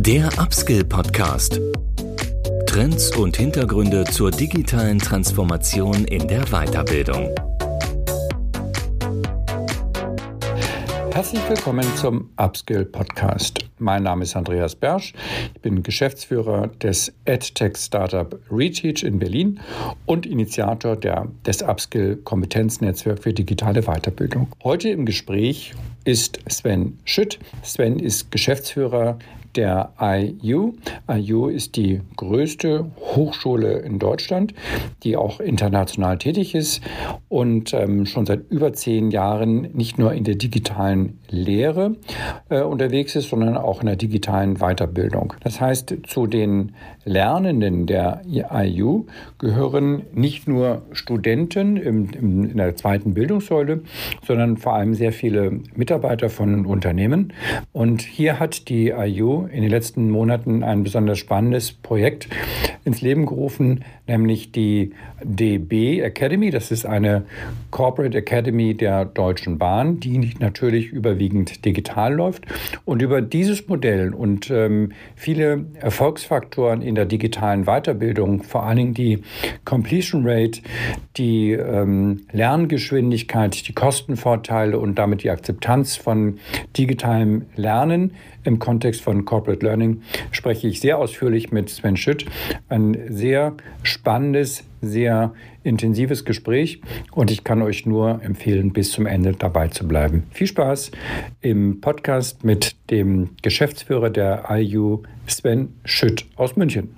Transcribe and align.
Der 0.00 0.28
Upskill 0.38 0.84
Podcast. 0.84 1.60
Trends 2.66 3.16
und 3.16 3.36
Hintergründe 3.36 4.04
zur 4.04 4.30
digitalen 4.30 5.00
Transformation 5.00 6.04
in 6.04 6.28
der 6.28 6.44
Weiterbildung. 6.44 7.34
Herzlich 11.12 11.42
willkommen 11.48 11.84
zum 11.96 12.30
Upskill 12.36 12.84
Podcast. 12.84 13.58
Mein 13.80 14.04
Name 14.04 14.22
ist 14.22 14.36
Andreas 14.36 14.76
Bersch. 14.76 15.14
Ich 15.56 15.62
bin 15.62 15.82
Geschäftsführer 15.82 16.68
des 16.68 17.12
EdTech 17.24 17.76
Startup 17.76 18.38
Reteach 18.52 19.02
in 19.02 19.18
Berlin 19.18 19.58
und 20.06 20.26
Initiator 20.26 20.94
der, 20.94 21.26
des 21.44 21.60
Upskill 21.60 22.18
Kompetenznetzwerk 22.22 23.20
für 23.20 23.32
digitale 23.32 23.82
Weiterbildung. 23.82 24.46
Heute 24.62 24.90
im 24.90 25.04
Gespräch 25.06 25.74
ist 26.04 26.38
Sven 26.48 26.96
Schütt. 27.04 27.40
Sven 27.64 27.98
ist 27.98 28.30
Geschäftsführer 28.30 29.18
der 29.56 29.92
IU. 30.00 30.74
IU 31.10 31.48
ist 31.48 31.76
die 31.76 32.00
größte 32.16 32.90
Hochschule 32.96 33.78
in 33.78 33.98
Deutschland, 33.98 34.54
die 35.02 35.16
auch 35.16 35.40
international 35.40 36.18
tätig 36.18 36.54
ist 36.54 36.82
und 37.28 37.72
ähm, 37.74 38.06
schon 38.06 38.26
seit 38.26 38.50
über 38.50 38.72
zehn 38.72 39.10
Jahren 39.10 39.72
nicht 39.72 39.98
nur 39.98 40.12
in 40.12 40.24
der 40.24 40.36
digitalen 40.36 41.18
Lehre 41.28 41.96
äh, 42.48 42.60
unterwegs 42.60 43.16
ist, 43.16 43.30
sondern 43.30 43.56
auch 43.56 43.80
in 43.80 43.86
der 43.86 43.96
digitalen 43.96 44.56
Weiterbildung. 44.56 45.34
Das 45.42 45.60
heißt, 45.60 45.94
zu 46.06 46.26
den 46.26 46.72
Lernenden 47.04 47.86
der 47.86 48.22
IU 48.26 49.06
gehören 49.38 50.02
nicht 50.14 50.46
nur 50.46 50.82
Studenten 50.92 51.76
im, 51.76 52.10
im, 52.10 52.50
in 52.50 52.56
der 52.56 52.76
zweiten 52.76 53.14
Bildungssäule, 53.14 53.82
sondern 54.26 54.56
vor 54.56 54.74
allem 54.74 54.94
sehr 54.94 55.12
viele 55.12 55.60
Mitarbeiter 55.74 56.30
von 56.30 56.66
Unternehmen. 56.66 57.32
Und 57.72 58.02
hier 58.02 58.38
hat 58.38 58.68
die 58.68 58.88
IU 58.88 59.47
in 59.50 59.62
den 59.62 59.70
letzten 59.70 60.10
Monaten 60.10 60.62
ein 60.62 60.82
besonders 60.82 61.18
spannendes 61.18 61.72
Projekt 61.72 62.28
ins 62.84 63.00
Leben 63.00 63.26
gerufen, 63.26 63.84
nämlich 64.06 64.52
die 64.52 64.92
DB 65.22 66.00
Academy. 66.00 66.50
Das 66.50 66.70
ist 66.70 66.86
eine 66.86 67.24
Corporate 67.70 68.16
Academy 68.16 68.74
der 68.74 69.04
Deutschen 69.04 69.58
Bahn, 69.58 70.00
die 70.00 70.34
natürlich 70.38 70.88
überwiegend 70.88 71.64
digital 71.64 72.14
läuft. 72.14 72.46
Und 72.84 73.02
über 73.02 73.20
dieses 73.20 73.68
Modell 73.68 74.14
und 74.14 74.50
ähm, 74.50 74.92
viele 75.16 75.66
Erfolgsfaktoren 75.74 76.82
in 76.82 76.94
der 76.94 77.04
digitalen 77.04 77.64
Weiterbildung, 77.64 78.42
vor 78.42 78.64
allen 78.64 78.76
Dingen 78.76 78.94
die 78.94 79.22
Completion 79.64 80.22
Rate, 80.26 80.60
die 81.16 81.52
ähm, 81.52 82.22
Lerngeschwindigkeit, 82.32 83.68
die 83.68 83.74
Kostenvorteile 83.74 84.78
und 84.78 84.96
damit 84.96 85.22
die 85.22 85.30
Akzeptanz 85.30 85.96
von 85.96 86.38
digitalem 86.76 87.46
Lernen 87.56 88.12
im 88.48 88.58
Kontext 88.58 89.02
von 89.02 89.24
Corporate 89.24 89.64
Learning 89.64 90.02
spreche 90.32 90.66
ich 90.66 90.80
sehr 90.80 90.98
ausführlich 90.98 91.52
mit 91.52 91.68
Sven 91.68 91.96
Schütt. 91.96 92.24
Ein 92.68 92.96
sehr 93.10 93.54
spannendes, 93.82 94.64
sehr 94.80 95.34
intensives 95.62 96.24
Gespräch 96.24 96.80
und 97.12 97.30
ich 97.30 97.44
kann 97.44 97.60
euch 97.60 97.84
nur 97.84 98.22
empfehlen, 98.22 98.72
bis 98.72 98.90
zum 98.90 99.06
Ende 99.06 99.32
dabei 99.32 99.68
zu 99.68 99.86
bleiben. 99.86 100.24
Viel 100.30 100.46
Spaß 100.46 100.90
im 101.42 101.80
Podcast 101.80 102.42
mit 102.42 102.74
dem 102.90 103.30
Geschäftsführer 103.42 104.08
der 104.08 104.46
IU, 104.50 105.02
Sven 105.26 105.74
Schütt 105.84 106.24
aus 106.36 106.56
München. 106.56 106.88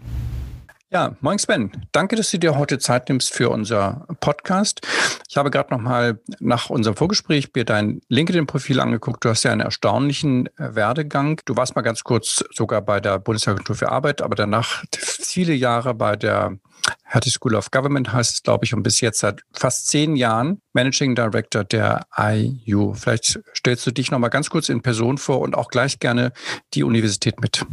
Ja, 0.93 1.15
moin 1.21 1.39
Sven. 1.39 1.71
Danke, 1.93 2.17
dass 2.17 2.33
du 2.33 2.39
dir 2.39 2.59
heute 2.59 2.81
Zeit 2.81 3.09
nimmst 3.09 3.33
für 3.33 3.49
unser 3.49 4.09
Podcast. 4.19 4.81
Ich 5.29 5.37
habe 5.37 5.53
gerade 5.53 5.73
noch 5.73 5.81
mal 5.81 6.19
nach 6.41 6.69
unserem 6.69 6.97
Vorgespräch 6.97 7.51
mir 7.55 7.65
dein 7.65 8.01
LinkedIn-Profil 8.09 8.81
angeguckt. 8.81 9.25
Du 9.25 9.29
hast 9.29 9.45
ja 9.45 9.53
einen 9.53 9.61
erstaunlichen 9.61 10.49
äh, 10.59 10.75
Werdegang. 10.75 11.41
Du 11.45 11.55
warst 11.55 11.77
mal 11.77 11.83
ganz 11.83 12.03
kurz 12.03 12.43
sogar 12.51 12.83
bei 12.83 12.99
der 12.99 13.21
Bundesagentur 13.21 13.77
für 13.77 13.93
Arbeit, 13.93 14.21
aber 14.21 14.35
danach 14.35 14.83
viele 14.93 15.55
Jahre 15.55 15.95
bei 15.95 16.17
der 16.17 16.59
Hertie 17.05 17.31
School 17.31 17.55
of 17.55 17.71
Government 17.71 18.13
heißt 18.13 18.35
es, 18.35 18.43
glaube 18.43 18.65
ich, 18.65 18.75
und 18.75 18.83
bis 18.83 19.01
jetzt 19.01 19.21
seit 19.21 19.43
fast 19.53 19.87
zehn 19.87 20.17
Jahren 20.17 20.61
Managing 20.73 21.15
Director 21.15 21.63
der 21.63 22.07
IU. 22.19 22.95
Vielleicht 22.95 23.39
stellst 23.57 23.87
du 23.87 23.93
dich 23.93 24.11
noch 24.11 24.19
mal 24.19 24.29
ganz 24.29 24.51
kurz 24.51 24.69
in 24.69 24.83
Person 24.83 25.19
vor 25.19 25.39
und 25.41 25.55
auch 25.55 25.69
gleich 25.69 26.01
gerne 26.01 26.33
die 26.75 26.83
Universität 26.83 27.41
mit. 27.41 27.65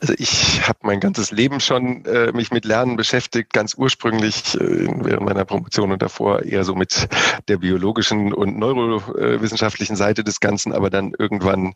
Also 0.00 0.14
ich 0.16 0.66
habe 0.66 0.78
mein 0.82 0.98
ganzes 0.98 1.30
Leben 1.30 1.60
schon 1.60 2.06
äh, 2.06 2.32
mich 2.32 2.50
mit 2.50 2.64
Lernen 2.64 2.96
beschäftigt, 2.96 3.52
ganz 3.52 3.74
ursprünglich 3.74 4.54
äh, 4.54 4.88
während 5.04 5.26
meiner 5.26 5.44
Promotion 5.44 5.92
und 5.92 6.00
davor 6.00 6.42
eher 6.42 6.64
so 6.64 6.74
mit 6.74 7.06
der 7.48 7.58
biologischen 7.58 8.32
und 8.32 8.58
neurowissenschaftlichen 8.58 9.96
Seite 9.96 10.24
des 10.24 10.40
Ganzen, 10.40 10.72
aber 10.72 10.88
dann 10.88 11.12
irgendwann 11.18 11.74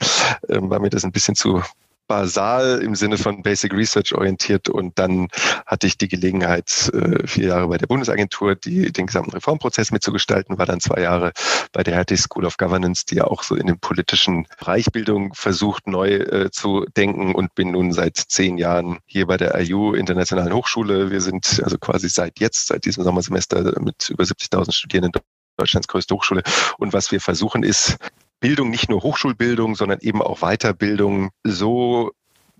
äh, 0.49 0.59
war 0.59 0.81
mir 0.81 0.89
das 0.89 1.05
ein 1.05 1.13
bisschen 1.13 1.35
zu 1.35 1.63
basal 2.07 2.81
im 2.83 2.95
Sinne 2.95 3.19
von 3.19 3.43
Basic 3.43 3.73
Research 3.73 4.15
orientiert 4.15 4.69
und 4.69 4.99
dann 4.99 5.29
hatte 5.67 5.87
ich 5.87 5.97
die 5.99 6.09
Gelegenheit, 6.09 6.91
äh, 6.93 7.27
vier 7.27 7.49
Jahre 7.49 7.69
bei 7.69 7.79
der 7.79 7.87
Bundesagentur 7.87 8.55
die, 8.55 8.93
den 8.93 9.07
gesamten 9.07 9.33
Reformprozess 9.33 9.91
mitzugestalten, 9.91 10.59
war 10.59 10.67
dann 10.67 10.81
zwei 10.81 11.01
Jahre 11.01 11.33
bei 11.73 11.83
der 11.83 11.95
Hertie 11.95 12.17
School 12.17 12.45
of 12.45 12.57
Governance, 12.57 13.05
die 13.07 13.17
ja 13.17 13.25
auch 13.25 13.43
so 13.43 13.55
in 13.55 13.67
den 13.67 13.79
politischen 13.79 14.47
Reichbildung 14.59 15.35
versucht, 15.35 15.87
neu 15.87 16.15
äh, 16.15 16.51
zu 16.51 16.85
denken 16.97 17.35
und 17.35 17.55
bin 17.55 17.73
nun 17.73 17.93
seit 17.93 18.17
zehn 18.17 18.59
Jahren 18.59 18.99
hier 19.07 19.27
bei 19.27 19.37
der 19.37 19.59
IU 19.61 19.95
Internationalen 19.95 20.53
Hochschule. 20.53 21.11
Wir 21.11 21.21
sind 21.21 21.61
also 21.63 21.79
quasi 21.79 22.09
seit 22.09 22.41
jetzt, 22.41 22.67
seit 22.67 22.85
diesem 22.85 23.05
Sommersemester 23.05 23.81
mit 23.81 24.11
über 24.11 24.25
70.000 24.25 24.73
Studierenden 24.73 25.21
Deutschlands 25.57 25.89
größte 25.89 26.15
Hochschule. 26.15 26.43
Und 26.79 26.93
was 26.93 27.13
wir 27.13 27.21
versuchen 27.21 27.63
ist, 27.63 27.97
Bildung, 28.41 28.71
nicht 28.71 28.89
nur 28.89 29.03
Hochschulbildung, 29.03 29.75
sondern 29.75 30.01
eben 30.01 30.23
auch 30.23 30.41
Weiterbildung 30.41 31.31
so 31.43 32.13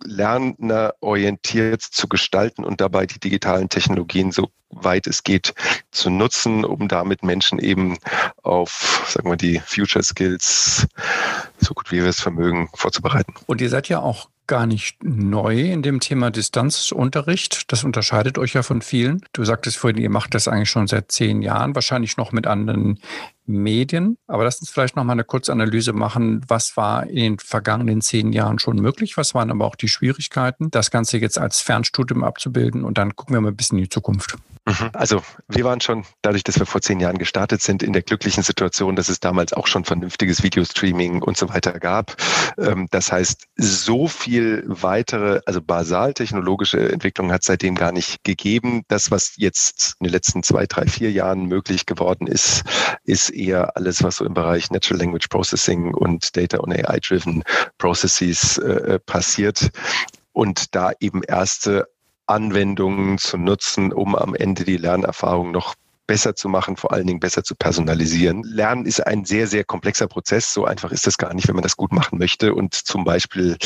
lernerorientiert 0.03 1.83
zu 1.83 2.09
gestalten 2.09 2.65
und 2.65 2.81
dabei 2.81 3.07
die 3.07 3.21
digitalen 3.21 3.69
Technologien 3.69 4.33
so 4.33 4.49
weit 4.71 5.07
es 5.07 5.23
geht 5.23 5.55
zu 5.93 6.11
nutzen, 6.11 6.65
um 6.65 6.89
damit 6.89 7.23
Menschen 7.23 7.59
eben 7.59 7.97
auf, 8.43 9.07
sagen 9.09 9.31
wir, 9.31 9.37
die 9.37 9.61
Future 9.61 10.03
Skills 10.03 10.87
so 11.59 11.75
gut 11.75 11.93
wie 11.93 12.03
wir 12.03 12.09
es 12.09 12.21
vermögen 12.21 12.69
vorzubereiten. 12.75 13.35
Und 13.47 13.61
ihr 13.61 13.71
seid 13.71 13.89
ja 13.89 14.01
auch 14.01 14.29
gar 14.47 14.67
nicht 14.67 15.03
neu 15.03 15.73
in 15.73 15.83
dem 15.83 16.01
Thema 16.01 16.31
Distanzunterricht. 16.31 17.73
Das 17.73 17.85
unterscheidet 17.85 18.39
euch 18.39 18.55
ja 18.55 18.63
von 18.63 18.83
vielen. 18.83 19.25
Du 19.33 19.45
sagtest 19.45 19.77
vorhin, 19.77 20.01
ihr 20.01 20.11
macht 20.11 20.35
das 20.35 20.49
eigentlich 20.49 20.71
schon 20.71 20.87
seit 20.87 21.11
zehn 21.11 21.43
Jahren, 21.43 21.75
wahrscheinlich 21.75 22.17
noch 22.17 22.33
mit 22.33 22.47
anderen 22.47 23.01
Medien. 23.47 24.17
Aber 24.27 24.45
lass 24.45 24.61
uns 24.61 24.71
vielleicht 24.71 24.97
noch 24.97 25.05
mal 25.05 25.13
eine 25.13 25.25
Kurzanalyse 25.25 25.93
machen. 25.93 26.45
Was 26.49 26.77
war 26.77 27.07
in 27.07 27.17
den 27.17 27.39
vergangenen 27.39 28.01
zehn 28.01 28.33
Jahren 28.33 28.59
schon 28.59 28.77
möglich? 28.77 29.17
Was 29.17 29.35
waren 29.35 29.51
aber 29.51 29.65
auch 29.65 29.77
die 29.77 29.89
Schwierigkeiten, 29.89 30.71
das 30.71 30.91
Ganze 30.91 31.19
jetzt 31.19 31.39
als 31.39 31.61
Fernstudium 31.61 32.25
abzubilden? 32.25 32.85
Und 32.85 32.99
dann 32.99 33.17
gucken 33.17 33.35
wir 33.35 33.41
mal 33.41 33.49
ein 33.49 33.57
bisschen 33.57 33.79
in 33.79 33.85
die 33.85 33.91
Zukunft. 33.91 34.37
Mhm. 34.67 34.91
Also 34.95 35.23
wir 35.49 35.65
waren 35.65 35.81
schon, 35.83 36.05
dadurch, 36.23 36.43
dass 36.43 36.59
wir 36.59 36.65
vor 36.65 36.81
zehn 36.81 36.99
Jahren 36.99 37.19
gestartet 37.19 37.61
sind, 37.61 37.83
in 37.83 37.93
der 37.93 38.01
glücklichen 38.01 38.43
Situation, 38.43 38.97
dass 38.97 39.11
es 39.11 39.21
damals 39.21 39.53
auch 39.53 39.67
schon 39.67 39.85
vernünftiges 39.85 40.43
Videostreaming 40.43 41.21
und 41.21 41.37
so 41.37 41.51
weiter 41.51 41.79
gab. 41.79 42.17
Ähm, 42.57 42.89
das 42.91 43.13
heißt, 43.13 43.45
so 43.57 44.09
viel 44.09 44.65
weitere, 44.67 45.41
also 45.45 45.61
basal 45.61 46.15
technologische 46.15 46.91
Entwicklung 46.91 47.31
hat 47.31 47.45
seitdem 47.45 47.75
gar 47.75 47.93
nicht 47.93 48.25
gegeben. 48.25 48.85
Das, 48.89 49.11
was 49.11 49.35
jetzt 49.37 49.97
in 50.01 50.05
den 50.05 50.13
letzten 50.13 50.43
zwei, 50.43 50.67
drei, 50.67 50.87
vier 50.87 51.13
Jahren 51.13 51.45
möglich 51.45 51.85
geworden 51.85 52.27
ist, 52.27 52.63
ist 53.05 53.29
eher 53.31 53.77
alles, 53.77 54.03
was 54.03 54.17
so 54.17 54.25
im 54.25 54.33
Bereich 54.33 54.71
Natural 54.71 55.01
Language 55.01 55.29
Processing 55.29 55.93
und 55.93 56.35
Data 56.37 56.59
on 56.61 56.73
AI-driven 56.73 57.43
Processes 57.77 58.57
äh, 58.59 58.99
passiert 59.05 59.71
und 60.33 60.75
da 60.75 60.93
eben 61.01 61.23
erste 61.23 61.87
Anwendungen 62.27 63.19
zu 63.19 63.37
nutzen, 63.37 63.93
um 63.93 64.15
am 64.15 64.35
Ende 64.35 64.65
die 64.65 64.77
Lernerfahrung 64.77 65.51
noch 65.51 65.75
besser 66.07 66.35
zu 66.35 66.49
machen, 66.49 66.77
vor 66.77 66.93
allen 66.93 67.07
Dingen 67.07 67.21
besser 67.21 67.45
zu 67.45 67.55
personalisieren. 67.55 68.43
Lernen 68.45 68.87
ist 68.87 69.01
ein 69.07 69.25
sehr, 69.25 69.47
sehr 69.47 69.65
komplexer 69.65 70.07
Prozess. 70.07 70.53
So 70.53 70.65
einfach 70.65 70.93
ist 70.93 71.07
das 71.07 71.17
gar 71.17 71.33
nicht, 71.35 71.49
wenn 71.49 71.55
man 71.55 71.63
das 71.63 71.77
gut 71.77 71.93
machen 71.93 72.19
möchte. 72.19 72.55
Und 72.55 72.75
zum 72.75 73.05
Beispiel 73.05 73.57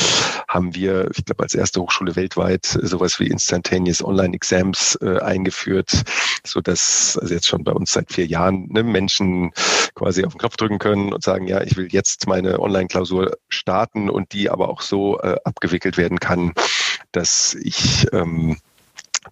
haben 0.47 0.73
wir, 0.73 1.09
ich 1.15 1.25
glaube, 1.25 1.43
als 1.43 1.53
erste 1.53 1.81
Hochschule 1.81 2.15
weltweit 2.15 2.65
sowas 2.65 3.19
wie 3.19 3.27
Instantaneous 3.27 4.03
Online 4.03 4.33
Exams 4.33 4.97
äh, 5.01 5.19
eingeführt, 5.19 6.03
so 6.45 6.61
dass 6.61 7.17
also 7.21 7.33
jetzt 7.33 7.47
schon 7.47 7.63
bei 7.63 7.73
uns 7.73 7.91
seit 7.91 8.11
vier 8.11 8.25
Jahren 8.25 8.67
ne, 8.69 8.83
Menschen 8.83 9.51
quasi 9.95 10.23
auf 10.23 10.33
den 10.33 10.39
Knopf 10.39 10.55
drücken 10.55 10.79
können 10.79 11.13
und 11.13 11.23
sagen, 11.23 11.47
ja, 11.47 11.61
ich 11.61 11.75
will 11.75 11.89
jetzt 11.91 12.27
meine 12.27 12.59
Online-Klausur 12.59 13.37
starten 13.49 14.09
und 14.09 14.31
die 14.31 14.49
aber 14.49 14.69
auch 14.69 14.81
so 14.81 15.19
äh, 15.19 15.35
abgewickelt 15.43 15.97
werden 15.97 16.19
kann, 16.19 16.53
dass 17.11 17.55
ich 17.55 18.07
ähm, 18.13 18.57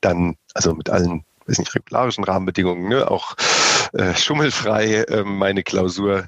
dann 0.01 0.35
also 0.53 0.73
mit 0.73 0.89
allen 0.89 1.23
weiß 1.47 1.59
nicht, 1.59 1.73
regularischen 1.75 2.23
Rahmenbedingungen, 2.23 2.89
ne, 2.89 3.09
auch 3.09 3.35
äh, 3.93 4.13
schummelfrei 4.15 5.03
äh, 5.03 5.23
meine 5.23 5.63
Klausur 5.63 6.27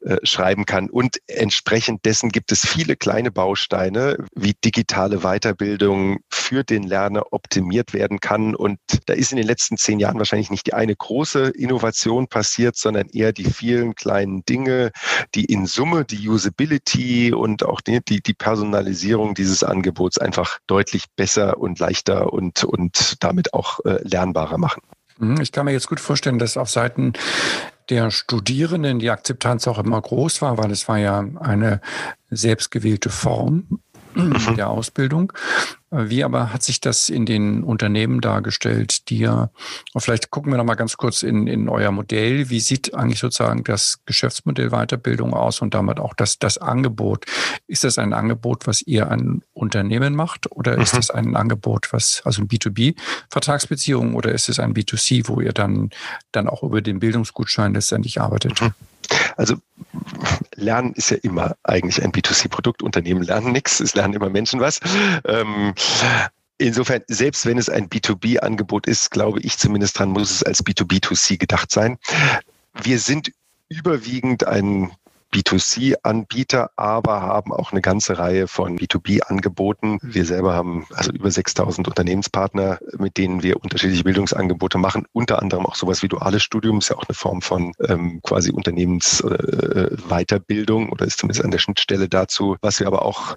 äh, 0.00 0.18
schreiben 0.22 0.66
kann. 0.66 0.88
Und 0.88 1.18
entsprechend 1.26 2.04
dessen 2.04 2.30
gibt 2.30 2.52
es 2.52 2.66
viele 2.66 2.96
kleine 2.96 3.30
Bausteine, 3.30 4.18
wie 4.34 4.54
digitale 4.54 5.18
Weiterbildung 5.20 6.20
für 6.30 6.62
den 6.62 6.84
Lerner 6.84 7.32
optimiert 7.32 7.92
werden 7.92 8.20
kann. 8.20 8.54
Und 8.54 8.78
da 9.06 9.14
ist 9.14 9.32
in 9.32 9.38
den 9.38 9.46
letzten 9.46 9.76
zehn 9.76 9.98
Jahren 9.98 10.18
wahrscheinlich 10.18 10.50
nicht 10.50 10.66
die 10.66 10.74
eine 10.74 10.94
große 10.94 11.48
Innovation 11.48 12.28
passiert, 12.28 12.76
sondern 12.76 13.08
eher 13.08 13.32
die 13.32 13.50
vielen 13.50 13.94
kleinen 13.94 14.44
Dinge, 14.44 14.92
die 15.34 15.46
in 15.46 15.66
Summe 15.66 16.04
die 16.04 16.28
Usability 16.28 17.32
und 17.32 17.64
auch 17.64 17.80
die, 17.80 18.00
die, 18.00 18.20
die 18.20 18.34
Personalisierung 18.34 19.34
dieses 19.34 19.64
Angebots 19.64 20.18
einfach 20.18 20.58
deutlich 20.66 21.06
besser 21.16 21.58
und 21.58 21.78
leichter 21.78 22.32
und, 22.32 22.64
und 22.64 23.16
damit 23.24 23.54
auch 23.54 23.80
äh, 23.84 23.98
lernbarer 24.02 24.58
machen. 24.58 24.82
Mhm, 25.18 25.40
ich 25.40 25.52
kann 25.52 25.64
mir 25.64 25.72
jetzt 25.72 25.88
gut 25.88 26.00
vorstellen, 26.00 26.38
dass 26.38 26.56
auf 26.56 26.70
Seiten 26.70 27.12
der 27.88 28.10
Studierenden 28.10 28.98
die 28.98 29.10
Akzeptanz 29.10 29.68
auch 29.68 29.78
immer 29.78 30.00
groß 30.00 30.42
war, 30.42 30.58
weil 30.58 30.70
es 30.70 30.88
war 30.88 30.98
ja 30.98 31.24
eine 31.40 31.80
selbstgewählte 32.30 33.10
Form. 33.10 33.80
Der 34.56 34.70
Ausbildung. 34.70 35.32
Wie 35.90 36.24
aber 36.24 36.52
hat 36.52 36.64
sich 36.64 36.80
das 36.80 37.08
in 37.08 37.26
den 37.26 37.62
Unternehmen 37.62 38.20
dargestellt, 38.20 39.08
die 39.08 39.18
ja, 39.18 39.50
vielleicht 39.96 40.30
gucken 40.30 40.52
wir 40.52 40.56
noch 40.56 40.64
mal 40.64 40.74
ganz 40.74 40.96
kurz 40.96 41.22
in, 41.22 41.46
in 41.46 41.68
euer 41.68 41.92
Modell. 41.92 42.50
Wie 42.50 42.58
sieht 42.58 42.94
eigentlich 42.94 43.20
sozusagen 43.20 43.62
das 43.62 44.00
Geschäftsmodell 44.04 44.70
Weiterbildung 44.70 45.32
aus 45.32 45.60
und 45.60 45.74
damit 45.74 46.00
auch 46.00 46.14
das, 46.14 46.38
das 46.40 46.58
Angebot? 46.58 47.24
Ist 47.68 47.84
das 47.84 47.98
ein 47.98 48.12
Angebot, 48.12 48.66
was 48.66 48.82
ihr 48.82 49.10
an 49.10 49.42
Unternehmen 49.52 50.16
macht 50.16 50.50
oder 50.50 50.76
mhm. 50.76 50.82
ist 50.82 50.96
das 50.96 51.10
ein 51.10 51.36
Angebot, 51.36 51.92
was, 51.92 52.20
also 52.24 52.42
ein 52.42 52.48
B2B-Vertragsbeziehung 52.48 54.14
oder 54.14 54.32
ist 54.32 54.48
es 54.48 54.58
ein 54.58 54.74
B2C, 54.74 55.28
wo 55.28 55.40
ihr 55.40 55.52
dann, 55.52 55.90
dann 56.32 56.48
auch 56.48 56.64
über 56.64 56.82
den 56.82 56.98
Bildungsgutschein 56.98 57.74
letztendlich 57.74 58.20
arbeitet? 58.20 58.60
Mhm. 58.60 58.74
Also 59.36 59.56
Lernen 60.54 60.94
ist 60.94 61.10
ja 61.10 61.18
immer 61.22 61.56
eigentlich 61.62 62.02
ein 62.02 62.12
B2C-Produkt. 62.12 62.82
Unternehmen 62.82 63.22
lernen 63.22 63.52
nichts, 63.52 63.80
es 63.80 63.94
lernen 63.94 64.14
immer 64.14 64.30
Menschen 64.30 64.60
was. 64.60 64.80
Ähm, 65.24 65.74
Insofern, 66.58 67.02
selbst 67.06 67.44
wenn 67.44 67.58
es 67.58 67.68
ein 67.68 67.90
B2B-Angebot 67.90 68.86
ist, 68.86 69.10
glaube 69.10 69.40
ich 69.40 69.58
zumindest 69.58 69.98
dran, 69.98 70.08
muss 70.08 70.30
es 70.30 70.42
als 70.42 70.64
B2B2C 70.64 71.36
gedacht 71.36 71.70
sein. 71.70 71.98
Wir 72.82 72.98
sind 72.98 73.30
überwiegend 73.68 74.46
ein 74.46 74.90
B2C-Anbieter, 75.36 76.70
aber 76.76 77.20
haben 77.20 77.52
auch 77.52 77.72
eine 77.72 77.82
ganze 77.82 78.18
Reihe 78.18 78.48
von 78.48 78.78
B2B-Angeboten. 78.78 79.98
Wir 80.02 80.24
selber 80.24 80.54
haben 80.54 80.86
also 80.94 81.12
über 81.12 81.30
6000 81.30 81.86
Unternehmenspartner, 81.86 82.78
mit 82.96 83.18
denen 83.18 83.42
wir 83.42 83.62
unterschiedliche 83.62 84.04
Bildungsangebote 84.04 84.78
machen, 84.78 85.04
unter 85.12 85.42
anderem 85.42 85.66
auch 85.66 85.74
sowas 85.74 86.02
wie 86.02 86.08
duales 86.08 86.42
Studium, 86.42 86.78
ist 86.78 86.88
ja 86.88 86.96
auch 86.96 87.04
eine 87.06 87.14
Form 87.14 87.42
von 87.42 87.74
ähm, 87.86 88.22
quasi 88.22 88.50
Unternehmensweiterbildung 88.50 90.88
äh, 90.88 90.90
oder 90.90 91.04
ist 91.04 91.18
zumindest 91.18 91.44
an 91.44 91.50
der 91.50 91.58
Schnittstelle 91.58 92.08
dazu. 92.08 92.56
Was 92.62 92.80
wir 92.80 92.86
aber 92.86 93.04
auch 93.04 93.36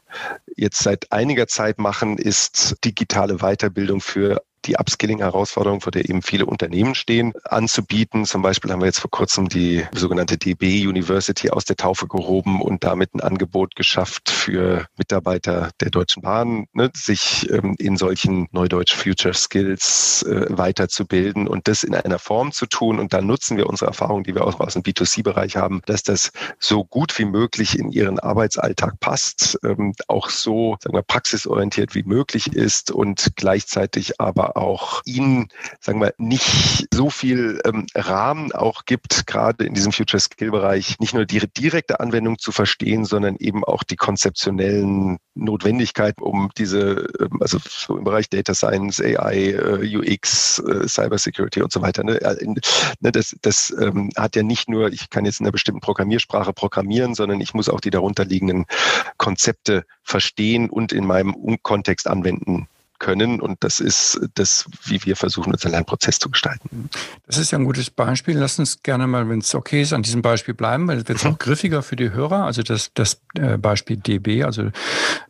jetzt 0.55 0.81
seit 0.81 1.11
einiger 1.11 1.47
Zeit 1.47 1.79
machen, 1.79 2.17
ist 2.17 2.77
digitale 2.85 3.39
Weiterbildung 3.39 3.99
für 3.99 4.41
die 4.69 4.77
Upskilling-Herausforderung, 4.77 5.81
vor 5.81 5.91
der 5.91 6.07
eben 6.07 6.21
viele 6.21 6.45
Unternehmen 6.45 6.95
stehen, 6.95 7.33
anzubieten. 7.43 8.25
Zum 8.25 8.41
Beispiel 8.41 8.71
haben 8.71 8.81
wir 8.81 8.85
jetzt 8.85 8.99
vor 8.99 9.09
kurzem 9.09 9.49
die 9.49 9.83
sogenannte 9.93 10.37
DB 10.37 10.87
University 10.87 11.49
aus 11.49 11.65
der 11.65 11.75
Taufe 11.75 12.07
gehoben 12.07 12.61
und 12.61 12.83
damit 12.83 13.13
ein 13.15 13.21
Angebot 13.21 13.75
geschafft 13.75 14.29
für 14.29 14.85
Mitarbeiter 14.97 15.71
der 15.81 15.89
Deutschen 15.89 16.21
Bahn, 16.21 16.67
ne, 16.73 16.91
sich 16.95 17.49
ähm, 17.51 17.75
in 17.79 17.97
solchen 17.97 18.47
Neudeutsch 18.51 18.95
Future 18.95 19.33
Skills 19.33 20.23
äh, 20.23 20.45
weiterzubilden 20.49 21.47
und 21.47 21.67
das 21.67 21.83
in 21.83 21.95
einer 21.95 22.19
Form 22.19 22.51
zu 22.51 22.67
tun. 22.67 22.99
Und 22.99 23.13
dann 23.13 23.25
nutzen 23.25 23.57
wir 23.57 23.67
unsere 23.67 23.87
Erfahrung, 23.87 24.23
die 24.23 24.35
wir 24.35 24.45
auch 24.45 24.59
aus 24.59 24.73
dem 24.73 24.83
B2C-Bereich 24.83 25.55
haben, 25.55 25.81
dass 25.85 26.03
das 26.03 26.31
so 26.59 26.83
gut 26.83 27.17
wie 27.17 27.25
möglich 27.25 27.77
in 27.77 27.91
ihren 27.91 28.19
Arbeitsalltag 28.19 28.99
passt, 28.99 29.57
ähm, 29.63 29.93
auch 30.07 30.29
so 30.29 30.77
sagen 30.81 30.95
wir, 30.95 31.01
praxisorientiert 31.01 31.95
wie 31.95 32.03
möglich 32.03 32.53
ist 32.53 32.91
und 32.91 33.31
gleichzeitig 33.35 34.19
aber 34.19 34.57
auch 34.59 35.01
ihnen, 35.05 35.47
sagen 35.79 36.01
wir, 36.01 36.13
nicht 36.17 36.87
so 36.93 37.09
viel 37.09 37.61
ähm, 37.65 37.85
Rahmen 37.95 38.51
auch 38.51 38.85
gibt, 38.85 39.25
gerade 39.25 39.65
in 39.65 39.73
diesem 39.73 39.91
Future 39.91 40.19
Skill 40.19 40.51
Bereich, 40.51 40.99
nicht 40.99 41.13
nur 41.13 41.25
die 41.25 41.39
direkte 41.39 41.99
Anwendung 41.99 42.37
zu 42.37 42.51
verstehen, 42.51 43.05
sondern 43.05 43.35
eben 43.37 43.63
auch 43.63 43.83
die 43.83 43.95
konzeptionellen 43.95 45.17
Notwendigkeiten, 45.35 46.21
um 46.21 46.49
diese, 46.57 47.07
ähm, 47.19 47.39
also 47.39 47.57
so 47.63 47.97
im 47.97 48.03
Bereich 48.03 48.29
Data 48.29 48.53
Science, 48.53 49.01
AI, 49.01 49.51
äh, 49.51 49.97
UX, 49.97 50.59
äh, 50.59 50.87
Cyber 50.87 51.17
Security 51.17 51.61
und 51.61 51.71
so 51.71 51.81
weiter. 51.81 52.03
Ne? 52.03 52.19
ne 52.99 53.11
das 53.11 53.35
das 53.41 53.73
ähm, 53.79 54.09
hat 54.17 54.35
ja 54.35 54.43
nicht 54.43 54.69
nur, 54.69 54.91
ich 54.91 55.09
kann 55.09 55.25
jetzt 55.25 55.39
in 55.39 55.45
einer 55.45 55.51
bestimmten 55.51 55.81
Programmiersprache 55.81 56.53
programmieren, 56.53 57.15
sondern 57.15 57.41
ich 57.41 57.53
muss 57.53 57.69
auch 57.69 57.79
die 57.79 57.89
darunterliegenden 57.89 58.65
Konzepte 59.17 59.85
verstehen 60.03 60.69
und 60.69 60.91
in 60.91 61.05
meinem 61.05 61.35
Kontext 61.63 62.07
anwenden 62.07 62.67
können. 62.99 63.41
Und 63.41 63.63
das 63.63 63.79
ist 63.79 64.19
das, 64.35 64.65
wie 64.83 65.03
wir 65.05 65.15
versuchen, 65.15 65.51
unseren 65.51 65.71
Lernprozess 65.71 66.19
zu 66.19 66.29
gestalten. 66.29 66.89
Das 67.25 67.37
ist 67.37 67.51
ja 67.51 67.57
ein 67.57 67.65
gutes 67.65 67.89
Beispiel. 67.89 68.37
Lass 68.37 68.59
uns 68.59 68.83
gerne 68.83 69.07
mal, 69.07 69.27
wenn 69.29 69.39
es 69.39 69.55
okay 69.55 69.81
ist, 69.81 69.93
an 69.93 70.03
diesem 70.03 70.21
Beispiel 70.21 70.53
bleiben, 70.53 70.87
weil 70.87 70.99
es 70.99 71.07
wird 71.07 71.23
mhm. 71.23 71.31
auch 71.31 71.39
griffiger 71.39 71.81
für 71.81 71.95
die 71.95 72.11
Hörer. 72.11 72.43
Also 72.43 72.61
das, 72.61 72.91
das 72.93 73.21
äh, 73.35 73.57
Beispiel 73.57 73.97
DB, 73.97 74.43
also 74.43 74.69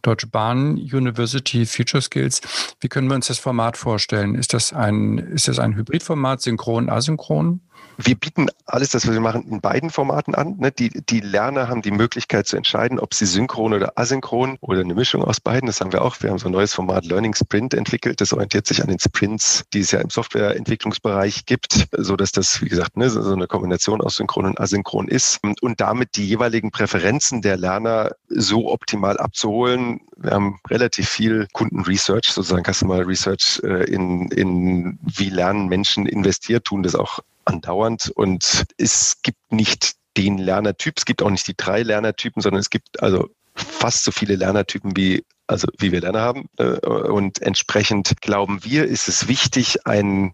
Deutsche 0.02 0.28
Bahn 0.28 0.74
University 0.78 1.66
Future 1.66 2.02
Skills. 2.02 2.42
Wie 2.82 2.90
können 2.90 3.08
wir 3.08 3.16
uns 3.16 3.28
das 3.28 3.40
Format 3.40 3.78
vorstellen? 3.78 4.36
Ist 4.36 4.54
das 4.54 4.74
ein, 4.74 5.18
ist 5.18 5.48
das 5.48 5.60
ein 5.60 5.76
Hybridformat, 5.76 6.42
synchron, 6.42 6.90
asynchron? 6.90 7.62
Wir 8.02 8.16
bieten 8.16 8.48
alles, 8.66 8.90
das 8.90 9.06
was 9.06 9.14
wir 9.14 9.20
machen, 9.20 9.46
in 9.50 9.60
beiden 9.60 9.90
Formaten 9.90 10.34
an. 10.34 10.56
Ne? 10.58 10.72
Die, 10.72 10.90
die 10.90 11.20
Lerner 11.20 11.68
haben 11.68 11.82
die 11.82 11.92
Möglichkeit 11.92 12.48
zu 12.48 12.56
entscheiden, 12.56 12.98
ob 12.98 13.14
sie 13.14 13.26
synchron 13.26 13.74
oder 13.74 13.98
asynchron 13.98 14.58
oder 14.62 14.82
eine 14.82 14.94
Mischung 14.94 15.22
aus 15.22 15.42
beiden. 15.42 15.68
Das 15.68 15.82
haben 15.82 15.92
wir 15.92 16.02
auch. 16.02 16.16
Wir 16.22 16.30
haben 16.30 16.40
so 16.40 16.48
ein 16.48 16.54
neues 16.54 16.74
Format 16.74 17.06
Learning 17.06 17.36
Sprint 17.36 17.74
entwickelt. 17.74 18.22
Das 18.22 18.32
orientiert 18.32 18.68
sich 18.68 18.82
an 18.82 18.88
den 18.88 19.00
Sprints, 19.00 19.66
die 19.74 19.82
es 19.82 19.92
ja 19.92 20.00
im 20.00 20.10
Softwareentwicklungsbereich 20.10 21.46
gibt, 21.46 21.88
so 21.92 22.16
dass 22.16 22.32
das, 22.32 22.62
wie 22.62 22.70
gesagt, 22.70 22.96
ne, 22.96 23.10
so 23.10 23.34
eine 23.34 23.48
Kombination 23.48 24.02
aus 24.02 24.16
synchron 24.16 24.46
und 24.46 24.60
asynchron 24.62 25.10
ist 25.10 25.40
und 25.44 25.82
damit 25.82 26.16
die 26.16 26.26
jeweiligen 26.26 26.72
Präferenzen 26.72 27.42
der 27.42 27.58
Lerner 27.58 28.12
so 28.30 28.72
optimal 28.72 29.18
abzuholen. 29.18 30.00
Wir 30.16 30.32
haben 30.32 30.60
relativ 30.70 31.10
viel 31.10 31.48
Kundenresearch, 31.52 32.32
sozusagen 32.32 32.64
Customer 32.64 33.06
Research 33.06 33.60
äh, 33.64 33.84
in, 33.86 34.30
in 34.32 35.00
wie 35.02 35.30
lernen 35.30 35.68
Menschen 35.68 36.06
investiert, 36.06 36.66
tun 36.66 36.84
das 36.84 36.96
auch 36.96 37.20
andauernd 37.46 38.12
und 38.16 38.66
es 38.78 39.22
gibt 39.22 39.52
nicht 39.52 39.94
den 40.18 40.38
Lernertyp, 40.38 40.96
es 40.98 41.06
gibt 41.06 41.22
auch 41.22 41.30
nicht 41.30 41.48
die 41.48 41.56
drei 41.56 41.84
Lernertypen, 41.84 42.42
sondern 42.42 42.60
es 42.60 42.70
gibt 42.70 43.02
also 43.02 43.30
fast 43.56 44.04
so 44.04 44.12
viele 44.12 44.36
Lernertypen 44.36 44.96
wie 44.96 45.24
also 45.50 45.68
wie 45.80 45.92
wir 45.92 46.02
Lerner 46.02 46.22
haben. 46.22 46.48
Äh, 46.58 46.80
und 46.86 47.42
entsprechend 47.42 48.22
glauben 48.22 48.64
wir, 48.64 48.86
ist 48.86 49.08
es 49.08 49.28
wichtig, 49.28 49.86
ein 49.86 50.34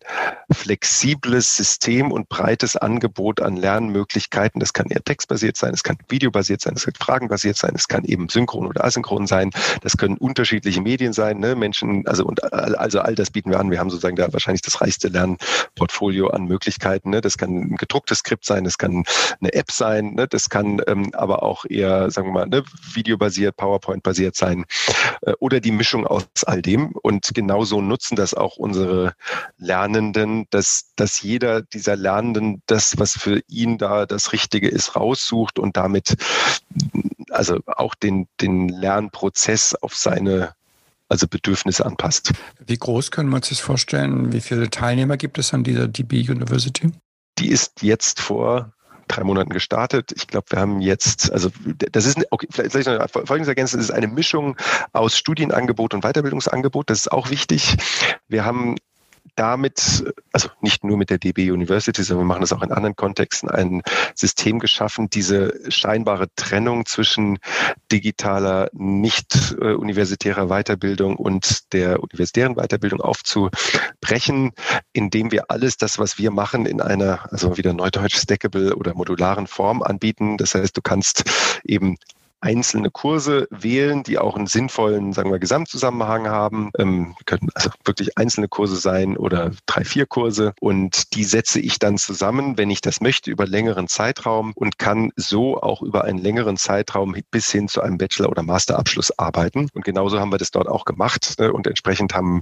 flexibles 0.51 1.55
System 1.55 2.11
und 2.11 2.27
breites 2.27 2.75
Angebot 2.75 3.41
an 3.41 3.55
Lernmöglichkeiten. 3.55 4.59
Das 4.59 4.73
kann 4.73 4.87
eher 4.87 5.03
textbasiert 5.03 5.55
sein, 5.55 5.73
es 5.73 5.83
kann 5.83 5.97
videobasiert 6.09 6.61
sein, 6.61 6.73
es 6.75 6.85
kann 6.85 6.95
fragenbasiert 6.95 7.55
sein, 7.55 7.71
es 7.75 7.87
kann 7.87 8.03
eben 8.03 8.27
synchron 8.27 8.67
oder 8.67 8.83
asynchron 8.83 9.25
sein. 9.25 9.51
Das 9.81 9.95
können 9.95 10.17
unterschiedliche 10.17 10.81
Medien 10.81 11.13
sein. 11.13 11.39
Ne? 11.39 11.55
Menschen, 11.55 12.05
also 12.07 12.25
und 12.25 12.43
also 12.53 12.99
all 12.99 13.15
das 13.15 13.31
bieten 13.31 13.51
wir 13.51 13.59
an. 13.59 13.71
Wir 13.71 13.79
haben 13.79 13.89
sozusagen 13.89 14.17
da 14.17 14.31
wahrscheinlich 14.33 14.63
das 14.63 14.81
reichste 14.81 15.07
Lernportfolio 15.07 16.27
an 16.27 16.45
Möglichkeiten. 16.45 17.11
Ne? 17.11 17.21
Das 17.21 17.37
kann 17.37 17.55
ein 17.55 17.75
gedrucktes 17.77 18.19
Skript 18.19 18.45
sein, 18.45 18.65
das 18.65 18.77
kann 18.77 19.05
eine 19.39 19.53
App 19.53 19.71
sein, 19.71 20.15
ne? 20.15 20.27
das 20.27 20.49
kann 20.49 20.81
ähm, 20.87 21.11
aber 21.13 21.41
auch 21.43 21.63
eher, 21.69 22.11
sagen 22.11 22.27
wir 22.27 22.33
mal, 22.33 22.47
ne, 22.47 22.63
videobasiert, 22.93 23.55
PowerPoint-basiert 23.55 24.35
sein. 24.35 24.65
Äh, 25.21 25.33
oder 25.39 25.59
die 25.59 25.71
Mischung 25.71 26.05
aus 26.05 26.25
all 26.45 26.61
dem. 26.61 26.91
Und 26.91 27.31
genauso 27.33 27.81
nutzen 27.81 28.15
das 28.15 28.33
auch 28.33 28.57
unsere 28.57 29.13
Lernenden, 29.57 30.45
dass, 30.49 30.91
dass 30.95 31.21
jeder 31.21 31.61
dieser 31.61 31.95
Lernenden 31.95 32.61
das, 32.67 32.97
was 32.97 33.13
für 33.13 33.41
ihn 33.47 33.77
da 33.77 34.05
das 34.05 34.33
Richtige 34.33 34.69
ist, 34.69 34.95
raussucht 34.95 35.59
und 35.59 35.77
damit 35.77 36.15
also 37.29 37.59
auch 37.65 37.95
den, 37.95 38.27
den 38.41 38.69
Lernprozess 38.69 39.75
auf 39.75 39.95
seine 39.95 40.53
also 41.07 41.27
Bedürfnisse 41.27 41.85
anpasst. 41.85 42.31
Wie 42.65 42.77
groß 42.77 43.11
können 43.11 43.29
wir 43.29 43.35
uns 43.37 43.49
das 43.49 43.59
vorstellen? 43.59 44.33
Wie 44.33 44.41
viele 44.41 44.69
Teilnehmer 44.69 45.17
gibt 45.17 45.37
es 45.37 45.53
an 45.53 45.63
dieser 45.63 45.87
DB 45.87 46.27
University? 46.29 46.91
Die 47.37 47.49
ist 47.49 47.83
jetzt 47.83 48.19
vor 48.21 48.74
drei 49.07 49.23
Monaten 49.23 49.49
gestartet. 49.49 50.11
Ich 50.15 50.27
glaube, 50.27 50.47
wir 50.49 50.59
haben 50.59 50.81
jetzt, 50.81 51.31
also 51.31 51.49
das 51.91 52.05
ist, 52.05 52.17
okay, 52.31 52.47
vielleicht, 52.49 52.71
vielleicht 52.71 52.87
noch 52.87 53.09
folgendes 53.09 53.47
ergänzen, 53.47 53.79
es 53.79 53.85
ist 53.85 53.91
eine 53.91 54.07
Mischung 54.07 54.57
aus 54.93 55.17
Studienangebot 55.17 55.93
und 55.93 56.01
Weiterbildungsangebot. 56.01 56.89
Das 56.89 56.99
ist 56.99 57.11
auch 57.11 57.29
wichtig. 57.29 57.77
Wir 58.27 58.45
haben 58.45 58.75
damit, 59.35 60.03
also 60.31 60.49
nicht 60.61 60.83
nur 60.83 60.97
mit 60.97 61.09
der 61.09 61.17
DB 61.17 61.51
University, 61.51 62.03
sondern 62.03 62.25
wir 62.25 62.27
machen 62.27 62.41
das 62.41 62.53
auch 62.53 62.61
in 62.61 62.71
anderen 62.71 62.95
Kontexten, 62.95 63.49
ein 63.49 63.81
System 64.15 64.59
geschaffen, 64.59 65.09
diese 65.09 65.53
scheinbare 65.69 66.27
Trennung 66.35 66.85
zwischen 66.85 67.39
digitaler, 67.91 68.69
nicht 68.73 69.55
äh, 69.59 69.73
universitärer 69.73 70.47
Weiterbildung 70.47 71.15
und 71.17 71.73
der 71.73 72.01
universitären 72.01 72.55
Weiterbildung 72.55 73.01
aufzubrechen, 73.01 74.51
indem 74.93 75.31
wir 75.31 75.51
alles 75.51 75.77
das, 75.77 75.99
was 75.99 76.17
wir 76.17 76.31
machen, 76.31 76.65
in 76.65 76.81
einer, 76.81 77.31
also 77.31 77.57
wieder 77.57 77.73
neudeutsch 77.73 78.17
stackable 78.17 78.75
oder 78.75 78.93
modularen 78.93 79.47
Form 79.47 79.83
anbieten. 79.83 80.37
Das 80.37 80.55
heißt, 80.55 80.75
du 80.75 80.81
kannst 80.81 81.23
eben 81.63 81.97
einzelne 82.41 82.91
Kurse 82.91 83.47
wählen, 83.49 84.03
die 84.03 84.17
auch 84.17 84.35
einen 84.35 84.47
sinnvollen, 84.47 85.13
sagen 85.13 85.31
wir, 85.31 85.39
Gesamtzusammenhang 85.39 86.27
haben. 86.27 86.71
Ähm, 86.77 87.15
können 87.25 87.49
also 87.55 87.69
wirklich 87.83 88.17
einzelne 88.17 88.47
Kurse 88.47 88.75
sein 88.75 89.17
oder 89.17 89.51
drei, 89.65 89.83
vier 89.83 90.05
Kurse. 90.05 90.53
Und 90.59 91.15
die 91.15 91.23
setze 91.23 91.59
ich 91.59 91.79
dann 91.79 91.97
zusammen, 91.97 92.57
wenn 92.57 92.69
ich 92.69 92.81
das 92.81 93.01
möchte, 93.01 93.31
über 93.31 93.47
längeren 93.47 93.87
Zeitraum 93.87 94.51
und 94.55 94.77
kann 94.77 95.11
so 95.15 95.61
auch 95.61 95.81
über 95.81 96.03
einen 96.03 96.19
längeren 96.19 96.57
Zeitraum 96.57 97.15
bis 97.31 97.51
hin 97.51 97.67
zu 97.67 97.81
einem 97.81 97.97
Bachelor- 97.97 98.29
oder 98.29 98.43
Masterabschluss 98.43 99.17
arbeiten. 99.17 99.69
Und 99.73 99.83
genauso 99.83 100.19
haben 100.19 100.31
wir 100.31 100.37
das 100.37 100.51
dort 100.51 100.67
auch 100.67 100.85
gemacht. 100.85 101.35
Ne? 101.39 101.51
Und 101.51 101.67
entsprechend 101.67 102.13
haben, 102.13 102.41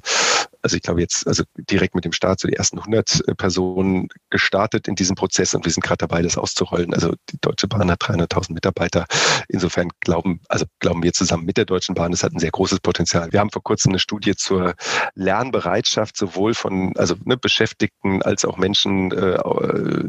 also 0.62 0.76
ich 0.76 0.82
glaube 0.82 1.02
jetzt, 1.02 1.28
also 1.28 1.44
direkt 1.58 1.96
mit 1.96 2.06
dem 2.06 2.12
Start 2.12 2.40
so 2.40 2.48
die 2.48 2.56
ersten 2.56 2.80
100 2.80 3.28
äh, 3.28 3.36
Personen 3.36 4.10
gestartet 4.30 4.88
in 4.88 4.96
diesem 4.96 5.16
Prozess 5.16 5.54
und 5.54 5.66
wir 5.66 5.72
sind 5.72 5.84
gerade 5.84 5.98
dabei, 5.98 6.22
das 6.22 6.38
auszurollen. 6.38 6.94
Also 6.94 7.14
die 7.30 7.38
Deutsche 7.42 7.68
Bahn 7.68 7.90
hat 7.90 8.02
300.000 8.02 8.54
Mitarbeiter. 8.54 9.06
Insofern 9.48 9.90
glauben, 10.00 10.42
also 10.50 10.66
glauben 10.80 11.04
wir 11.04 11.14
zusammen 11.14 11.46
mit 11.46 11.58
der 11.58 11.66
Deutschen 11.66 11.96
Bahn, 11.96 12.14
es 12.14 12.24
hat 12.24 12.34
ein 12.34 12.40
sehr 12.40 12.52
großes 12.52 12.80
Potenzial. 12.80 13.32
Wir 13.32 13.40
haben 13.40 13.52
vor 13.52 13.64
kurzem 13.64 13.92
eine 13.92 14.00
Studie 14.00 14.36
zur 14.36 14.74
Lernbereitschaft 15.16 16.18
sowohl 16.18 16.54
von 16.54 16.96
also 16.98 17.16
ne, 17.26 17.38
Beschäftigten 17.38 18.22
als 18.22 18.46
auch 18.46 18.58
Menschen 18.58 19.12
äh, 19.12 19.36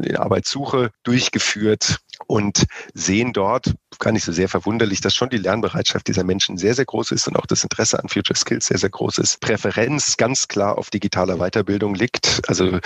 in 0.07 0.15
Arbeitssuche 0.15 0.91
durchgeführt 1.03 1.99
und 2.27 2.65
sehen 2.93 3.33
dort, 3.33 3.73
gar 3.99 4.11
nicht 4.11 4.25
so 4.25 4.31
sehr 4.31 4.49
verwunderlich, 4.49 5.01
dass 5.01 5.15
schon 5.15 5.29
die 5.29 5.37
Lernbereitschaft 5.37 6.07
dieser 6.07 6.23
Menschen 6.23 6.57
sehr, 6.57 6.75
sehr 6.75 6.85
groß 6.85 7.11
ist 7.11 7.27
und 7.27 7.37
auch 7.37 7.45
das 7.45 7.63
Interesse 7.63 8.01
an 8.01 8.09
Future 8.09 8.37
Skills 8.37 8.65
sehr, 8.67 8.77
sehr 8.77 8.89
groß 8.89 9.19
ist. 9.19 9.39
Präferenz 9.39 10.17
ganz 10.17 10.47
klar 10.47 10.77
auf 10.77 10.89
digitaler 10.89 11.37
Weiterbildung 11.37 11.95
liegt. 11.95 12.41
Also 12.47 12.79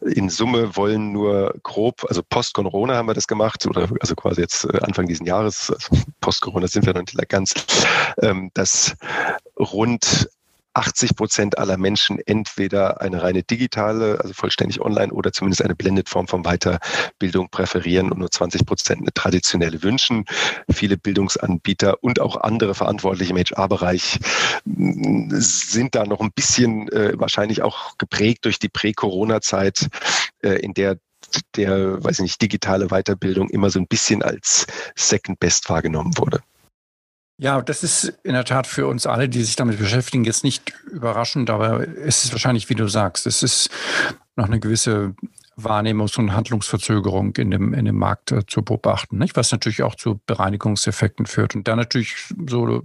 in 0.00 0.28
Summe 0.28 0.76
wollen 0.76 1.12
nur 1.12 1.54
grob, 1.62 2.04
also 2.08 2.22
post-Corona 2.28 2.96
haben 2.96 3.08
wir 3.08 3.14
das 3.14 3.28
gemacht 3.28 3.66
oder 3.66 3.88
also 4.00 4.14
quasi 4.14 4.40
jetzt 4.40 4.64
äh, 4.64 4.78
Anfang 4.80 5.06
diesen 5.06 5.26
Jahres, 5.26 5.70
also 5.70 6.02
post-Corona 6.20 6.66
sind 6.68 6.86
wir 6.86 6.94
noch 6.94 7.02
nicht 7.02 7.28
ganz, 7.28 7.54
ähm, 8.22 8.50
dass 8.54 8.96
rund 9.58 10.28
80 10.76 11.16
Prozent 11.16 11.58
aller 11.58 11.78
Menschen 11.78 12.18
entweder 12.26 13.00
eine 13.00 13.22
reine 13.22 13.42
digitale, 13.42 14.20
also 14.20 14.34
vollständig 14.34 14.80
online 14.80 15.12
oder 15.12 15.32
zumindest 15.32 15.62
eine 15.62 15.74
blended 15.74 16.08
Form 16.08 16.28
von 16.28 16.42
Weiterbildung 16.42 17.48
präferieren 17.48 18.12
und 18.12 18.18
nur 18.18 18.30
20 18.30 18.66
Prozent 18.66 19.00
eine 19.00 19.12
traditionelle 19.14 19.82
wünschen. 19.82 20.26
Viele 20.70 20.98
Bildungsanbieter 20.98 22.02
und 22.02 22.20
auch 22.20 22.36
andere 22.36 22.74
Verantwortliche 22.74 23.32
im 23.32 23.38
HR-Bereich 23.38 24.18
mm, 24.64 25.30
sind 25.32 25.94
da 25.94 26.04
noch 26.04 26.20
ein 26.20 26.32
bisschen 26.32 26.88
äh, 26.92 27.14
wahrscheinlich 27.16 27.62
auch 27.62 27.96
geprägt 27.96 28.44
durch 28.44 28.58
die 28.58 28.68
Prä-Corona-Zeit, 28.68 29.88
äh, 30.42 30.60
in 30.60 30.74
der 30.74 30.98
der, 31.56 32.02
weiß 32.04 32.18
ich 32.18 32.22
nicht, 32.22 32.42
digitale 32.42 32.88
Weiterbildung 32.88 33.48
immer 33.50 33.70
so 33.70 33.80
ein 33.80 33.88
bisschen 33.88 34.22
als 34.22 34.66
Second 34.94 35.40
Best 35.40 35.68
wahrgenommen 35.68 36.16
wurde. 36.18 36.40
Ja, 37.38 37.60
das 37.60 37.82
ist 37.82 38.14
in 38.22 38.32
der 38.32 38.44
Tat 38.44 38.66
für 38.66 38.86
uns 38.86 39.06
alle, 39.06 39.28
die 39.28 39.42
sich 39.42 39.56
damit 39.56 39.78
beschäftigen, 39.78 40.24
jetzt 40.24 40.42
nicht 40.42 40.72
überraschend, 40.90 41.50
aber 41.50 41.86
es 41.86 42.24
ist 42.24 42.32
wahrscheinlich, 42.32 42.70
wie 42.70 42.74
du 42.74 42.88
sagst, 42.88 43.26
es 43.26 43.42
ist 43.42 43.68
noch 44.36 44.46
eine 44.46 44.58
gewisse 44.58 45.14
Wahrnehmungs- 45.58 46.18
und 46.18 46.34
Handlungsverzögerung 46.34 47.34
in 47.36 47.50
dem, 47.50 47.72
in 47.72 47.86
dem 47.86 47.96
Markt 47.96 48.30
äh, 48.30 48.44
zu 48.46 48.62
beobachten, 48.62 49.16
nicht? 49.16 49.36
was 49.36 49.52
natürlich 49.52 49.82
auch 49.82 49.94
zu 49.94 50.20
Bereinigungseffekten 50.26 51.24
führt. 51.24 51.54
Und 51.54 51.66
da 51.66 51.76
natürlich 51.76 52.14
so 52.46 52.68
äh, 52.68 52.80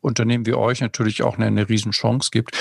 Unternehmen 0.00 0.46
wie 0.46 0.54
euch 0.54 0.80
natürlich 0.80 1.22
auch 1.22 1.36
eine, 1.36 1.46
eine 1.46 1.68
Riesenchance 1.68 2.30
gibt. 2.30 2.56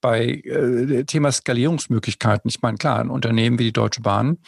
Bei 0.00 0.24
äh, 0.26 1.04
Thema 1.04 1.30
Skalierungsmöglichkeiten, 1.30 2.48
ich 2.48 2.62
meine, 2.62 2.78
klar, 2.78 3.00
ein 3.00 3.10
Unternehmen 3.10 3.58
wie 3.58 3.64
die 3.64 3.72
Deutsche 3.72 4.00
Bahn, 4.00 4.38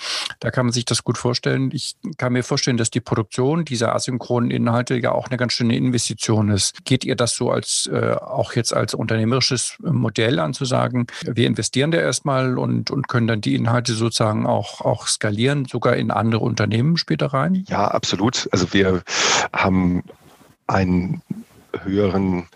da 0.41 0.51
kann 0.51 0.67
man 0.67 0.73
sich 0.73 0.87
das 0.87 1.05
gut 1.05 1.19
vorstellen. 1.19 1.71
Ich 1.73 1.97
kann 2.17 2.33
mir 2.33 2.43
vorstellen, 2.43 2.79
dass 2.79 2.91
die 2.91 3.01
Produktion 3.01 3.67
dieser 3.67 3.95
asynchronen 3.95 4.51
Inhalte 4.51 4.97
ja 4.97 5.13
auch 5.13 5.29
eine 5.29 5.37
ganz 5.37 5.53
schöne 5.53 5.77
Investition 5.77 6.49
ist. 6.51 6.85
Geht 6.85 7.05
ihr 7.05 7.17
das 7.17 7.35
so 7.35 7.51
als 7.51 7.89
äh, 7.93 8.13
auch 8.15 8.55
jetzt 8.55 8.73
als 8.73 8.95
unternehmerisches 8.95 9.77
Modell 9.81 10.39
an 10.39 10.55
zu 10.55 10.65
sagen, 10.65 11.07
wir 11.25 11.47
investieren 11.47 11.91
da 11.91 11.99
erstmal 11.99 12.57
und, 12.57 12.91
und 12.91 13.09
können 13.09 13.27
dann 13.27 13.41
die 13.43 13.55
Inhalte 13.55 13.93
sozusagen 13.93 14.38
sozusagen 14.39 14.47
auch, 14.47 14.81
auch 14.81 15.07
skalieren, 15.07 15.65
sogar 15.67 15.97
in 15.97 16.11
andere 16.11 16.41
Unternehmen 16.45 16.97
später 16.97 17.27
rein? 17.27 17.65
Ja, 17.69 17.89
absolut. 17.89 18.49
Also 18.53 18.73
wir 18.73 19.03
haben 19.53 20.03
einen 20.67 21.23
höheren 21.83 22.47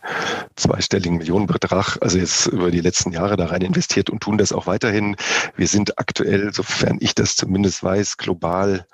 zweistelligen 0.56 1.18
Millionenbetrag, 1.18 1.98
also 2.00 2.18
jetzt 2.18 2.46
über 2.46 2.70
die 2.70 2.80
letzten 2.80 3.12
Jahre 3.12 3.36
da 3.36 3.46
rein 3.46 3.62
investiert 3.62 4.10
und 4.10 4.20
tun 4.20 4.38
das 4.38 4.52
auch 4.52 4.66
weiterhin. 4.66 5.16
Wir 5.56 5.68
sind 5.68 5.98
aktuell, 5.98 6.52
sofern 6.52 6.98
ich 7.00 7.14
das 7.14 7.36
zumindest 7.36 7.82
weiß, 7.82 8.16
global 8.16 8.86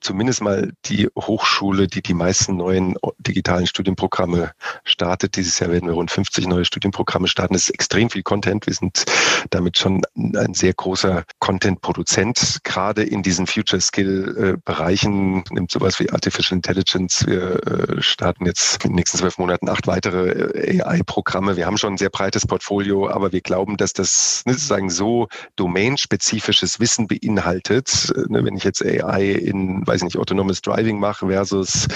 zumindest 0.00 0.42
mal 0.42 0.72
die 0.86 1.08
Hochschule, 1.16 1.86
die 1.86 2.02
die 2.02 2.14
meisten 2.14 2.56
neuen 2.56 2.94
digitalen 3.18 3.66
Studienprogramme 3.66 4.52
startet. 4.84 5.36
Dieses 5.36 5.58
Jahr 5.58 5.70
werden 5.70 5.88
wir 5.88 5.94
rund 5.94 6.10
50 6.10 6.46
neue 6.46 6.64
Studienprogramme 6.64 7.28
starten. 7.28 7.54
Das 7.54 7.62
ist 7.68 7.74
extrem 7.74 8.10
viel 8.10 8.22
Content. 8.22 8.66
Wir 8.66 8.74
sind 8.74 9.04
damit 9.50 9.78
schon 9.78 10.02
ein 10.16 10.54
sehr 10.54 10.72
großer 10.72 11.24
Content-Produzent, 11.38 12.60
gerade 12.64 13.02
in 13.02 13.22
diesen 13.22 13.46
Future 13.46 13.80
Skill-Bereichen. 13.80 15.44
Nimmt 15.50 15.70
sowas 15.70 15.98
wie 16.00 16.10
Artificial 16.10 16.56
Intelligence. 16.56 17.26
Wir 17.26 17.66
äh, 17.66 18.02
starten 18.02 18.46
jetzt 18.46 18.84
in 18.84 18.90
den 18.90 18.96
nächsten 18.96 19.18
zwölf 19.18 19.38
Monaten 19.38 19.68
acht 19.68 19.86
weitere 19.86 20.28
äh, 20.28 20.82
AI-Programme. 20.82 21.56
Wir 21.56 21.66
haben 21.66 21.78
schon 21.78 21.94
ein 21.94 21.98
sehr 21.98 22.10
breites 22.10 22.46
Portfolio, 22.46 23.08
aber 23.08 23.32
wir 23.32 23.40
glauben, 23.40 23.76
dass 23.76 23.92
das 23.92 24.42
sozusagen 24.46 24.90
so 24.90 25.28
domainspezifisches 25.56 26.80
Wissen 26.80 27.06
beinhaltet. 27.06 28.12
Ne, 28.28 28.44
wenn 28.44 28.56
ich 28.56 28.64
jetzt 28.64 28.84
AI 28.84 29.32
in 29.32 29.86
weiß 29.88 30.02
nicht, 30.02 30.16
autonomes 30.16 30.60
Driving 30.62 31.00
mache 31.00 31.26
versus 31.26 31.88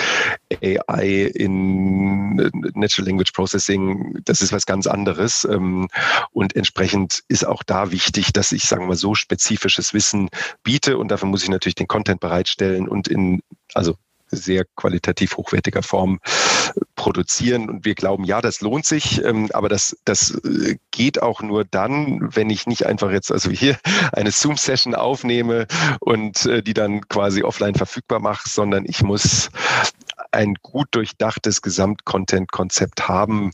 AI 0.63 1.31
in 1.35 2.37
Natural 2.75 3.07
Language 3.07 3.33
Processing, 3.33 4.19
das 4.25 4.41
ist 4.41 4.53
was 4.53 4.67
ganz 4.67 4.87
anderes. 4.87 5.47
Ähm, 5.51 5.89
und 6.33 6.57
entsprechend 6.57 7.23
ist 7.29 7.47
auch 7.47 7.63
da 7.63 7.93
wichtig, 7.93 8.33
dass 8.33 8.53
ich, 8.53 8.65
sagen 8.65 8.89
wir 8.89 8.97
so 8.97 9.15
spezifisches 9.15 9.95
Wissen 9.95 10.29
biete. 10.63 10.99
Und 10.99 11.09
dafür 11.09 11.29
muss 11.29 11.43
ich 11.43 11.49
natürlich 11.49 11.77
den 11.77 11.87
Content 11.89 12.21
bereitstellen 12.21 12.89
und 12.89 13.07
in, 13.09 13.43
also 13.75 13.95
sehr 14.33 14.65
qualitativ 14.77 15.37
hochwertiger 15.37 15.83
Form 15.83 16.19
produzieren. 16.97 17.69
Und 17.69 17.85
wir 17.85 17.95
glauben, 17.95 18.25
ja, 18.25 18.41
das 18.41 18.61
lohnt 18.61 18.87
sich, 18.87 19.25
ähm, 19.25 19.49
aber 19.53 19.69
das, 19.69 19.97
das 20.05 20.31
äh, 20.45 20.77
geht 20.91 21.23
auch 21.23 21.43
nur 21.43 21.65
dann, 21.65 22.35
wenn 22.35 22.51
ich 22.51 22.67
nicht 22.67 22.87
einfach 22.87 23.11
jetzt, 23.11 23.33
also 23.33 23.51
hier 23.51 23.79
eine 24.13 24.31
Zoom-Session 24.31 24.95
aufnehme 24.95 25.67
und 26.01 26.47
äh, 26.47 26.63
die 26.63 26.75
dann 26.75 27.09
quasi 27.09 27.43
offline 27.43 27.75
verfügbar 27.75 28.21
mache, 28.21 28.49
sondern 28.49 28.85
ich 28.87 29.03
muss 29.03 29.51
ein 30.31 30.55
gut 30.63 30.89
durchdachtes 30.93 31.63
Gesamtcontent-Konzept 31.63 33.09
haben, 33.09 33.51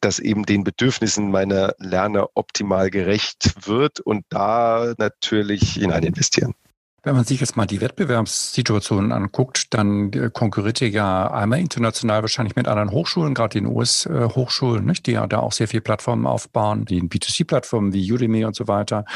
das 0.00 0.18
eben 0.18 0.46
den 0.46 0.64
Bedürfnissen 0.64 1.30
meiner 1.30 1.74
Lerner 1.78 2.28
optimal 2.34 2.90
gerecht 2.90 3.66
wird 3.66 4.00
und 4.00 4.24
da 4.30 4.94
natürlich 4.96 5.74
hinein 5.74 6.04
investieren. 6.04 6.54
Wenn 7.02 7.14
man 7.14 7.24
sich 7.24 7.40
jetzt 7.40 7.56
mal 7.56 7.66
die 7.66 7.80
Wettbewerbssituationen 7.80 9.12
anguckt, 9.12 9.72
dann 9.72 10.12
äh, 10.12 10.30
konkurriert 10.32 10.82
ihr 10.82 10.90
ja 10.90 11.30
einmal 11.30 11.58
international 11.58 12.20
wahrscheinlich 12.22 12.56
mit 12.56 12.68
anderen 12.68 12.90
Hochschulen, 12.90 13.32
gerade 13.32 13.58
den 13.58 13.66
US-Hochschulen, 13.66 14.84
nicht, 14.84 15.06
die 15.06 15.12
ja 15.12 15.26
da 15.26 15.38
auch 15.38 15.52
sehr 15.52 15.68
viele 15.68 15.80
Plattformen 15.80 16.26
aufbauen, 16.26 16.84
die 16.84 17.00
B2C-Plattformen 17.00 17.94
wie 17.94 18.12
Udemy 18.12 18.44
und 18.44 18.54
so 18.54 18.68
weiter. 18.68 19.06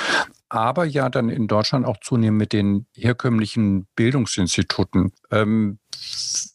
Aber 0.49 0.85
ja 0.85 1.09
dann 1.09 1.29
in 1.29 1.49
Deutschland 1.49 1.87
auch 1.87 1.99
zunehmend 2.01 2.39
mit 2.39 2.53
den 2.53 2.87
herkömmlichen 2.95 3.87
Bildungsinstituten. 3.97 5.13
Ähm, 5.31 5.79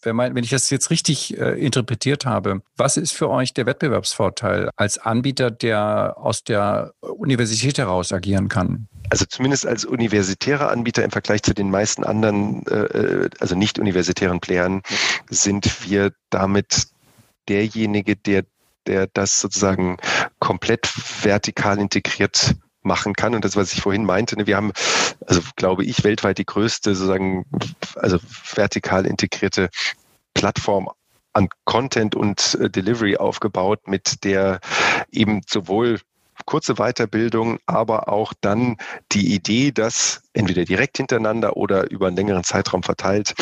wenn, 0.03 0.37
ich 0.37 0.51
das 0.51 0.69
jetzt 0.69 0.91
richtig 0.91 1.37
äh, 1.37 1.59
interpretiert 1.59 2.25
habe, 2.25 2.61
was 2.77 2.97
ist 2.97 3.11
für 3.11 3.29
euch 3.29 3.53
der 3.53 3.65
Wettbewerbsvorteil 3.65 4.69
als 4.75 4.97
Anbieter, 4.99 5.49
der 5.49 6.15
aus 6.17 6.43
der 6.43 6.93
Universität 7.01 7.77
heraus 7.77 8.13
agieren 8.13 8.47
kann? 8.47 8.87
also 9.09 9.25
zumindest 9.25 9.65
als 9.65 9.85
universitärer 9.85 10.71
Anbieter 10.71 11.03
im 11.03 11.11
Vergleich 11.11 11.43
zu 11.43 11.53
den 11.53 11.69
meisten 11.69 12.03
anderen, 12.03 12.65
äh, 12.67 12.75
äh, 12.75 13.29
also 13.39 13.55
nicht 13.55 13.79
universitären 13.79 14.39
Playern, 14.39 14.81
sind 15.29 15.89
wir 15.89 16.13
damit 16.29 16.87
derjenige, 17.47 18.15
der, 18.15 18.45
der 18.87 19.07
das 19.07 19.39
sozusagen 19.39 19.97
komplett 20.39 20.87
vertikal 21.23 21.79
integriert 21.79 22.55
machen 22.81 23.13
kann. 23.13 23.35
Und 23.35 23.45
das, 23.45 23.55
was 23.55 23.73
ich 23.73 23.81
vorhin 23.81 24.05
meinte, 24.05 24.37
ne, 24.37 24.47
wir 24.47 24.57
haben, 24.57 24.71
also 25.25 25.41
glaube 25.55 25.83
ich, 25.83 26.03
weltweit 26.03 26.37
die 26.37 26.45
größte 26.45 26.95
sozusagen, 26.95 27.45
also 27.95 28.19
vertikal 28.53 29.05
integrierte 29.05 29.69
Plattform 30.33 30.89
an 31.33 31.49
Content 31.65 32.15
und 32.15 32.55
äh, 32.55 32.69
Delivery 32.69 33.17
aufgebaut, 33.17 33.87
mit 33.87 34.23
der 34.23 34.59
eben 35.11 35.41
sowohl 35.47 35.99
kurze 36.45 36.75
Weiterbildung, 36.75 37.59
aber 37.65 38.07
auch 38.09 38.33
dann 38.41 38.77
die 39.11 39.33
Idee, 39.33 39.71
dass 39.71 40.21
entweder 40.33 40.65
direkt 40.65 40.97
hintereinander 40.97 41.57
oder 41.57 41.91
über 41.91 42.07
einen 42.07 42.15
längeren 42.15 42.43
Zeitraum 42.43 42.81
verteilt 42.81 43.33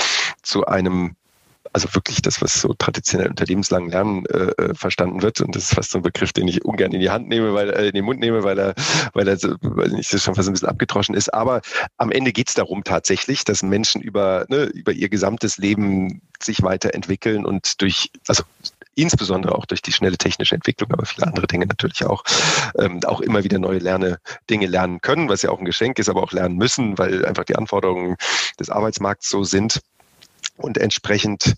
zu 0.41 0.65
einem 0.65 1.15
also 1.74 1.93
wirklich 1.93 2.21
das, 2.21 2.41
was 2.41 2.62
so 2.62 2.74
traditionell 2.74 3.29
unter 3.29 3.45
lebenslangen 3.45 3.89
Lernen 3.89 4.25
äh, 4.27 4.51
äh, 4.62 4.74
verstanden 4.74 5.21
wird. 5.21 5.41
Und 5.41 5.55
das 5.55 5.63
ist 5.63 5.74
fast 5.75 5.91
so 5.91 6.00
ein 6.00 6.01
Begriff, 6.01 6.33
den 6.33 6.47
ich 6.47 6.65
ungern 6.65 6.91
in 6.91 7.00
die 7.00 7.09
Hand 7.09 7.27
nehme, 7.27 7.53
weil 7.53 7.69
äh, 7.69 7.88
in 7.88 7.93
den 7.93 8.05
Mund 8.05 8.19
nehme, 8.19 8.43
weil 8.43 8.59
er, 8.59 8.74
weil 9.13 9.27
er 9.27 9.38
weil 9.62 9.89
nicht 9.89 10.13
das 10.13 10.24
schon 10.24 10.36
fast 10.36 10.50
ein 10.50 10.53
bisschen 10.53 10.69
abgetroschen 10.69 11.15
ist. 11.15 11.33
Aber 11.33 11.62
am 11.97 12.12
Ende 12.12 12.31
geht 12.31 12.50
es 12.50 12.55
darum 12.55 12.83
tatsächlich, 12.83 13.43
dass 13.43 13.63
Menschen 13.63 14.01
über, 14.01 14.45
ne, 14.50 14.63
über 14.65 14.91
ihr 14.91 15.09
gesamtes 15.09 15.57
Leben 15.57 16.21
sich 16.39 16.62
weiterentwickeln 16.63 17.45
und 17.45 17.81
durch, 17.81 18.12
also 18.27 18.43
insbesondere 18.97 19.55
auch 19.55 19.65
durch 19.65 19.81
die 19.81 19.93
schnelle 19.93 20.17
technische 20.17 20.55
Entwicklung, 20.55 20.91
aber 20.91 21.05
viele 21.05 21.27
andere 21.27 21.47
Dinge 21.47 21.67
natürlich 21.67 22.03
auch, 22.05 22.24
ähm, 22.79 23.00
auch 23.05 23.21
immer 23.21 23.43
wieder 23.43 23.59
neue 23.59 23.79
Lerne, 23.79 24.19
Dinge 24.50 24.65
lernen 24.65 25.01
können, 25.01 25.29
was 25.29 25.43
ja 25.43 25.51
auch 25.51 25.59
ein 25.59 25.65
Geschenk 25.65 26.00
ist, 26.00 26.09
aber 26.09 26.24
auch 26.24 26.31
lernen 26.31 26.57
müssen, 26.57 26.97
weil 26.97 27.25
einfach 27.25 27.43
die 27.43 27.55
Anforderungen 27.55 28.15
des 28.59 28.69
Arbeitsmarkts 28.69 29.29
so 29.29 29.43
sind. 29.43 29.81
Und 30.57 30.77
entsprechend 30.77 31.55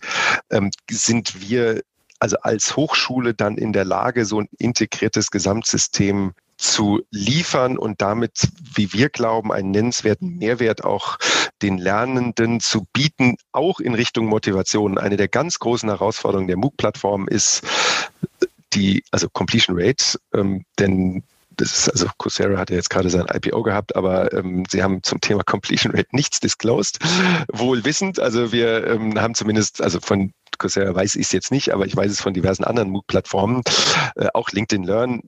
ähm, 0.49 0.71
sind 0.89 1.41
wir 1.41 1.81
also 2.19 2.37
als 2.41 2.75
Hochschule 2.75 3.33
dann 3.33 3.57
in 3.57 3.73
der 3.73 3.85
Lage, 3.85 4.25
so 4.25 4.41
ein 4.41 4.49
integriertes 4.57 5.31
Gesamtsystem 5.31 6.33
zu 6.57 7.01
liefern 7.09 7.77
und 7.77 8.01
damit, 8.01 8.49
wie 8.75 8.91
wir 8.91 9.09
glauben, 9.09 9.53
einen 9.53 9.71
nennenswerten 9.71 10.37
Mehrwert 10.37 10.83
auch 10.83 11.17
den 11.61 11.77
Lernenden 11.77 12.59
zu 12.59 12.85
bieten, 12.91 13.37
auch 13.53 13.79
in 13.79 13.95
Richtung 13.95 14.25
Motivation. 14.25 14.97
Eine 14.97 15.15
der 15.15 15.29
ganz 15.29 15.59
großen 15.59 15.87
Herausforderungen 15.87 16.47
der 16.47 16.57
MOOC-Plattform 16.57 17.29
ist 17.29 17.61
die, 18.73 19.03
also 19.11 19.29
Completion 19.29 19.77
Rate, 19.79 20.19
ähm, 20.33 20.65
denn 20.77 21.23
das 21.59 21.71
ist, 21.77 21.89
also 21.89 22.07
Coursera 22.17 22.57
hat 22.57 22.69
ja 22.69 22.77
jetzt 22.77 22.89
gerade 22.89 23.09
sein 23.09 23.25
IPO 23.33 23.63
gehabt, 23.63 23.95
aber 23.95 24.33
ähm, 24.33 24.63
sie 24.69 24.81
haben 24.81 25.03
zum 25.03 25.19
Thema 25.19 25.43
Completion 25.43 25.93
Rate 25.93 26.07
nichts 26.11 26.39
disclosed. 26.39 26.99
Wohl 27.51 27.83
wissend, 27.83 28.19
also 28.19 28.51
wir 28.51 28.87
ähm, 28.87 29.19
haben 29.19 29.35
zumindest, 29.35 29.81
also 29.81 29.99
von 29.99 30.31
Coursera 30.57 30.93
weiß 30.95 31.15
ich 31.15 31.27
es 31.27 31.31
jetzt 31.31 31.51
nicht, 31.51 31.73
aber 31.73 31.85
ich 31.85 31.95
weiß 31.95 32.11
es 32.11 32.21
von 32.21 32.33
diversen 32.33 32.63
anderen 32.63 32.89
MOOC-Plattformen, 32.89 33.63
äh, 34.15 34.27
auch 34.33 34.49
LinkedIn 34.51 34.83
Learn 34.83 35.21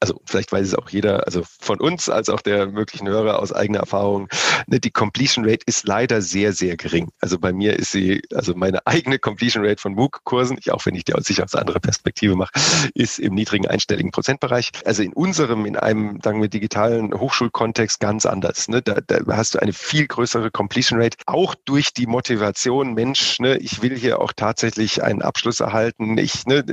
also 0.00 0.20
vielleicht 0.26 0.52
weiß 0.52 0.66
es 0.66 0.74
auch 0.74 0.90
jeder, 0.90 1.26
also 1.26 1.42
von 1.60 1.80
uns 1.80 2.08
als 2.08 2.28
auch 2.28 2.42
der 2.42 2.66
möglichen 2.66 3.08
Hörer 3.08 3.38
aus 3.38 3.52
eigener 3.52 3.80
Erfahrung, 3.80 4.28
ne, 4.66 4.78
die 4.78 4.90
Completion 4.90 5.44
Rate 5.44 5.64
ist 5.66 5.86
leider 5.86 6.20
sehr, 6.20 6.52
sehr 6.52 6.76
gering. 6.76 7.08
Also 7.20 7.38
bei 7.38 7.52
mir 7.52 7.78
ist 7.78 7.92
sie, 7.92 8.22
also 8.34 8.54
meine 8.54 8.86
eigene 8.86 9.18
Completion 9.18 9.64
Rate 9.64 9.80
von 9.80 9.94
MOOC-Kursen, 9.94 10.58
auch 10.70 10.84
wenn 10.84 10.94
ich 10.94 11.04
die 11.04 11.14
aus 11.14 11.24
sicher 11.24 11.44
aus 11.44 11.54
anderer 11.54 11.80
Perspektive 11.80 12.36
mache, 12.36 12.52
ist 12.94 13.18
im 13.18 13.34
niedrigen 13.34 13.66
einstelligen 13.66 14.12
Prozentbereich. 14.12 14.70
Also 14.84 15.02
in 15.02 15.12
unserem, 15.14 15.64
in 15.64 15.76
einem, 15.76 16.20
sagen 16.22 16.42
wir, 16.42 16.48
digitalen 16.48 17.14
Hochschulkontext 17.14 17.98
ganz 17.98 18.26
anders. 18.26 18.68
Ne? 18.68 18.82
Da, 18.82 19.00
da 19.06 19.18
hast 19.36 19.54
du 19.54 19.60
eine 19.60 19.72
viel 19.72 20.06
größere 20.06 20.50
Completion 20.50 21.00
Rate, 21.00 21.16
auch 21.26 21.54
durch 21.64 21.94
die 21.94 22.06
Motivation, 22.06 22.94
Mensch, 22.94 23.38
ne, 23.40 23.56
ich 23.58 23.80
will 23.82 23.96
hier 23.96 24.20
auch 24.20 24.32
tatsächlich 24.34 25.02
einen 25.02 25.22
Abschluss 25.22 25.60
erhalten, 25.60 26.18
ich 26.18 26.44
ne, 26.46 26.64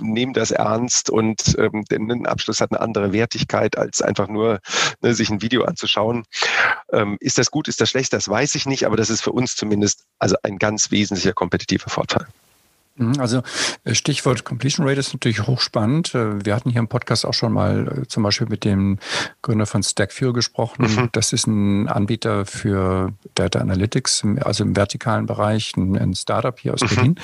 nehme 0.00 0.32
das 0.32 0.50
ernst 0.50 1.08
und 1.10 1.56
ähm, 1.58 1.84
den 1.84 2.26
Abschluss 2.26 2.60
hat 2.60 2.73
eine 2.74 2.80
andere 2.80 3.12
Wertigkeit, 3.12 3.78
als 3.78 4.02
einfach 4.02 4.28
nur 4.28 4.60
ne, 5.00 5.14
sich 5.14 5.30
ein 5.30 5.42
Video 5.42 5.64
anzuschauen. 5.64 6.24
Ähm, 6.92 7.16
ist 7.20 7.38
das 7.38 7.50
gut, 7.50 7.68
ist 7.68 7.80
das 7.80 7.90
schlecht, 7.90 8.12
das 8.12 8.28
weiß 8.28 8.54
ich 8.54 8.66
nicht, 8.66 8.86
aber 8.86 8.96
das 8.96 9.10
ist 9.10 9.22
für 9.22 9.32
uns 9.32 9.56
zumindest 9.56 10.04
also 10.18 10.36
ein 10.42 10.58
ganz 10.58 10.90
wesentlicher 10.90 11.32
kompetitiver 11.32 11.90
Vorteil. 11.90 12.26
Mhm, 12.96 13.18
also 13.18 13.42
äh, 13.84 13.94
Stichwort 13.94 14.44
Completion 14.44 14.86
Rate 14.86 15.00
ist 15.00 15.12
natürlich 15.12 15.46
hochspannend. 15.46 16.14
Äh, 16.14 16.44
wir 16.44 16.54
hatten 16.54 16.70
hier 16.70 16.78
im 16.78 16.88
Podcast 16.88 17.26
auch 17.26 17.34
schon 17.34 17.52
mal 17.52 18.02
äh, 18.02 18.06
zum 18.06 18.22
Beispiel 18.22 18.46
mit 18.48 18.64
dem 18.64 18.98
Gründer 19.42 19.66
von 19.66 19.82
Stackfuel 19.82 20.32
gesprochen. 20.32 20.86
Mhm. 20.86 21.08
Das 21.12 21.32
ist 21.32 21.46
ein 21.46 21.88
Anbieter 21.88 22.46
für 22.46 23.12
Data 23.34 23.58
Analytics, 23.58 24.24
also 24.40 24.64
im 24.64 24.76
vertikalen 24.76 25.26
Bereich, 25.26 25.76
ein, 25.76 26.14
Startup 26.14 26.58
hier 26.58 26.74
aus 26.74 26.82
mhm. 26.82 26.88
Berlin. 26.94 27.20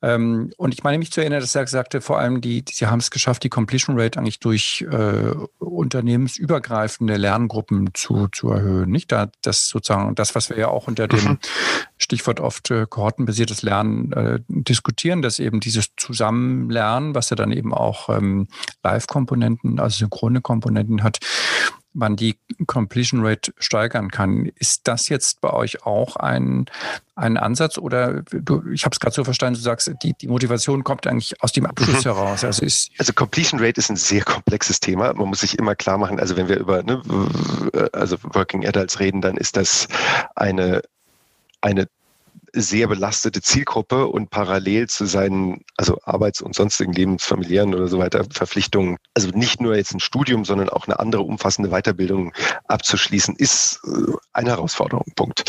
Ähm, 0.00 0.52
und 0.56 0.74
ich 0.74 0.84
meine 0.84 0.98
mich 0.98 1.10
zu 1.10 1.20
erinnern, 1.20 1.40
dass 1.40 1.54
er 1.54 1.66
sagte, 1.66 2.00
vor 2.00 2.18
allem 2.18 2.40
die, 2.40 2.64
die 2.64 2.72
sie 2.72 2.86
haben 2.86 3.00
es 3.00 3.10
geschafft, 3.10 3.42
die 3.42 3.48
Completion 3.48 3.98
Rate 3.98 4.18
eigentlich 4.18 4.38
durch 4.38 4.86
äh, 4.90 5.34
unternehmensübergreifende 5.58 7.16
Lerngruppen 7.16 7.90
zu, 7.94 8.28
zu 8.28 8.50
erhöhen. 8.50 8.90
Nicht 8.90 9.10
da 9.10 9.28
das 9.42 9.68
sozusagen 9.68 10.14
das, 10.14 10.36
was 10.36 10.50
wir 10.50 10.58
ja 10.58 10.68
auch 10.68 10.86
unter 10.86 11.08
dem 11.08 11.24
mhm. 11.24 11.38
Stichwort 11.98 12.40
oft 12.40 12.70
äh, 12.70 12.86
kohortenbasiertes 12.88 13.62
Lernen 13.62 14.12
äh, 14.12 14.40
diskutieren, 14.48 15.22
dass 15.22 15.38
eben 15.38 15.60
dieses 15.60 15.94
Zusammenlernen, 15.96 17.14
was 17.14 17.30
ja 17.30 17.36
dann 17.36 17.52
eben 17.52 17.74
auch 17.74 18.08
ähm, 18.08 18.48
Live-Komponenten, 18.82 19.80
also 19.80 19.98
synchrone 19.98 20.40
Komponenten 20.40 21.02
hat, 21.02 21.18
man 21.98 22.16
die 22.16 22.38
Completion 22.66 23.24
Rate 23.24 23.52
steigern 23.58 24.10
kann. 24.10 24.46
Ist 24.56 24.86
das 24.86 25.08
jetzt 25.08 25.40
bei 25.40 25.52
euch 25.52 25.84
auch 25.84 26.16
ein, 26.16 26.66
ein 27.16 27.36
Ansatz 27.36 27.78
oder 27.78 28.22
du, 28.22 28.62
ich 28.70 28.84
habe 28.84 28.92
es 28.92 29.00
gerade 29.00 29.14
so 29.14 29.24
verstanden, 29.24 29.58
du 29.58 29.62
sagst, 29.62 29.90
die, 30.02 30.14
die 30.14 30.28
Motivation 30.28 30.84
kommt 30.84 31.06
eigentlich 31.06 31.42
aus 31.42 31.52
dem 31.52 31.66
Abschluss 31.66 32.04
mhm. 32.04 32.14
heraus. 32.14 32.44
Also, 32.44 32.64
ist 32.64 32.90
also 32.98 33.12
Completion 33.12 33.60
Rate 33.60 33.78
ist 33.78 33.90
ein 33.90 33.96
sehr 33.96 34.24
komplexes 34.24 34.80
Thema. 34.80 35.12
Man 35.14 35.28
muss 35.28 35.40
sich 35.40 35.58
immer 35.58 35.74
klar 35.74 35.98
machen, 35.98 36.20
also 36.20 36.36
wenn 36.36 36.48
wir 36.48 36.58
über 36.58 36.82
ne, 36.82 37.02
also 37.92 38.16
Working 38.22 38.66
Adults 38.66 39.00
reden, 39.00 39.20
dann 39.20 39.36
ist 39.36 39.56
das 39.56 39.88
eine 40.36 40.82
eine 41.60 41.88
sehr 42.52 42.88
belastete 42.88 43.42
Zielgruppe 43.42 44.06
und 44.06 44.30
parallel 44.30 44.88
zu 44.88 45.06
seinen, 45.06 45.64
also 45.76 45.98
Arbeits- 46.04 46.40
und 46.40 46.54
sonstigen 46.54 46.92
lebensfamiliären 46.92 47.74
oder 47.74 47.88
so 47.88 47.98
weiter 47.98 48.24
Verpflichtungen, 48.30 48.96
also 49.14 49.28
nicht 49.30 49.60
nur 49.60 49.76
jetzt 49.76 49.92
ein 49.92 50.00
Studium, 50.00 50.44
sondern 50.44 50.68
auch 50.68 50.86
eine 50.86 50.98
andere 50.98 51.22
umfassende 51.22 51.70
Weiterbildung 51.70 52.32
abzuschließen, 52.66 53.36
ist 53.36 53.80
äh, 53.84 54.12
eine 54.32 54.50
Herausforderung. 54.50 55.06
Punkt. 55.14 55.44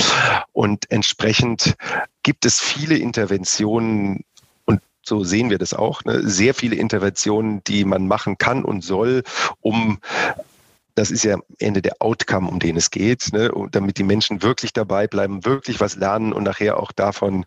Und 0.51 0.91
entsprechend 0.91 1.75
gibt 2.23 2.45
es 2.45 2.59
viele 2.59 2.97
Interventionen 2.97 4.23
und 4.65 4.81
so 5.01 5.23
sehen 5.23 5.49
wir 5.49 5.57
das 5.57 5.73
auch, 5.73 6.03
ne? 6.03 6.21
sehr 6.27 6.53
viele 6.53 6.75
Interventionen, 6.75 7.63
die 7.63 7.85
man 7.85 8.07
machen 8.07 8.37
kann 8.37 8.65
und 8.65 8.81
soll, 8.81 9.23
um 9.61 9.99
das 10.95 11.11
ist 11.11 11.23
ja 11.23 11.35
am 11.35 11.43
Ende 11.59 11.81
der 11.81 11.95
Outcome, 11.99 12.49
um 12.49 12.59
den 12.59 12.77
es 12.77 12.91
geht, 12.91 13.31
ne? 13.31 13.51
damit 13.71 13.97
die 13.97 14.03
Menschen 14.03 14.41
wirklich 14.41 14.73
dabei 14.73 15.07
bleiben, 15.07 15.45
wirklich 15.45 15.79
was 15.79 15.95
lernen 15.95 16.33
und 16.33 16.43
nachher 16.43 16.79
auch 16.79 16.91
davon 16.91 17.45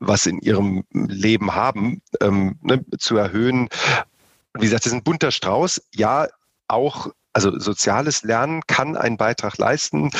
was 0.00 0.26
in 0.26 0.38
ihrem 0.38 0.84
Leben 0.92 1.54
haben, 1.54 2.02
ähm, 2.20 2.58
ne? 2.62 2.84
zu 2.98 3.16
erhöhen. 3.16 3.68
Wie 4.54 4.62
gesagt, 4.62 4.84
das 4.84 4.92
ist 4.92 4.98
ein 4.98 5.02
bunter 5.02 5.30
Strauß. 5.30 5.82
Ja, 5.94 6.28
auch 6.68 7.08
also 7.32 7.58
soziales 7.58 8.22
Lernen 8.22 8.62
kann 8.66 8.96
einen 8.96 9.16
Beitrag 9.16 9.58
leisten. 9.58 10.10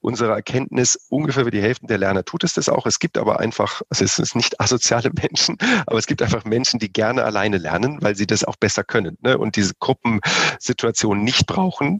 Unsere 0.00 0.32
Erkenntnis, 0.32 0.98
ungefähr 1.08 1.46
wie 1.46 1.50
die 1.50 1.62
Hälfte 1.62 1.86
der 1.86 1.98
Lerner 1.98 2.24
tut 2.24 2.44
es 2.44 2.54
das 2.54 2.68
auch. 2.68 2.86
Es 2.86 2.98
gibt 2.98 3.18
aber 3.18 3.40
einfach, 3.40 3.82
also 3.88 4.04
es 4.04 4.16
sind 4.16 4.34
nicht 4.36 4.60
asoziale 4.60 5.10
Menschen, 5.10 5.56
aber 5.86 5.98
es 5.98 6.06
gibt 6.06 6.22
einfach 6.22 6.44
Menschen, 6.44 6.78
die 6.78 6.92
gerne 6.92 7.24
alleine 7.24 7.58
lernen, 7.58 7.98
weil 8.00 8.14
sie 8.14 8.26
das 8.26 8.44
auch 8.44 8.56
besser 8.56 8.84
können 8.84 9.16
ne? 9.20 9.38
und 9.38 9.56
diese 9.56 9.74
Gruppensituation 9.78 11.22
nicht 11.22 11.46
brauchen. 11.46 11.98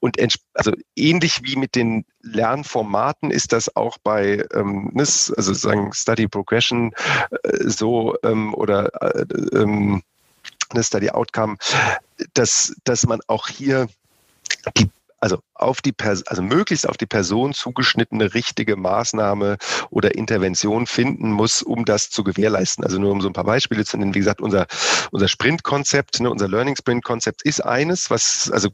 Und 0.00 0.18
also 0.54 0.72
ähnlich 0.96 1.40
wie 1.42 1.56
mit 1.56 1.74
den 1.74 2.04
Lernformaten 2.22 3.30
ist 3.30 3.52
das 3.52 3.74
auch 3.76 3.98
bei 4.02 4.44
ähm, 4.52 4.90
NIS, 4.94 5.32
also 5.36 5.54
sagen 5.54 5.92
Study 5.92 6.28
Progression 6.28 6.92
äh, 7.42 7.68
so 7.68 8.16
ähm, 8.22 8.54
oder 8.54 8.90
äh, 9.02 9.24
ähm, 9.56 10.02
Study 10.82 11.10
Outcome, 11.10 11.56
dass, 12.34 12.74
dass 12.84 13.06
man 13.06 13.20
auch 13.26 13.48
hier 13.48 13.88
die 14.76 14.90
also 15.20 15.40
auf 15.58 15.82
die 15.82 15.94
also 16.00 16.42
möglichst 16.42 16.88
auf 16.88 16.96
die 16.96 17.06
Person 17.06 17.52
zugeschnittene 17.52 18.34
richtige 18.34 18.76
Maßnahme 18.76 19.58
oder 19.90 20.14
Intervention 20.14 20.86
finden 20.86 21.32
muss, 21.32 21.62
um 21.62 21.84
das 21.84 22.10
zu 22.10 22.24
gewährleisten. 22.24 22.84
Also 22.84 22.98
nur 22.98 23.12
um 23.12 23.20
so 23.20 23.28
ein 23.28 23.32
paar 23.32 23.44
Beispiele 23.44 23.84
zu 23.84 23.96
nennen. 23.96 24.14
Wie 24.14 24.20
gesagt, 24.20 24.40
unser, 24.40 24.66
unser 25.10 25.28
Sprint-Konzept, 25.28 26.20
ne, 26.20 26.30
unser 26.30 26.48
Learning-Sprint-Konzept 26.48 27.42
ist 27.42 27.64
eines, 27.64 28.10
was, 28.10 28.50
also 28.52 28.70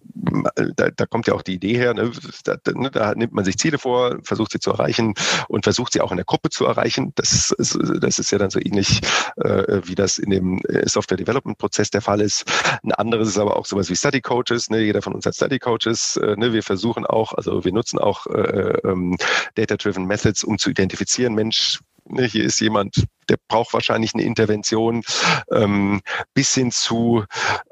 da, 0.76 0.90
da 0.90 1.06
kommt 1.06 1.26
ja 1.26 1.34
auch 1.34 1.42
die 1.42 1.54
Idee 1.54 1.76
her, 1.76 1.94
ne, 1.94 2.10
da, 2.44 2.56
ne, 2.74 2.90
da 2.90 3.14
nimmt 3.14 3.32
man 3.32 3.44
sich 3.44 3.56
Ziele 3.58 3.78
vor, 3.78 4.18
versucht 4.22 4.52
sie 4.52 4.60
zu 4.60 4.70
erreichen 4.70 5.14
und 5.48 5.64
versucht 5.64 5.92
sie 5.92 6.00
auch 6.00 6.10
in 6.10 6.16
der 6.16 6.26
Gruppe 6.26 6.50
zu 6.50 6.66
erreichen. 6.66 7.12
Das 7.14 7.50
ist, 7.50 7.78
das 8.00 8.18
ist 8.18 8.30
ja 8.30 8.38
dann 8.38 8.50
so 8.50 8.60
ähnlich, 8.60 9.00
äh, 9.36 9.80
wie 9.84 9.94
das 9.94 10.18
in 10.18 10.30
dem 10.30 10.58
äh, 10.68 10.88
Software-Development-Prozess 10.88 11.90
der 11.90 12.00
Fall 12.00 12.20
ist. 12.20 12.44
Ein 12.82 12.92
anderes 12.92 13.28
ist 13.28 13.38
aber 13.38 13.56
auch 13.56 13.66
sowas 13.66 13.88
wie 13.90 13.96
Study-Coaches. 13.96 14.70
Ne, 14.70 14.80
jeder 14.80 15.02
von 15.02 15.14
uns 15.14 15.26
hat 15.26 15.34
Study-Coaches. 15.34 16.16
Äh, 16.16 16.36
ne, 16.36 16.52
wir 16.52 16.62
versuchen 16.74 17.06
auch, 17.06 17.32
also 17.34 17.64
wir 17.64 17.72
nutzen 17.72 18.00
auch 18.00 18.26
äh, 18.26 18.78
ähm, 18.84 19.16
Data-Driven 19.54 20.06
Methods, 20.06 20.42
um 20.42 20.58
zu 20.58 20.70
identifizieren, 20.70 21.34
Mensch, 21.34 21.78
ne, 22.04 22.24
hier 22.24 22.42
ist 22.42 22.60
jemand, 22.60 23.06
der 23.28 23.36
braucht 23.46 23.72
wahrscheinlich 23.72 24.12
eine 24.12 24.24
Intervention, 24.24 25.04
ähm, 25.52 26.02
bis 26.34 26.52
hin 26.52 26.72
zu 26.72 27.24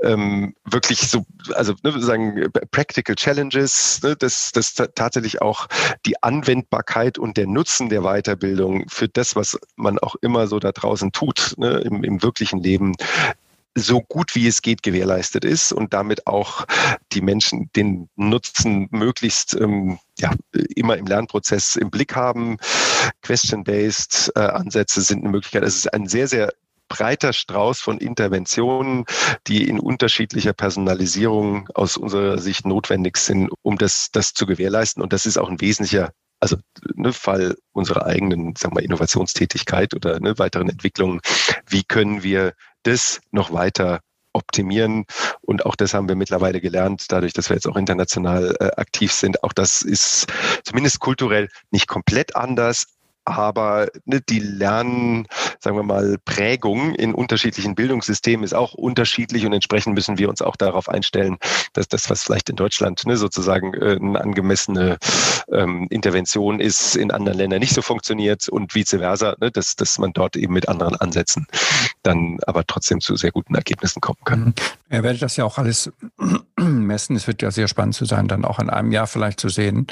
ähm, 0.04 0.54
wirklich 0.64 1.00
so, 1.00 1.26
also 1.54 1.74
ne, 1.82 2.00
sagen 2.00 2.48
Practical 2.70 3.16
Challenges, 3.16 4.00
ne, 4.04 4.14
dass, 4.14 4.52
dass 4.52 4.74
tatsächlich 4.74 5.42
auch 5.42 5.66
die 6.06 6.22
Anwendbarkeit 6.22 7.18
und 7.18 7.36
der 7.36 7.48
Nutzen 7.48 7.88
der 7.88 8.02
Weiterbildung 8.02 8.88
für 8.88 9.08
das, 9.08 9.34
was 9.34 9.58
man 9.74 9.98
auch 9.98 10.14
immer 10.22 10.46
so 10.46 10.60
da 10.60 10.70
draußen 10.70 11.10
tut, 11.10 11.54
ne, 11.56 11.80
im, 11.80 12.04
im 12.04 12.22
wirklichen 12.22 12.62
Leben, 12.62 12.94
so 13.74 14.00
gut 14.00 14.34
wie 14.34 14.46
es 14.46 14.62
geht 14.62 14.82
gewährleistet 14.82 15.44
ist 15.44 15.72
und 15.72 15.94
damit 15.94 16.26
auch 16.26 16.66
die 17.12 17.22
Menschen 17.22 17.70
den 17.74 18.08
Nutzen 18.16 18.88
möglichst 18.90 19.54
ähm, 19.54 19.98
ja, 20.18 20.32
immer 20.74 20.96
im 20.96 21.06
Lernprozess 21.06 21.76
im 21.76 21.90
Blick 21.90 22.14
haben. 22.14 22.58
Question-based 23.22 24.32
äh, 24.34 24.40
Ansätze 24.40 25.00
sind 25.00 25.20
eine 25.20 25.30
Möglichkeit. 25.30 25.62
Es 25.62 25.76
ist 25.76 25.94
ein 25.94 26.06
sehr, 26.06 26.28
sehr 26.28 26.52
breiter 26.88 27.32
Strauß 27.32 27.80
von 27.80 27.96
Interventionen, 27.98 29.06
die 29.46 29.66
in 29.66 29.80
unterschiedlicher 29.80 30.52
Personalisierung 30.52 31.68
aus 31.74 31.96
unserer 31.96 32.36
Sicht 32.36 32.66
notwendig 32.66 33.16
sind, 33.16 33.50
um 33.62 33.78
das, 33.78 34.10
das 34.12 34.34
zu 34.34 34.44
gewährleisten. 34.44 35.02
Und 35.02 35.14
das 35.14 35.24
ist 35.24 35.38
auch 35.38 35.48
ein 35.48 35.60
wesentlicher 35.60 36.10
also 36.42 36.56
ne, 36.94 37.12
Fall 37.12 37.56
unserer 37.70 38.04
eigenen 38.04 38.56
sagen 38.56 38.76
wir, 38.76 38.82
Innovationstätigkeit 38.82 39.94
oder 39.94 40.18
ne, 40.18 40.36
weiteren 40.38 40.68
Entwicklungen, 40.68 41.20
wie 41.68 41.84
können 41.84 42.24
wir 42.24 42.54
das 42.82 43.20
noch 43.30 43.52
weiter 43.52 44.00
optimieren. 44.32 45.04
Und 45.42 45.66
auch 45.66 45.76
das 45.76 45.94
haben 45.94 46.08
wir 46.08 46.16
mittlerweile 46.16 46.60
gelernt, 46.60 47.06
dadurch, 47.08 47.32
dass 47.32 47.50
wir 47.50 47.56
jetzt 47.56 47.68
auch 47.68 47.76
international 47.76 48.56
äh, 48.60 48.70
aktiv 48.76 49.12
sind. 49.12 49.42
Auch 49.44 49.52
das 49.52 49.82
ist 49.82 50.26
zumindest 50.64 51.00
kulturell 51.00 51.48
nicht 51.70 51.86
komplett 51.86 52.34
anders, 52.34 52.86
aber 53.24 53.88
ne, 54.04 54.20
die 54.20 54.40
Lernen, 54.40 55.26
sagen 55.60 55.76
wir 55.76 55.84
mal, 55.84 56.16
Prägung 56.24 56.94
in 56.94 57.14
unterschiedlichen 57.14 57.74
Bildungssystemen 57.74 58.44
ist 58.44 58.54
auch 58.54 58.74
unterschiedlich 58.74 59.46
und 59.46 59.52
entsprechend 59.52 59.94
müssen 59.94 60.18
wir 60.18 60.28
uns 60.28 60.42
auch 60.42 60.56
darauf 60.56 60.88
einstellen, 60.88 61.38
dass 61.72 61.86
das, 61.86 62.10
was 62.10 62.24
vielleicht 62.24 62.50
in 62.50 62.56
Deutschland 62.56 63.06
ne, 63.06 63.16
sozusagen 63.16 63.74
äh, 63.74 63.96
eine 64.00 64.20
angemessene 64.20 64.98
ähm, 65.52 65.86
Intervention 65.90 66.58
ist, 66.58 66.96
in 66.96 67.12
anderen 67.12 67.38
Ländern 67.38 67.60
nicht 67.60 67.74
so 67.74 67.82
funktioniert 67.82 68.48
und 68.48 68.74
vice 68.74 68.96
versa, 68.98 69.36
ne, 69.40 69.52
dass, 69.52 69.76
dass 69.76 69.98
man 69.98 70.12
dort 70.12 70.36
eben 70.36 70.52
mit 70.52 70.68
anderen 70.68 70.96
Ansätzen 70.96 71.46
dann 72.02 72.38
aber 72.46 72.66
trotzdem 72.66 73.00
zu 73.00 73.16
sehr 73.16 73.30
guten 73.30 73.54
Ergebnissen 73.54 74.00
kommen 74.00 74.18
kann. 74.24 74.40
Mhm. 74.40 74.54
Er 74.88 75.02
werdet 75.02 75.22
das 75.22 75.36
ja 75.36 75.44
auch 75.44 75.58
alles 75.58 75.90
messen. 76.56 77.16
Es 77.16 77.26
wird 77.26 77.42
ja 77.42 77.50
sehr 77.50 77.68
spannend 77.68 77.94
zu 77.94 78.04
sein, 78.04 78.28
dann 78.28 78.44
auch 78.44 78.58
in 78.58 78.70
einem 78.70 78.92
Jahr 78.92 79.06
vielleicht 79.06 79.40
zu 79.40 79.48
sehen, 79.48 79.86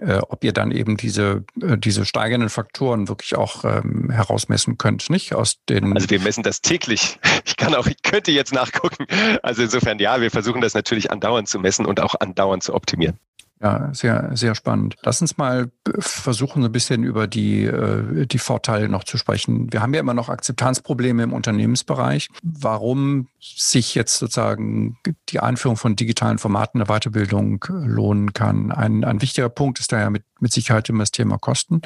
äh, 0.00 0.18
ob 0.28 0.42
ihr 0.44 0.52
dann 0.52 0.70
eben 0.70 0.96
diese, 0.96 1.44
äh, 1.60 1.78
diese 1.78 2.04
steigenden 2.04 2.48
Faktoren 2.50 3.08
wirklich 3.08 3.36
auch 3.36 3.64
ähm, 3.64 4.10
herausmessen 4.10 4.78
könnt, 4.78 5.10
nicht? 5.10 5.34
Aus 5.34 5.56
den 5.68 5.92
also 5.94 6.10
wir 6.10 6.20
messen 6.20 6.42
das 6.42 6.60
täglich. 6.60 7.18
Ich 7.46 7.56
kann 7.56 7.74
auch, 7.74 7.86
ich 7.86 8.02
könnte 8.02 8.32
jetzt 8.32 8.52
nachgucken. 8.52 9.06
Also 9.42 9.62
insofern 9.62 9.98
ja, 9.98 10.20
wir 10.20 10.30
versuchen 10.30 10.60
das 10.60 10.74
natürlich 10.74 11.10
andauernd 11.10 11.46
zu 11.46 11.58
messen 11.58 11.84
und 11.84 12.00
auch 12.00 12.14
andauernd 12.18 12.62
zu 12.62 12.74
optimieren. 12.74 13.18
Ja, 13.64 13.88
sehr, 13.94 14.30
sehr 14.34 14.54
spannend. 14.54 14.96
Lass 15.04 15.22
uns 15.22 15.38
mal 15.38 15.70
versuchen, 15.98 16.62
ein 16.62 16.70
bisschen 16.70 17.02
über 17.02 17.26
die, 17.26 17.64
äh, 17.64 18.26
die 18.26 18.36
Vorteile 18.36 18.90
noch 18.90 19.04
zu 19.04 19.16
sprechen. 19.16 19.72
Wir 19.72 19.80
haben 19.80 19.94
ja 19.94 20.00
immer 20.00 20.12
noch 20.12 20.28
Akzeptanzprobleme 20.28 21.22
im 21.22 21.32
Unternehmensbereich. 21.32 22.28
Warum 22.42 23.28
sich 23.40 23.94
jetzt 23.94 24.18
sozusagen 24.18 24.98
die 25.30 25.40
Einführung 25.40 25.78
von 25.78 25.96
digitalen 25.96 26.36
Formaten 26.36 26.78
der 26.78 26.88
Weiterbildung 26.88 27.64
lohnen 27.70 28.34
kann. 28.34 28.70
Ein, 28.70 29.02
ein 29.02 29.22
wichtiger 29.22 29.48
Punkt 29.48 29.80
ist 29.80 29.92
daher 29.92 30.10
mit, 30.10 30.24
mit 30.40 30.52
Sicherheit 30.52 30.90
immer 30.90 31.00
das 31.00 31.12
Thema 31.12 31.38
Kosten. 31.38 31.80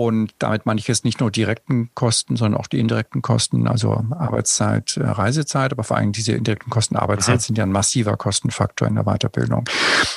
Und 0.00 0.32
damit 0.38 0.64
meine 0.64 0.80
ich 0.80 0.88
jetzt 0.88 1.04
nicht 1.04 1.20
nur 1.20 1.30
direkten 1.30 1.90
Kosten, 1.94 2.34
sondern 2.36 2.58
auch 2.58 2.68
die 2.68 2.78
indirekten 2.78 3.20
Kosten, 3.20 3.68
also 3.68 4.02
Arbeitszeit, 4.12 4.96
äh, 4.96 5.04
Reisezeit, 5.04 5.72
aber 5.72 5.84
vor 5.84 5.98
allem 5.98 6.12
diese 6.12 6.32
indirekten 6.32 6.70
Kosten 6.70 6.96
Arbeitszeit 6.96 7.34
mhm. 7.34 7.40
sind 7.40 7.58
ja 7.58 7.64
ein 7.64 7.70
massiver 7.70 8.16
Kostenfaktor 8.16 8.88
in 8.88 8.94
der 8.94 9.04
Weiterbildung. 9.04 9.68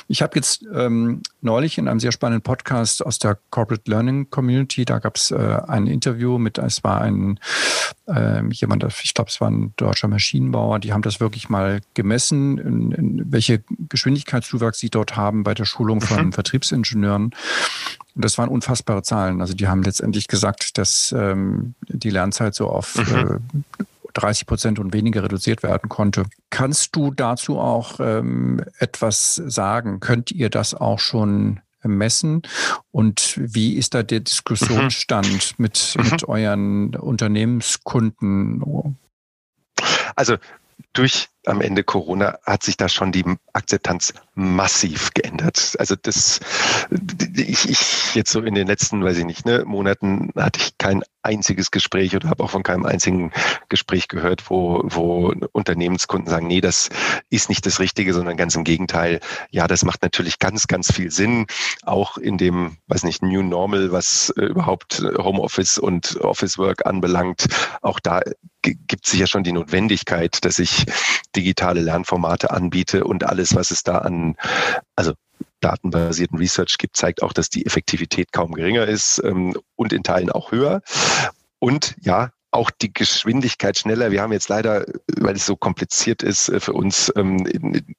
Ich 0.08 0.22
habe 0.22 0.38
jetzt 0.38 0.64
ähm, 0.74 1.22
neulich 1.42 1.78
in 1.78 1.90
einem 1.90 2.00
sehr 2.00 2.14
spannenden 2.14 2.44
Podcast 2.44 3.06
aus 3.06 3.20
der 3.20 3.38
Corporate 3.50 3.92
Learning 3.92 4.30
Community, 4.30 4.86
da 4.86 5.00
gab 5.00 5.18
es 5.18 5.32
äh, 5.32 5.58
ein 5.68 5.88
Interview 5.88 6.38
mit, 6.38 6.60
es 6.60 6.82
war 6.86 7.02
ein 7.02 7.38
äh, 8.08 8.42
jemand, 8.52 8.86
ich 9.04 9.14
glaube, 9.14 9.32
es 9.32 9.42
war 9.42 9.52
ein 9.52 9.74
deutscher 9.76 10.08
Maschinenbauer, 10.08 10.80
die 10.80 10.94
haben 10.94 11.02
das 11.02 11.20
wirklich 11.20 11.50
mal 11.50 11.82
gemessen, 11.94 12.58
in, 12.58 12.92
in 12.94 13.32
welche 13.34 13.62
Geschwindigkeitszuwachs 13.90 14.80
sie 14.80 14.90
dort 14.90 15.18
haben 15.18 15.44
bei 15.44 15.54
der 15.54 15.66
Schulung 15.66 16.00
von 16.00 16.28
mhm. 16.28 16.32
Vertriebsingenieuren. 16.32 17.36
Und 18.16 18.24
das 18.24 18.38
waren 18.38 18.50
unfassbare 18.50 19.04
Zahlen. 19.04 19.42
Also 19.42 19.54
die 19.54 19.68
haben 19.68 19.84
letztendlich 19.84 20.28
gesagt, 20.28 20.78
dass 20.78 21.14
ähm, 21.18 21.76
die 21.88 22.10
Lernzeit 22.10 22.54
so 22.54 22.70
auf 22.70 22.96
mhm. 22.96 23.42
äh, 23.80 23.84
30 24.14 24.46
Prozent 24.46 24.80
und 24.80 24.94
weniger 24.94 25.24
reduziert 25.24 25.64
werden 25.64 25.90
konnte. 25.90 26.26
Kannst 26.50 26.96
du 26.96 27.12
dazu 27.12 27.60
auch 27.60 28.00
ähm, 28.00 28.64
etwas 28.78 29.36
sagen? 29.36 30.00
Könnt 30.00 30.32
ihr 30.32 30.50
das 30.50 30.76
auch 30.76 31.00
schon 31.00 31.60
messen? 31.84 32.44
Und 32.92 33.34
wie 33.38 33.74
ist 33.74 33.96
da 33.96 34.04
der 34.04 34.20
Diskussionsstand 34.20 35.28
mhm. 35.28 35.64
mit, 35.64 35.96
mit 35.98 36.22
mhm. 36.22 36.30
euren 36.30 36.96
Unternehmenskunden? 36.96 38.98
Also 40.16 40.38
durch 40.94 41.30
am 41.46 41.62
Ende 41.62 41.84
Corona 41.84 42.38
hat 42.44 42.64
sich 42.64 42.78
da 42.78 42.90
schon 42.90 43.12
die 43.12 43.26
Akzeptanz 43.54 44.14
massiv 44.36 45.14
geändert. 45.14 45.76
Also 45.78 45.96
das, 45.96 46.40
ich, 47.36 47.70
ich 47.70 48.16
jetzt 48.16 48.32
so 48.32 48.42
in 48.42 48.56
den 48.56 48.68
letzten, 48.68 49.04
weiß 49.04 49.18
ich 49.18 49.26
nicht, 49.26 49.46
ne, 49.46 49.64
Monaten 49.66 50.32
hatte 50.36 50.60
ich 50.60 50.78
kein 50.78 51.04
einziges 51.22 51.72
Gespräch 51.72 52.16
oder 52.16 52.30
habe 52.30 52.44
auch 52.44 52.50
von 52.50 52.64
keinem 52.64 52.86
einzigen 52.86 53.32
Gespräch 53.70 54.08
gehört, 54.08 54.50
wo, 54.50 54.82
wo 54.84 55.34
Unternehmenskunden 55.52 56.30
sagen, 56.30 56.48
nee, 56.48 56.62
das 56.62 56.90
ist 57.30 57.50
nicht 57.50 57.66
das 57.66 57.80
Richtige, 57.80 58.14
sondern 58.14 58.38
ganz 58.38 58.56
im 58.56 58.64
Gegenteil. 58.64 59.20
Ja, 59.50 59.68
das 59.68 59.86
macht 59.86 60.02
natürlich 60.02 60.40
ganz, 60.40 60.68
ganz 60.68 60.92
viel 60.92 61.12
Sinn, 61.12 61.46
auch 61.84 62.18
in 62.18 62.38
dem, 62.38 62.78
weiß 62.88 63.04
nicht, 63.04 63.22
New 63.22 63.42
Normal, 63.42 63.92
was 63.92 64.34
äh, 64.38 64.46
überhaupt 64.46 65.04
Homeoffice 65.18 65.78
und 65.78 66.18
Office 66.22 66.58
Work 66.58 66.86
anbelangt. 66.86 67.46
Auch 67.82 68.00
da 68.00 68.22
gibt 68.62 69.06
es 69.06 69.12
sicher 69.12 69.28
schon 69.28 69.44
die 69.44 69.52
Notwendigkeit, 69.52 70.44
dass 70.46 70.60
ich 70.60 70.86
digitale 71.36 71.82
Lernformate 71.82 72.52
anbiete 72.52 73.04
und 73.04 73.24
alles, 73.24 73.56
was 73.56 73.72
es 73.72 73.84
da 73.84 74.00
an, 74.00 74.36
also 74.96 75.14
datenbasierten 75.60 76.38
Research 76.38 76.78
gibt, 76.78 76.98
zeigt 76.98 77.24
auch, 77.24 77.34
dass 77.34 77.50
die 77.50 77.66
Effektivität 77.66 78.32
kaum 78.32 78.54
geringer 78.54 78.86
ist 78.86 79.22
ähm, 79.24 79.56
und 79.76 79.94
in 79.94 80.04
Teilen 80.04 80.30
auch 80.30 80.52
höher. 80.52 80.82
Und 81.60 81.96
ja, 82.02 82.32
auch 82.54 82.70
die 82.70 82.94
Geschwindigkeit 82.94 83.78
schneller. 83.78 84.12
Wir 84.12 84.22
haben 84.22 84.32
jetzt 84.32 84.50
leider, 84.50 84.86
weil 85.20 85.36
es 85.36 85.46
so 85.46 85.56
kompliziert 85.56 86.22
ist, 86.22 86.50
äh, 86.50 86.60
für 86.60 86.74
uns 86.74 87.12
ähm, 87.16 87.48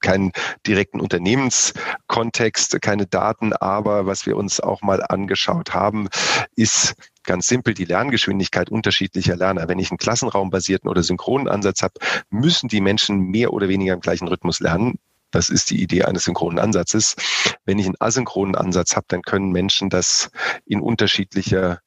keinen 0.01 0.33
direkten 0.67 1.01
Unternehmenskontext, 1.01 2.81
keine 2.81 3.07
Daten, 3.07 3.53
aber 3.53 4.07
was 4.07 4.27
wir 4.27 4.37
uns 4.37 4.61
auch 4.61 4.83
mal 4.83 5.03
angeschaut 5.03 5.75
haben, 5.75 6.09
ist 6.55 6.95
ganz 7.25 7.47
simpel 7.47 7.75
die 7.75 7.85
Lerngeschwindigkeit 7.85 8.71
unterschiedlicher 8.71 9.37
Lerner. 9.37 9.69
Wenn 9.69 9.79
ich 9.79 9.91
einen 9.91 9.99
klassenraumbasierten 9.99 10.89
oder 10.89 11.03
synchronen 11.03 11.49
Ansatz 11.49 11.83
habe, 11.83 11.95
müssen 12.31 12.69
die 12.69 12.81
Menschen 12.81 13.19
mehr 13.31 13.53
oder 13.53 13.69
weniger 13.69 13.95
im 13.95 14.01
gleichen 14.01 14.29
Rhythmus 14.29 14.61
lernen. 14.61 14.99
Das 15.31 15.51
ist 15.51 15.71
die 15.71 15.83
Idee 15.83 16.05
eines 16.05 16.25
synchronen 16.25 16.61
Ansatzes. 16.61 17.17
Wenn 17.65 17.79
ich 17.79 17.87
einen 17.87 17.97
asynchronen 17.99 18.55
Ansatz 18.55 18.95
habe, 18.95 19.07
dann 19.09 19.23
können 19.23 19.51
Menschen 19.51 19.91
das 19.91 20.31
in 20.65 20.81
unterschiedlicher 20.81 21.81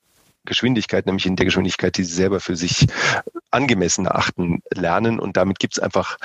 Geschwindigkeit, 0.44 1.06
nämlich 1.06 1.26
in 1.26 1.36
der 1.36 1.46
Geschwindigkeit, 1.46 1.96
die 1.98 2.04
sie 2.04 2.14
selber 2.14 2.40
für 2.40 2.56
sich 2.56 2.88
angemessen 3.52 4.06
erachten, 4.06 4.62
lernen. 4.74 5.20
Und 5.20 5.38
damit 5.38 5.60
gibt 5.60 5.78
es 5.78 5.80
einfach 5.80 6.18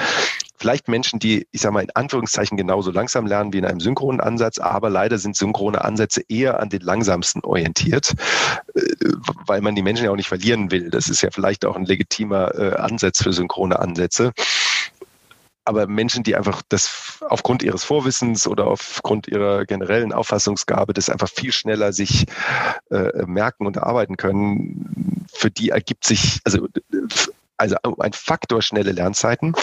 vielleicht 0.62 0.86
Menschen, 0.86 1.18
die, 1.18 1.48
ich 1.50 1.60
sage 1.60 1.74
mal, 1.74 1.82
in 1.82 1.90
Anführungszeichen 1.90 2.56
genauso 2.56 2.92
langsam 2.92 3.26
lernen 3.26 3.52
wie 3.52 3.58
in 3.58 3.64
einem 3.64 3.80
synchronen 3.80 4.20
Ansatz, 4.20 4.58
aber 4.58 4.90
leider 4.90 5.18
sind 5.18 5.36
synchrone 5.36 5.84
Ansätze 5.84 6.22
eher 6.28 6.60
an 6.60 6.68
den 6.68 6.82
langsamsten 6.82 7.42
orientiert, 7.42 8.12
äh, 8.74 8.80
weil 9.46 9.60
man 9.60 9.74
die 9.74 9.82
Menschen 9.82 10.04
ja 10.04 10.12
auch 10.12 10.16
nicht 10.16 10.28
verlieren 10.28 10.70
will. 10.70 10.88
Das 10.88 11.08
ist 11.08 11.20
ja 11.20 11.30
vielleicht 11.32 11.64
auch 11.64 11.74
ein 11.74 11.84
legitimer 11.84 12.54
äh, 12.54 12.76
Ansatz 12.76 13.24
für 13.24 13.32
synchrone 13.32 13.80
Ansätze 13.80 14.32
aber 15.64 15.86
Menschen, 15.86 16.24
die 16.24 16.34
einfach 16.34 16.60
das 16.68 17.20
aufgrund 17.28 17.62
ihres 17.62 17.84
Vorwissens 17.84 18.48
oder 18.48 18.66
aufgrund 18.66 19.28
ihrer 19.28 19.64
generellen 19.64 20.12
Auffassungsgabe 20.12 20.92
das 20.92 21.08
einfach 21.08 21.28
viel 21.28 21.52
schneller 21.52 21.92
sich 21.92 22.26
äh, 22.90 23.24
merken 23.26 23.66
und 23.68 23.76
erarbeiten 23.76 24.16
können, 24.16 25.24
für 25.32 25.52
die 25.52 25.68
ergibt 25.68 26.04
sich 26.04 26.40
also 26.42 26.66
also 27.58 27.76
ein 28.00 28.12
Faktor 28.12 28.60
schnelle 28.60 28.90
Lernzeiten 28.90 29.54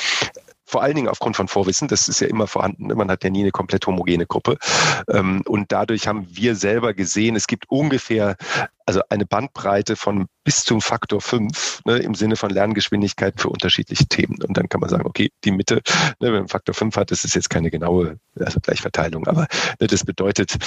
vor 0.69 0.84
allen 0.84 0.95
Dingen 0.95 1.08
aufgrund 1.08 1.36
von 1.36 1.47
Vorwissen, 1.47 1.88
das 1.88 2.08
ist 2.08 2.21
ja 2.21 2.27
immer 2.27 2.45
vorhanden. 2.45 2.88
Ne? 2.88 2.95
Man 2.95 3.10
hat 3.10 3.23
ja 3.23 3.32
nie 3.32 3.41
eine 3.41 3.51
komplett 3.51 3.88
homogene 3.88 4.27
Gruppe. 4.27 4.58
Ähm, 5.10 5.41
und 5.47 5.71
dadurch 5.71 6.08
haben 6.08 6.27
wir 6.29 6.55
selber 6.55 6.93
gesehen, 6.93 7.36
es 7.36 7.47
gibt 7.47 7.69
ungefähr 7.69 8.36
also 8.86 9.01
eine 9.10 9.25
Bandbreite 9.25 9.95
von 9.95 10.27
bis 10.43 10.63
zum 10.63 10.82
Faktor 10.82 11.21
5 11.21 11.82
ne, 11.86 11.97
im 11.97 12.13
Sinne 12.13 12.36
von 12.36 12.51
Lerngeschwindigkeit 12.51 13.41
für 13.41 13.49
unterschiedliche 13.49 14.05
Themen. 14.05 14.38
Und 14.43 14.58
dann 14.58 14.69
kann 14.69 14.82
man 14.82 14.91
sagen, 14.91 15.08
okay, 15.08 15.32
die 15.43 15.51
Mitte, 15.51 15.82
ne, 16.19 16.32
wenn 16.32 16.34
man 16.34 16.47
Faktor 16.47 16.75
5 16.75 16.95
hat, 16.95 17.10
das 17.10 17.23
ist 17.23 17.34
jetzt 17.34 17.49
keine 17.49 17.71
genaue 17.71 18.19
also 18.39 18.60
Gleichverteilung, 18.60 19.27
aber 19.27 19.47
ne, 19.79 19.88
das 19.88 20.05
bedeutet, 20.05 20.58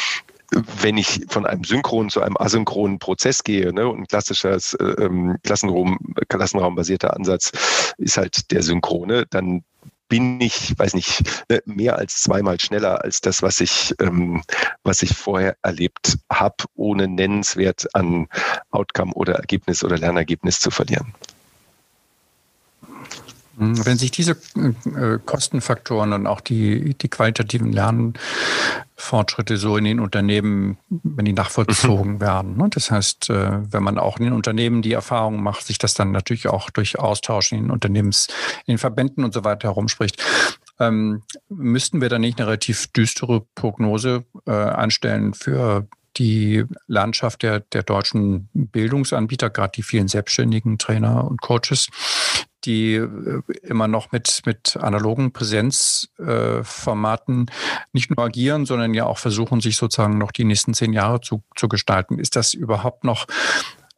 wenn 0.81 0.99
ich 0.99 1.25
von 1.29 1.47
einem 1.47 1.65
synchronen 1.65 2.11
zu 2.11 2.23
einem 2.23 2.37
asynchronen 2.37 2.99
Prozess 2.99 3.43
gehe 3.45 3.73
ne, 3.73 3.89
und 3.89 4.01
ein 4.01 4.07
klassischer 4.07 4.57
äh, 4.57 4.85
ähm, 5.03 5.39
Klassenraum, 5.43 5.99
klassenraumbasierter 6.29 7.17
Ansatz 7.17 7.95
ist 7.99 8.17
halt 8.17 8.51
der 8.51 8.63
synchrone, 8.63 9.27
dann 9.31 9.65
bin 10.13 10.43
ich, 10.43 10.79
weiß 10.79 10.93
nicht, 10.93 11.23
ne, 11.49 11.63
mehr 11.65 11.97
als 11.97 12.21
zweimal 12.21 12.61
schneller 12.61 13.03
als 13.03 13.23
das, 13.23 13.41
was 13.41 13.61
ich, 13.61 13.95
ähm, 13.99 14.43
was 14.83 15.03
ich 15.03 15.17
vorher 15.17 15.57
erlebt 15.63 16.19
habe, 16.31 16.65
ohne 16.75 17.09
nennenswert 17.09 17.87
an 17.95 18.29
Outcome 18.73 19.15
oder 19.15 19.37
Ergebnis 19.37 19.83
oder 19.83 19.97
Lernergebnis 19.97 20.61
zu 20.61 20.71
verlieren. 20.71 21.15
Mhm. 23.57 23.85
Wenn 23.85 23.99
sich 23.99 24.11
diese 24.11 24.33
äh, 24.33 25.19
Kostenfaktoren 25.25 26.13
und 26.13 26.27
auch 26.27 26.41
die, 26.41 26.95
die 26.95 27.09
qualitativen 27.09 27.73
Lernfortschritte 27.73 29.57
so 29.57 29.77
in 29.77 29.85
den 29.85 30.01
Unternehmen, 30.01 30.79
wenn 30.89 31.25
die 31.25 31.33
nachvollzogen 31.33 32.15
mhm. 32.15 32.21
werden, 32.21 32.57
ne? 32.57 32.69
das 32.71 32.91
heißt, 32.91 33.31
äh, 33.31 33.73
wenn 33.73 33.83
man 33.83 33.99
auch 33.99 34.19
in 34.19 34.25
den 34.25 34.33
Unternehmen 34.33 34.83
die 34.83 34.93
Erfahrung 34.93 35.43
macht, 35.43 35.67
sich 35.67 35.79
das 35.79 35.95
dann 35.95 36.13
natürlich 36.13 36.49
auch 36.49 36.71
durch 36.71 36.99
Austausch 36.99 37.53
in 37.53 37.63
den 37.63 37.71
Unternehmens, 37.71 38.29
in 38.67 38.75
den 38.75 38.79
Verbänden 38.79 39.25
und 39.25 39.35
so 39.35 39.45
weiter 39.45 39.69
herumspricht, 39.69 40.23
ähm, 40.81 41.23
müssten 41.49 42.01
wir 42.01 42.09
dann 42.09 42.23
nicht 42.23 42.39
eine 42.39 42.47
relativ 42.47 42.89
düstere 42.89 43.45
Prognose 43.55 44.25
äh, 44.47 44.51
anstellen 44.51 45.35
für 45.35 45.87
die 46.17 46.65
Landschaft 46.87 47.43
der, 47.43 47.61
der 47.61 47.83
deutschen 47.83 48.49
Bildungsanbieter, 48.53 49.51
gerade 49.51 49.73
die 49.77 49.83
vielen 49.83 50.09
selbstständigen 50.09 50.79
Trainer 50.79 51.25
und 51.25 51.41
Coaches, 51.41 51.89
die 52.65 52.95
äh, 52.95 53.43
immer 53.63 53.89
noch 53.89 54.13
mit, 54.13 54.43
mit 54.47 54.77
analogen 54.77 55.33
Präsenzformaten 55.33 57.49
äh, 57.49 57.53
nicht 57.93 58.11
nur 58.11 58.25
agieren, 58.25 58.67
sondern 58.67 58.95
ja 58.95 59.07
auch 59.07 59.19
versuchen, 59.19 59.61
sich 59.61 59.77
sozusagen 59.77 60.19
noch 60.19 60.33
die 60.33 60.45
nächsten 60.45 60.75
zehn 60.75 60.93
Jahre 60.93 61.21
zu, 61.21 61.43
zu 61.57 61.69
gestalten. 61.69 62.19
Ist 62.19 62.37
das 62.37 62.55
überhaupt 62.55 63.05
noch 63.05 63.27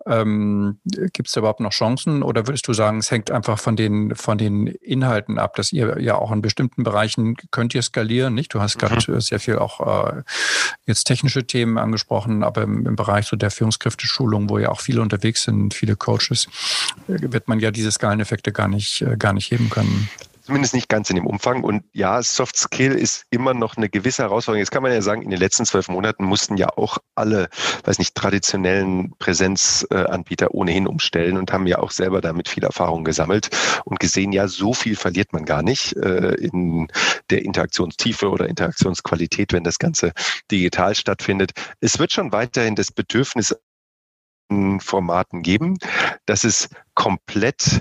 ähm, 0.06 0.78
Gibt 0.84 1.28
es 1.28 1.32
da 1.32 1.40
überhaupt 1.40 1.60
noch 1.60 1.72
Chancen 1.72 2.22
oder 2.22 2.46
würdest 2.46 2.68
du 2.68 2.72
sagen, 2.74 2.98
es 2.98 3.10
hängt 3.10 3.30
einfach 3.30 3.58
von 3.58 3.74
den, 3.76 4.14
von 4.14 4.36
den 4.36 4.66
Inhalten 4.66 5.38
ab, 5.38 5.56
dass 5.56 5.72
ihr 5.72 6.00
ja 6.00 6.16
auch 6.16 6.30
in 6.30 6.42
bestimmten 6.42 6.82
Bereichen 6.82 7.36
könnt 7.50 7.74
ihr 7.74 7.82
skalieren, 7.82 8.34
nicht? 8.34 8.52
Du 8.52 8.60
hast 8.60 8.78
gerade 8.78 8.96
mhm. 8.96 9.20
sehr 9.20 9.40
viel 9.40 9.58
auch 9.58 10.06
äh, 10.08 10.22
jetzt 10.86 11.04
technische 11.04 11.46
Themen 11.46 11.78
angesprochen, 11.78 12.42
aber 12.42 12.62
im, 12.62 12.86
im 12.86 12.96
Bereich 12.96 13.26
so 13.26 13.36
der 13.36 13.50
Führungskräfteschulung, 13.50 14.50
wo 14.50 14.58
ja 14.58 14.68
auch 14.68 14.80
viele 14.80 15.00
unterwegs 15.00 15.44
sind, 15.44 15.72
viele 15.72 15.96
Coaches, 15.96 16.48
äh, 17.08 17.32
wird 17.32 17.48
man 17.48 17.60
ja 17.60 17.70
diese 17.70 17.90
Skaleneffekte 17.90 18.52
gar 18.52 18.68
nicht, 18.68 19.00
äh, 19.02 19.16
gar 19.16 19.32
nicht 19.32 19.50
heben 19.50 19.70
können. 19.70 20.08
Zumindest 20.44 20.74
nicht 20.74 20.90
ganz 20.90 21.08
in 21.08 21.16
dem 21.16 21.26
Umfang. 21.26 21.64
Und 21.64 21.84
ja, 21.94 22.22
Soft 22.22 22.56
Skill 22.56 22.92
ist 22.92 23.24
immer 23.30 23.54
noch 23.54 23.78
eine 23.78 23.88
gewisse 23.88 24.24
Herausforderung. 24.24 24.60
Jetzt 24.60 24.70
kann 24.70 24.82
man 24.82 24.92
ja 24.92 25.00
sagen, 25.00 25.22
in 25.22 25.30
den 25.30 25.38
letzten 25.38 25.64
zwölf 25.64 25.88
Monaten 25.88 26.24
mussten 26.24 26.58
ja 26.58 26.68
auch 26.76 26.98
alle, 27.14 27.48
weiß 27.84 27.98
nicht, 27.98 28.14
traditionellen 28.14 29.14
Präsenzanbieter 29.18 30.52
ohnehin 30.52 30.86
umstellen 30.86 31.38
und 31.38 31.50
haben 31.50 31.66
ja 31.66 31.78
auch 31.78 31.90
selber 31.90 32.20
damit 32.20 32.50
viel 32.50 32.62
Erfahrung 32.62 33.04
gesammelt 33.04 33.48
und 33.86 34.00
gesehen, 34.00 34.32
ja, 34.32 34.46
so 34.46 34.74
viel 34.74 34.96
verliert 34.96 35.32
man 35.32 35.46
gar 35.46 35.62
nicht 35.62 35.96
äh, 35.96 36.34
in 36.34 36.88
der 37.30 37.42
Interaktionstiefe 37.42 38.28
oder 38.28 38.46
Interaktionsqualität, 38.46 39.54
wenn 39.54 39.64
das 39.64 39.78
Ganze 39.78 40.12
digital 40.50 40.94
stattfindet. 40.94 41.52
Es 41.80 41.98
wird 41.98 42.12
schon 42.12 42.32
weiterhin 42.32 42.74
das 42.74 42.92
Bedürfnis 42.92 43.56
Formaten 44.78 45.42
geben. 45.42 45.78
Das 46.26 46.44
ist 46.44 46.68
komplett 46.94 47.80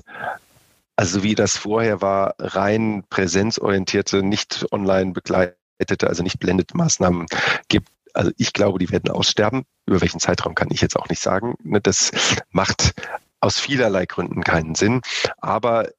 also 1.04 1.22
wie 1.22 1.36
das 1.36 1.58
vorher 1.58 2.02
war, 2.02 2.34
rein 2.39 3.04
präsenzorientierte, 3.10 4.24
nicht 4.24 4.66
online 4.72 5.12
begleitete, 5.12 6.08
also 6.08 6.24
nicht 6.24 6.39
blended 6.39 6.74
Maßnahmen 6.76 7.26
gibt. 7.68 7.89
Also 8.13 8.32
ich 8.38 8.54
glaube, 8.54 8.80
die 8.80 8.89
werden 8.89 9.12
aussterben. 9.12 9.66
Über 9.86 10.00
welchen 10.00 10.22
Zeitraum 10.22 10.56
kann 10.56 10.70
ich 10.72 10.80
jetzt 10.80 10.96
auch 10.96 11.10
nicht 11.10 11.22
sagen. 11.22 11.56
Ne, 11.62 11.82
das 11.82 12.12
macht 12.52 12.94
aus 13.42 13.60
vielerlei 13.60 14.06
Gründen 14.06 14.46
keinen 14.46 14.76
Sinn. 14.76 15.02
Aber 15.42 15.89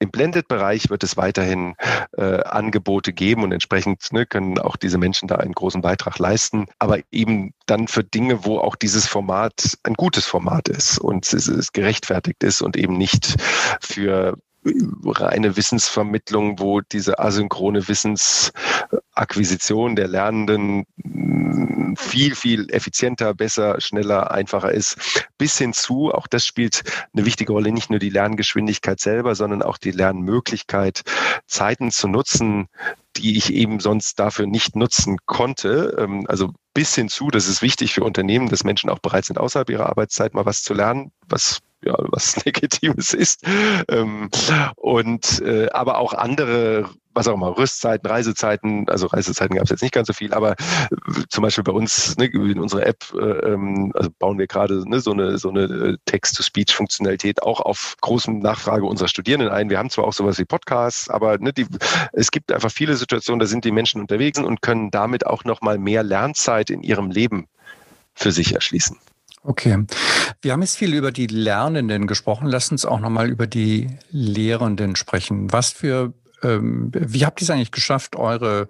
im 0.00 0.10
Blended-Bereich 0.10 0.90
wird 0.90 1.04
es 1.04 1.16
weiterhin 1.16 1.76
äh, 2.16 2.40
Angebote 2.42 3.12
geben 3.12 3.44
und 3.44 3.52
entsprechend 3.52 4.12
ne, 4.12 4.26
können 4.26 4.58
auch 4.58 4.74
diese 4.74 4.98
Menschen 4.98 5.28
da 5.28 5.36
einen 5.36 5.54
großen 5.54 5.82
Beitrag 5.82 6.18
leisten. 6.18 6.66
Aber 6.80 6.98
eben 7.12 7.52
dann 7.66 7.86
für 7.86 8.02
Dinge, 8.02 8.44
wo 8.44 8.58
auch 8.58 8.74
dieses 8.74 9.06
Format 9.06 9.78
ein 9.84 9.94
gutes 9.94 10.26
Format 10.26 10.68
ist 10.68 10.98
und 10.98 11.32
es, 11.32 11.46
es 11.46 11.72
gerechtfertigt 11.72 12.42
ist 12.42 12.60
und 12.60 12.76
eben 12.76 12.96
nicht 12.98 13.36
für 13.80 14.36
reine 15.04 15.56
Wissensvermittlung, 15.56 16.60
wo 16.60 16.80
diese 16.80 17.18
asynchrone 17.18 17.88
Wissensakquisition 17.88 19.96
der 19.96 20.08
Lernenden 20.08 20.84
viel, 21.96 22.34
viel 22.34 22.70
effizienter, 22.70 23.34
besser, 23.34 23.80
schneller, 23.80 24.30
einfacher 24.30 24.72
ist, 24.72 25.28
bis 25.38 25.58
hin 25.58 25.72
zu, 25.72 26.12
auch 26.12 26.26
das 26.26 26.44
spielt 26.44 26.82
eine 27.14 27.24
wichtige 27.24 27.52
Rolle, 27.52 27.72
nicht 27.72 27.90
nur 27.90 27.98
die 27.98 28.10
Lerngeschwindigkeit 28.10 29.00
selber, 29.00 29.34
sondern 29.34 29.62
auch 29.62 29.78
die 29.78 29.90
Lernmöglichkeit, 29.90 31.02
Zeiten 31.46 31.90
zu 31.90 32.08
nutzen, 32.08 32.68
die 33.16 33.36
ich 33.36 33.52
eben 33.52 33.80
sonst 33.80 34.18
dafür 34.18 34.46
nicht 34.46 34.76
nutzen 34.76 35.18
konnte. 35.26 35.96
Ähm, 35.98 36.24
also 36.28 36.50
bis 36.74 36.94
hin 36.94 37.08
zu, 37.08 37.28
das 37.28 37.48
ist 37.48 37.62
wichtig 37.62 37.94
für 37.94 38.04
Unternehmen, 38.04 38.48
dass 38.48 38.64
Menschen 38.64 38.90
auch 38.90 39.00
bereit 39.00 39.24
sind, 39.24 39.38
außerhalb 39.38 39.70
ihrer 39.70 39.88
Arbeitszeit 39.88 40.34
mal 40.34 40.46
was 40.46 40.62
zu 40.62 40.74
lernen, 40.74 41.10
was 41.26 41.60
ja, 41.84 41.94
was 41.98 42.36
Legitimes 42.44 43.14
ist. 43.14 43.44
Ähm, 43.88 44.30
und 44.76 45.40
äh, 45.42 45.68
aber 45.70 45.98
auch 45.98 46.12
andere, 46.12 46.88
was 47.14 47.28
auch 47.28 47.34
immer, 47.34 47.56
Rüstzeiten, 47.56 48.08
Reisezeiten, 48.08 48.88
also 48.88 49.06
Reisezeiten 49.06 49.56
gab 49.56 49.64
es 49.64 49.70
jetzt 49.70 49.82
nicht 49.82 49.94
ganz 49.94 50.08
so 50.08 50.12
viel, 50.12 50.32
aber 50.34 50.52
äh, 50.52 50.56
zum 51.28 51.42
Beispiel 51.42 51.64
bei 51.64 51.72
uns 51.72 52.16
ne, 52.16 52.26
in 52.26 52.58
unserer 52.58 52.86
App 52.86 53.04
äh, 53.14 53.18
ähm, 53.18 53.92
also 53.94 54.10
bauen 54.18 54.38
wir 54.38 54.46
gerade 54.46 54.88
ne, 54.88 55.00
so 55.00 55.12
eine, 55.12 55.38
so 55.38 55.50
eine 55.50 55.62
äh, 55.62 55.96
Text-to-Speech-Funktionalität 56.06 57.42
auch 57.42 57.60
auf 57.60 57.96
großen 58.00 58.38
Nachfrage 58.38 58.84
unserer 58.84 59.08
Studierenden 59.08 59.50
ein. 59.50 59.70
Wir 59.70 59.78
haben 59.78 59.90
zwar 59.90 60.04
auch 60.04 60.12
sowas 60.12 60.38
wie 60.38 60.44
Podcasts, 60.44 61.08
aber 61.08 61.38
ne, 61.38 61.52
die, 61.52 61.66
es 62.12 62.30
gibt 62.30 62.52
einfach 62.52 62.70
viele 62.72 62.96
Situationen, 62.96 63.40
da 63.40 63.46
sind 63.46 63.64
die 63.64 63.72
Menschen 63.72 64.00
unterwegs 64.00 64.38
und 64.38 64.62
können 64.62 64.90
damit 64.90 65.26
auch 65.26 65.44
nochmal 65.44 65.78
mehr 65.78 66.02
Lernzeit 66.02 66.70
in 66.70 66.82
ihrem 66.82 67.10
Leben 67.10 67.46
für 68.14 68.32
sich 68.32 68.54
erschließen. 68.54 68.96
Okay. 69.42 69.84
Wir 70.40 70.52
haben 70.52 70.62
jetzt 70.62 70.76
viel 70.76 70.94
über 70.94 71.12
die 71.12 71.26
Lernenden 71.26 72.06
gesprochen. 72.06 72.46
Lass 72.46 72.70
uns 72.70 72.84
auch 72.84 73.00
nochmal 73.00 73.28
über 73.28 73.46
die 73.46 73.88
Lehrenden 74.10 74.96
sprechen. 74.96 75.52
Was 75.52 75.70
für, 75.70 76.12
ähm, 76.42 76.90
wie 76.92 77.24
habt 77.24 77.40
ihr 77.40 77.44
es 77.44 77.50
eigentlich 77.50 77.72
geschafft, 77.72 78.16
eure 78.16 78.68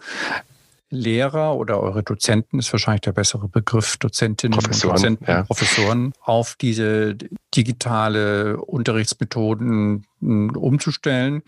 Lehrer 0.91 1.55
oder 1.55 1.81
eure 1.81 2.03
Dozenten 2.03 2.59
ist 2.59 2.73
wahrscheinlich 2.73 3.03
der 3.03 3.13
bessere 3.13 3.49
Begriff, 3.49 3.99
Dozentinnen 3.99 4.59
und 4.59 4.85
Dozenten, 4.85 5.25
ja. 5.27 5.43
Professoren, 5.43 6.13
auf 6.23 6.57
diese 6.59 7.15
digitale 7.55 8.57
Unterrichtsmethoden 8.57 10.07
umzustellen 10.21 11.43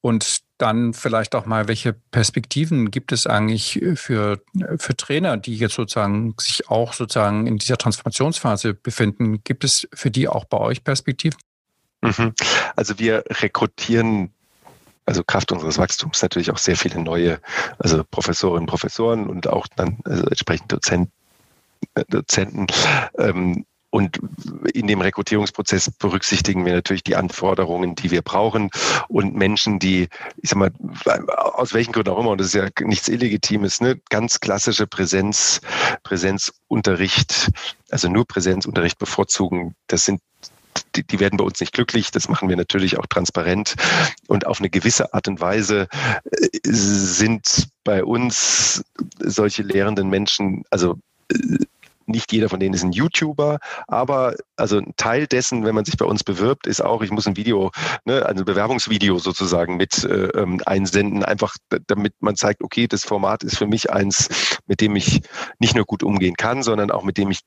und 0.00 0.40
dann 0.58 0.92
vielleicht 0.92 1.34
auch 1.34 1.46
mal, 1.46 1.68
welche 1.68 1.92
Perspektiven 1.92 2.90
gibt 2.90 3.12
es 3.12 3.26
eigentlich 3.26 3.80
für, 3.94 4.42
für 4.76 4.96
Trainer, 4.96 5.36
die 5.38 5.56
jetzt 5.56 5.74
sozusagen 5.74 6.34
sich 6.38 6.68
auch 6.68 6.92
sozusagen 6.92 7.46
in 7.46 7.56
dieser 7.58 7.78
Transformationsphase 7.78 8.74
befinden? 8.74 9.42
Gibt 9.42 9.64
es 9.64 9.88
für 9.94 10.10
die 10.10 10.28
auch 10.28 10.44
bei 10.44 10.58
euch 10.58 10.84
Perspektiven? 10.84 11.38
Mhm. 12.02 12.34
Also 12.76 12.98
wir 12.98 13.24
rekrutieren 13.28 14.32
also 15.06 15.24
Kraft 15.24 15.50
unseres 15.50 15.78
Wachstums 15.78 16.22
natürlich 16.22 16.52
auch 16.52 16.58
sehr 16.58 16.76
viele 16.76 17.00
neue, 17.00 17.40
also 17.78 18.04
Professorinnen, 18.04 18.66
Professoren 18.66 19.26
und 19.26 19.48
auch 19.48 19.66
dann 19.74 19.98
also 20.04 20.24
entsprechend 20.24 20.70
Dozenten, 20.70 21.12
äh, 21.94 22.04
Dozenten 22.08 22.66
ähm, 23.18 23.64
und 23.90 24.20
in 24.72 24.86
dem 24.86 25.00
Rekrutierungsprozess 25.00 25.90
berücksichtigen 25.90 26.64
wir 26.64 26.72
natürlich 26.72 27.02
die 27.02 27.16
Anforderungen, 27.16 27.96
die 27.96 28.10
wir 28.10 28.22
brauchen 28.22 28.70
und 29.08 29.34
Menschen, 29.34 29.78
die, 29.78 30.08
ich 30.36 30.50
sag 30.50 30.58
mal, 30.58 30.70
aus 31.36 31.74
welchen 31.74 31.92
Gründen 31.92 32.10
auch 32.10 32.18
immer, 32.18 32.30
und 32.30 32.38
das 32.38 32.48
ist 32.48 32.54
ja 32.54 32.68
nichts 32.82 33.08
Illegitimes, 33.08 33.80
ne, 33.80 34.00
ganz 34.08 34.40
klassische 34.40 34.86
Präsenz, 34.86 35.60
Präsenzunterricht, 36.04 37.50
also 37.90 38.08
nur 38.08 38.26
Präsenzunterricht 38.26 38.98
bevorzugen. 38.98 39.74
Das 39.88 40.04
sind 40.04 40.20
die, 40.94 41.04
die 41.04 41.20
werden 41.20 41.36
bei 41.36 41.44
uns 41.44 41.60
nicht 41.60 41.72
glücklich. 41.72 42.10
Das 42.10 42.28
machen 42.28 42.48
wir 42.48 42.56
natürlich 42.56 42.98
auch 42.98 43.06
transparent. 43.06 43.74
Und 44.28 44.46
auf 44.46 44.60
eine 44.60 44.70
gewisse 44.70 45.12
Art 45.14 45.28
und 45.28 45.40
Weise 45.40 45.88
äh, 46.24 46.48
sind 46.62 47.68
bei 47.84 48.04
uns 48.04 48.84
solche 49.18 49.62
lehrenden 49.62 50.08
Menschen, 50.08 50.64
also 50.70 50.98
äh, 51.30 51.64
nicht 52.10 52.32
jeder 52.32 52.48
von 52.48 52.60
denen 52.60 52.74
ist 52.74 52.82
ein 52.82 52.92
YouTuber, 52.92 53.58
aber 53.88 54.34
also 54.56 54.78
ein 54.78 54.92
Teil 54.96 55.26
dessen, 55.26 55.64
wenn 55.64 55.74
man 55.74 55.84
sich 55.84 55.96
bei 55.96 56.04
uns 56.04 56.24
bewirbt, 56.24 56.66
ist 56.66 56.82
auch, 56.82 57.02
ich 57.02 57.10
muss 57.10 57.26
ein 57.26 57.36
Video, 57.36 57.70
ne, 58.04 58.24
also 58.26 58.42
ein 58.42 58.44
Bewerbungsvideo 58.44 59.18
sozusagen 59.18 59.76
mit 59.76 60.04
äh, 60.04 60.28
ähm, 60.28 60.60
einsenden, 60.66 61.24
einfach 61.24 61.56
damit 61.86 62.14
man 62.20 62.36
zeigt, 62.36 62.62
okay, 62.62 62.86
das 62.86 63.04
Format 63.04 63.42
ist 63.42 63.58
für 63.58 63.66
mich 63.66 63.90
eins, 63.90 64.58
mit 64.66 64.80
dem 64.80 64.96
ich 64.96 65.22
nicht 65.58 65.74
nur 65.74 65.84
gut 65.84 66.02
umgehen 66.02 66.34
kann, 66.36 66.62
sondern 66.62 66.90
auch 66.90 67.04
mit 67.04 67.16
dem 67.16 67.30
ich 67.30 67.40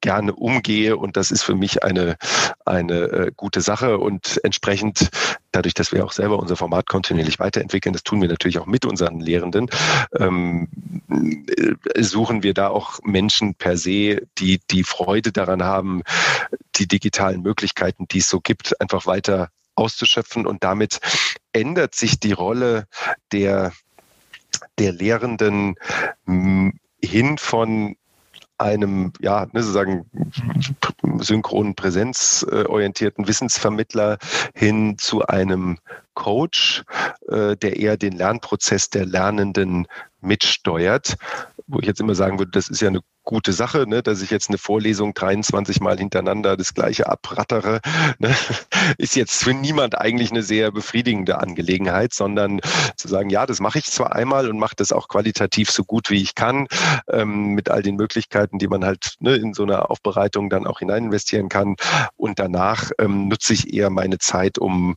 gerne 0.00 0.34
umgehe 0.34 0.96
und 0.96 1.16
das 1.16 1.30
ist 1.30 1.42
für 1.42 1.54
mich 1.54 1.82
eine, 1.82 2.16
eine 2.64 3.00
äh, 3.02 3.32
gute 3.34 3.60
Sache 3.60 3.98
und 3.98 4.40
entsprechend 4.44 5.10
dadurch, 5.52 5.74
dass 5.74 5.92
wir 5.92 6.04
auch 6.04 6.12
selber 6.12 6.38
unser 6.38 6.56
Format 6.56 6.86
kontinuierlich 6.86 7.38
weiterentwickeln, 7.38 7.92
das 7.92 8.02
tun 8.02 8.20
wir 8.20 8.28
natürlich 8.28 8.58
auch 8.58 8.66
mit 8.66 8.84
unseren 8.84 9.20
Lehrenden, 9.20 9.70
ähm, 10.16 10.68
äh, 11.48 12.02
suchen 12.02 12.42
wir 12.42 12.54
da 12.54 12.68
auch 12.68 13.00
Menschen 13.02 13.54
per 13.54 13.76
se, 13.76 14.26
die 14.38 14.60
die 14.70 14.84
Freude 14.84 15.32
daran 15.32 15.62
haben, 15.62 16.02
die 16.76 16.86
digitalen 16.86 17.42
Möglichkeiten, 17.42 18.06
die 18.08 18.18
es 18.18 18.28
so 18.28 18.40
gibt, 18.40 18.80
einfach 18.80 19.06
weiter 19.06 19.48
auszuschöpfen. 19.74 20.46
Und 20.46 20.64
damit 20.64 21.00
ändert 21.52 21.94
sich 21.94 22.20
die 22.20 22.32
Rolle 22.32 22.86
der 23.32 23.72
der 24.78 24.92
Lehrenden 24.92 25.76
hm, 26.26 26.78
hin 27.02 27.38
von 27.38 27.96
einem, 28.58 29.12
ja, 29.20 29.46
ne, 29.52 29.62
sozusagen 29.62 30.10
synchronen, 31.18 31.74
präsenzorientierten 31.74 33.26
Wissensvermittler 33.26 34.18
hin 34.54 34.96
zu 34.98 35.26
einem 35.26 35.78
Coach, 36.14 36.84
äh, 37.28 37.56
der 37.56 37.76
eher 37.76 37.96
den 37.96 38.12
Lernprozess 38.12 38.90
der 38.90 39.06
Lernenden 39.06 39.86
mitsteuert. 40.20 41.16
Wo 41.66 41.80
ich 41.80 41.86
jetzt 41.86 42.00
immer 42.00 42.14
sagen 42.14 42.38
würde, 42.38 42.52
das 42.52 42.68
ist 42.68 42.80
ja 42.80 42.88
eine 42.88 43.00
gute 43.24 43.52
Sache, 43.52 43.86
ne, 43.88 44.02
dass 44.02 44.22
ich 44.22 44.30
jetzt 44.30 44.48
eine 44.48 44.58
Vorlesung 44.58 45.14
23 45.14 45.80
Mal 45.80 45.98
hintereinander 45.98 46.56
das 46.56 46.74
gleiche 46.74 47.08
abrattere, 47.08 47.80
ne, 48.18 48.34
ist 48.98 49.16
jetzt 49.16 49.42
für 49.42 49.54
niemand 49.54 49.98
eigentlich 49.98 50.30
eine 50.30 50.42
sehr 50.42 50.70
befriedigende 50.70 51.38
Angelegenheit, 51.38 52.12
sondern 52.12 52.60
zu 52.96 53.08
sagen, 53.08 53.30
ja, 53.30 53.46
das 53.46 53.60
mache 53.60 53.78
ich 53.78 53.86
zwar 53.86 54.14
einmal 54.14 54.48
und 54.48 54.58
mache 54.58 54.76
das 54.76 54.92
auch 54.92 55.08
qualitativ 55.08 55.70
so 55.70 55.84
gut 55.84 56.10
wie 56.10 56.22
ich 56.22 56.34
kann, 56.34 56.68
ähm, 57.08 57.54
mit 57.54 57.70
all 57.70 57.82
den 57.82 57.96
Möglichkeiten, 57.96 58.58
die 58.58 58.68
man 58.68 58.84
halt 58.84 59.14
ne, 59.20 59.34
in 59.36 59.54
so 59.54 59.62
einer 59.62 59.90
Aufbereitung 59.90 60.50
dann 60.50 60.66
auch 60.66 60.78
hinein 60.80 61.04
investieren 61.04 61.48
kann. 61.48 61.76
Und 62.16 62.38
danach 62.38 62.90
ähm, 62.98 63.28
nutze 63.28 63.54
ich 63.54 63.72
eher 63.72 63.90
meine 63.90 64.18
Zeit, 64.18 64.58
um 64.58 64.96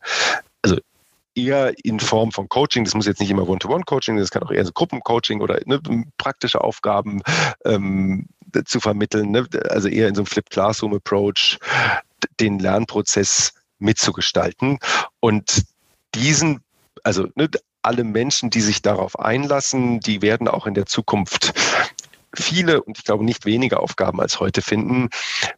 eher 1.37 1.73
in 1.83 1.99
Form 1.99 2.31
von 2.31 2.49
Coaching. 2.49 2.83
Das 2.83 2.95
muss 2.95 3.05
jetzt 3.05 3.19
nicht 3.19 3.29
immer 3.29 3.47
One-to-One-Coaching, 3.47 4.17
das 4.17 4.31
kann 4.31 4.43
auch 4.43 4.51
eher 4.51 4.65
so 4.65 4.71
Gruppencoaching 4.71 5.41
oder 5.41 5.59
ne, 5.65 5.79
praktische 6.17 6.61
Aufgaben 6.61 7.21
ähm, 7.65 8.27
zu 8.65 8.79
vermitteln. 8.79 9.31
Ne? 9.31 9.47
Also 9.69 9.87
eher 9.87 10.07
in 10.07 10.15
so 10.15 10.21
einem 10.21 10.27
Flip 10.27 10.49
Classroom-Approach 10.49 11.59
den 12.39 12.59
Lernprozess 12.59 13.53
mitzugestalten. 13.79 14.79
Und 15.19 15.63
diesen, 16.15 16.61
also 17.03 17.27
ne, 17.35 17.49
alle 17.83 18.03
Menschen, 18.03 18.49
die 18.49 18.61
sich 18.61 18.81
darauf 18.81 19.17
einlassen, 19.17 19.99
die 20.01 20.21
werden 20.21 20.47
auch 20.47 20.67
in 20.67 20.73
der 20.73 20.87
Zukunft 20.87 21.53
viele 22.35 22.83
und 22.83 22.97
ich 22.97 23.03
glaube 23.03 23.25
nicht 23.25 23.45
wenige 23.45 23.79
Aufgaben 23.79 24.19
als 24.21 24.39
heute 24.39 24.61
finden. 24.61 25.09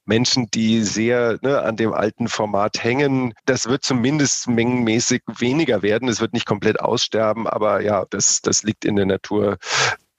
Menschen, 0.06 0.48
die 0.54 0.82
sehr 0.82 1.38
ne, 1.42 1.62
an 1.62 1.76
dem 1.76 1.94
alten 1.94 2.28
Format 2.28 2.84
hängen, 2.84 3.34
das 3.46 3.68
wird 3.68 3.84
zumindest 3.84 4.48
mengenmäßig 4.48 5.22
weniger 5.28 5.82
werden. 5.82 6.10
Es 6.10 6.22
wird 6.22 6.34
nicht 6.34 6.46
komplett 6.46 6.80
aussterben, 6.80 7.48
aber 7.48 7.82
ja, 7.82 8.06
das, 8.10 8.42
das 8.42 8.64
liegt 8.64 8.86
in 8.86 8.96
der 8.96 9.06
Natur 9.06 9.58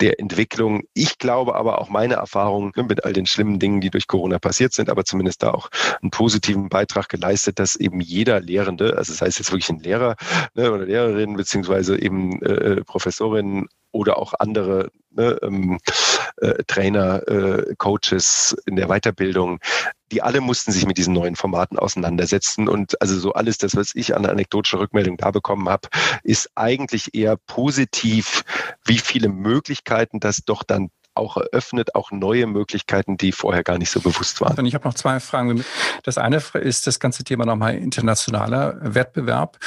der 0.00 0.18
Entwicklung. 0.18 0.82
Ich 0.94 1.18
glaube 1.18 1.54
aber 1.54 1.80
auch 1.80 1.88
meine 1.88 2.14
Erfahrung 2.14 2.72
ne, 2.74 2.82
mit 2.82 3.04
all 3.04 3.12
den 3.12 3.26
schlimmen 3.26 3.58
Dingen, 3.58 3.80
die 3.80 3.90
durch 3.90 4.06
Corona 4.06 4.38
passiert 4.38 4.72
sind, 4.72 4.88
aber 4.88 5.04
zumindest 5.04 5.42
da 5.42 5.50
auch 5.50 5.68
einen 6.00 6.10
positiven 6.10 6.68
Beitrag 6.68 7.08
geleistet, 7.08 7.58
dass 7.58 7.76
eben 7.76 8.00
jeder 8.00 8.40
Lehrende, 8.40 8.96
also 8.96 9.12
das 9.12 9.22
heißt 9.22 9.38
jetzt 9.38 9.52
wirklich 9.52 9.70
ein 9.70 9.80
Lehrer 9.80 10.16
ne, 10.54 10.72
oder 10.72 10.86
Lehrerin 10.86 11.36
beziehungsweise 11.36 12.00
eben 12.00 12.40
äh, 12.42 12.82
Professorin 12.84 13.68
oder 13.92 14.18
auch 14.18 14.34
andere 14.38 14.90
ne, 15.10 15.38
ähm, 15.42 15.78
äh, 16.36 16.62
Trainer, 16.66 17.26
äh, 17.28 17.74
Coaches 17.76 18.56
in 18.66 18.76
der 18.76 18.88
Weiterbildung, 18.88 19.58
die 20.12 20.22
alle 20.22 20.40
mussten 20.40 20.72
sich 20.72 20.86
mit 20.86 20.98
diesen 20.98 21.14
neuen 21.14 21.36
Formaten 21.36 21.78
auseinandersetzen. 21.78 22.68
Und 22.68 23.00
also 23.00 23.18
so 23.18 23.32
alles 23.32 23.58
das, 23.58 23.76
was 23.76 23.94
ich 23.94 24.16
an 24.16 24.26
anekdotischer 24.26 24.80
Rückmeldung 24.80 25.16
da 25.16 25.30
bekommen 25.30 25.68
habe, 25.68 25.88
ist 26.22 26.50
eigentlich 26.54 27.14
eher 27.14 27.36
positiv, 27.36 28.44
wie 28.84 28.98
viele 28.98 29.28
Möglichkeiten 29.28 30.20
das 30.20 30.44
doch 30.44 30.62
dann 30.62 30.90
auch 31.14 31.36
eröffnet, 31.36 31.94
auch 31.94 32.10
neue 32.12 32.46
Möglichkeiten, 32.46 33.16
die 33.16 33.32
vorher 33.32 33.62
gar 33.62 33.78
nicht 33.78 33.90
so 33.90 34.00
bewusst 34.00 34.40
waren. 34.40 34.56
Und 34.58 34.66
ich 34.66 34.74
habe 34.74 34.86
noch 34.86 34.94
zwei 34.94 35.20
Fragen. 35.20 35.64
Das 36.04 36.18
eine 36.18 36.42
ist 36.54 36.86
das 36.86 37.00
ganze 37.00 37.24
Thema 37.24 37.44
nochmal 37.44 37.76
internationaler 37.76 38.78
Wettbewerb. 38.80 39.58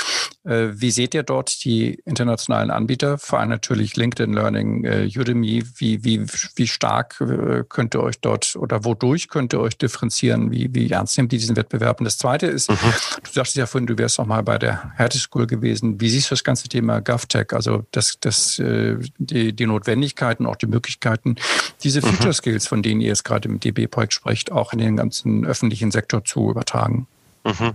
Äh, 0.46 0.70
wie 0.74 0.92
seht 0.92 1.14
ihr 1.14 1.24
dort 1.24 1.64
die 1.64 2.02
internationalen 2.06 2.70
Anbieter, 2.70 3.18
vor 3.18 3.40
allem 3.40 3.50
natürlich 3.50 3.96
LinkedIn 3.96 4.34
Learning, 4.34 4.84
äh, 4.84 5.10
Udemy? 5.16 5.64
Wie, 5.78 6.04
wie, 6.04 6.26
wie 6.56 6.68
stark 6.68 7.22
äh, 7.22 7.64
könnt 7.68 7.96
ihr 7.96 8.04
euch 8.04 8.20
dort 8.20 8.56
oder 8.58 8.84
wodurch 8.84 9.30
könnt 9.30 9.54
ihr 9.54 9.62
euch 9.62 9.78
differenzieren? 9.78 10.52
Wie, 10.52 10.70
wie 10.74 10.92
ernst 10.92 11.18
nehmt 11.18 11.32
ihr 11.32 11.40
diesen 11.40 11.56
Wettbewerb? 11.56 12.00
Und 12.00 12.06
das 12.06 12.18
Zweite 12.18 12.48
ist, 12.48 12.70
mhm. 12.70 12.76
du 13.24 13.32
sagtest 13.32 13.56
ja 13.56 13.66
vorhin, 13.66 13.88
du 13.88 13.98
wärst 13.98 14.20
noch 14.20 14.26
mal 14.26 14.44
bei 14.44 14.58
der 14.58 14.92
Hertie 14.96 15.20
School 15.20 15.48
gewesen. 15.48 16.02
Wie 16.02 16.10
siehst 16.10 16.30
du 16.30 16.36
das 16.36 16.44
ganze 16.44 16.68
Thema 16.68 17.00
GovTech? 17.00 17.54
Also 17.54 17.86
das, 17.92 18.18
das, 18.20 18.58
die, 18.58 19.54
die 19.54 19.66
Notwendigkeiten, 19.66 20.46
auch 20.46 20.58
die 20.58 20.68
Möglichkeiten, 20.68 21.36
diese 21.84 22.02
mhm. 22.02 22.12
Future 22.12 22.34
Skills, 22.34 22.68
von 22.68 22.84
denen 22.84 23.02
ihr 23.02 23.08
jetzt 23.08 23.24
gerade 23.24 23.48
im 23.48 23.60
DB-Projekt 23.60 24.14
sprecht, 24.14 24.52
auch 24.52 24.74
in 24.74 24.80
den 24.80 24.98
ganzen 24.98 25.46
öffentlichen 25.46 25.92
Sektor 25.92 26.26
zu 26.26 26.50
übertragen? 26.50 27.08
Mhm. 27.46 27.74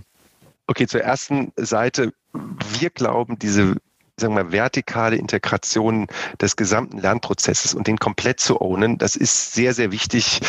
Okay, 0.69 0.85
zur 0.85 1.01
ersten 1.01 1.51
Seite. 1.55 2.13
Wir 2.77 2.91
glauben, 2.91 3.39
diese 3.39 3.77
sagen 4.19 4.35
wir, 4.35 4.51
vertikale 4.51 5.15
Integration 5.15 6.05
des 6.39 6.57
gesamten 6.57 6.99
Lernprozesses 6.99 7.73
und 7.73 7.87
den 7.87 7.97
komplett 7.97 8.39
zu 8.39 8.61
ownen, 8.61 8.99
das 8.99 9.15
ist 9.15 9.53
sehr, 9.55 9.73
sehr 9.73 9.91
wichtig. 9.91 10.41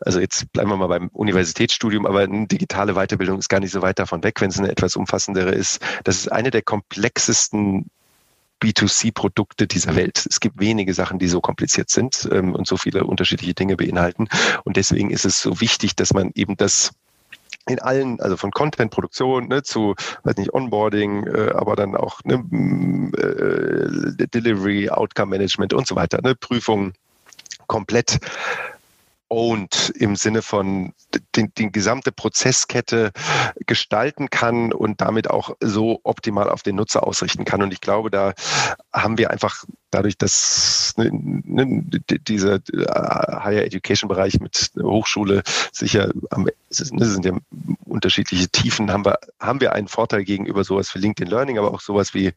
Also 0.00 0.20
jetzt 0.20 0.52
bleiben 0.52 0.68
wir 0.68 0.76
mal 0.76 0.88
beim 0.88 1.08
Universitätsstudium, 1.14 2.04
aber 2.04 2.20
eine 2.20 2.46
digitale 2.46 2.92
Weiterbildung 2.92 3.38
ist 3.38 3.48
gar 3.48 3.60
nicht 3.60 3.72
so 3.72 3.80
weit 3.80 3.98
davon 3.98 4.22
weg, 4.22 4.38
wenn 4.42 4.50
es 4.50 4.58
eine 4.58 4.70
etwas 4.70 4.96
umfassendere 4.96 5.52
ist. 5.52 5.80
Das 6.02 6.18
ist 6.18 6.30
eine 6.30 6.50
der 6.50 6.60
komplexesten 6.60 7.86
B2C-Produkte 8.62 9.66
dieser 9.66 9.96
Welt. 9.96 10.26
Es 10.28 10.40
gibt 10.40 10.60
wenige 10.60 10.92
Sachen, 10.92 11.18
die 11.18 11.28
so 11.28 11.40
kompliziert 11.40 11.88
sind 11.88 12.28
ähm, 12.30 12.54
und 12.54 12.66
so 12.66 12.76
viele 12.76 13.04
unterschiedliche 13.04 13.54
Dinge 13.54 13.76
beinhalten. 13.76 14.28
Und 14.64 14.76
deswegen 14.76 15.10
ist 15.10 15.24
es 15.24 15.40
so 15.40 15.62
wichtig, 15.62 15.96
dass 15.96 16.12
man 16.12 16.32
eben 16.34 16.58
das 16.58 16.92
in 17.66 17.78
allen, 17.80 18.20
also 18.20 18.36
von 18.36 18.50
Content-Produktion 18.50 19.48
ne, 19.48 19.62
zu, 19.62 19.94
weiß 20.24 20.36
nicht, 20.36 20.52
Onboarding, 20.52 21.26
äh, 21.26 21.50
aber 21.54 21.76
dann 21.76 21.96
auch 21.96 22.20
ne, 22.24 22.34
äh, 23.16 24.26
Delivery, 24.26 24.90
Outcome-Management 24.90 25.72
und 25.72 25.86
so 25.86 25.96
weiter, 25.96 26.20
ne, 26.22 26.34
Prüfungen 26.34 26.94
komplett 27.66 28.18
owned 29.34 29.92
im 29.96 30.16
Sinne 30.16 30.42
von 30.42 30.92
die, 31.34 31.48
die 31.52 31.72
gesamte 31.72 32.12
Prozesskette 32.12 33.12
gestalten 33.66 34.30
kann 34.30 34.72
und 34.72 35.00
damit 35.00 35.28
auch 35.28 35.56
so 35.60 36.00
optimal 36.04 36.48
auf 36.48 36.62
den 36.62 36.76
Nutzer 36.76 37.06
ausrichten 37.06 37.44
kann. 37.44 37.62
Und 37.62 37.72
ich 37.72 37.80
glaube, 37.80 38.10
da 38.10 38.34
haben 38.92 39.18
wir 39.18 39.30
einfach 39.30 39.64
dadurch, 39.90 40.18
dass 40.18 40.94
ne, 40.96 41.10
ne, 41.12 41.84
dieser 42.26 42.56
äh, 42.56 43.40
Higher 43.44 43.64
Education 43.64 44.08
Bereich 44.08 44.40
mit 44.40 44.72
Hochschule 44.80 45.42
sicher 45.72 46.10
am, 46.30 46.44
ne, 46.44 47.06
sind 47.06 47.24
ja 47.24 47.32
unterschiedliche 47.84 48.48
Tiefen, 48.48 48.90
haben 48.90 49.04
wir, 49.04 49.18
haben 49.38 49.60
wir 49.60 49.72
einen 49.72 49.88
Vorteil 49.88 50.24
gegenüber 50.24 50.64
sowas 50.64 50.94
wie 50.94 50.98
LinkedIn 50.98 51.30
Learning, 51.30 51.58
aber 51.58 51.72
auch 51.72 51.80
sowas 51.80 52.14
wie 52.14 52.32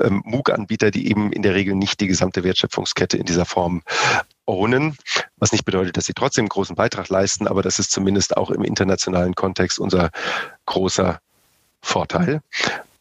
ähm, 0.00 0.22
MOOC-Anbieter, 0.24 0.90
die 0.90 1.08
eben 1.08 1.32
in 1.32 1.42
der 1.42 1.54
Regel 1.54 1.74
nicht 1.74 2.00
die 2.00 2.06
gesamte 2.06 2.44
Wertschöpfungskette 2.44 3.18
in 3.18 3.26
dieser 3.26 3.44
Form 3.44 3.82
ownen, 4.46 4.96
was 5.36 5.52
nicht 5.52 5.64
bedeutet, 5.64 5.96
dass 5.96 6.06
sie 6.06 6.14
trotzdem 6.14 6.42
einen 6.42 6.48
großen 6.50 6.76
Beitrag 6.76 7.08
leisten, 7.08 7.46
aber 7.46 7.62
das 7.62 7.78
ist 7.78 7.90
zumindest 7.90 8.36
auch 8.36 8.50
im 8.50 8.64
internationalen 8.64 9.34
Kontext 9.34 9.78
unser 9.78 10.10
großer 10.66 11.20
Vorteil. 11.80 12.40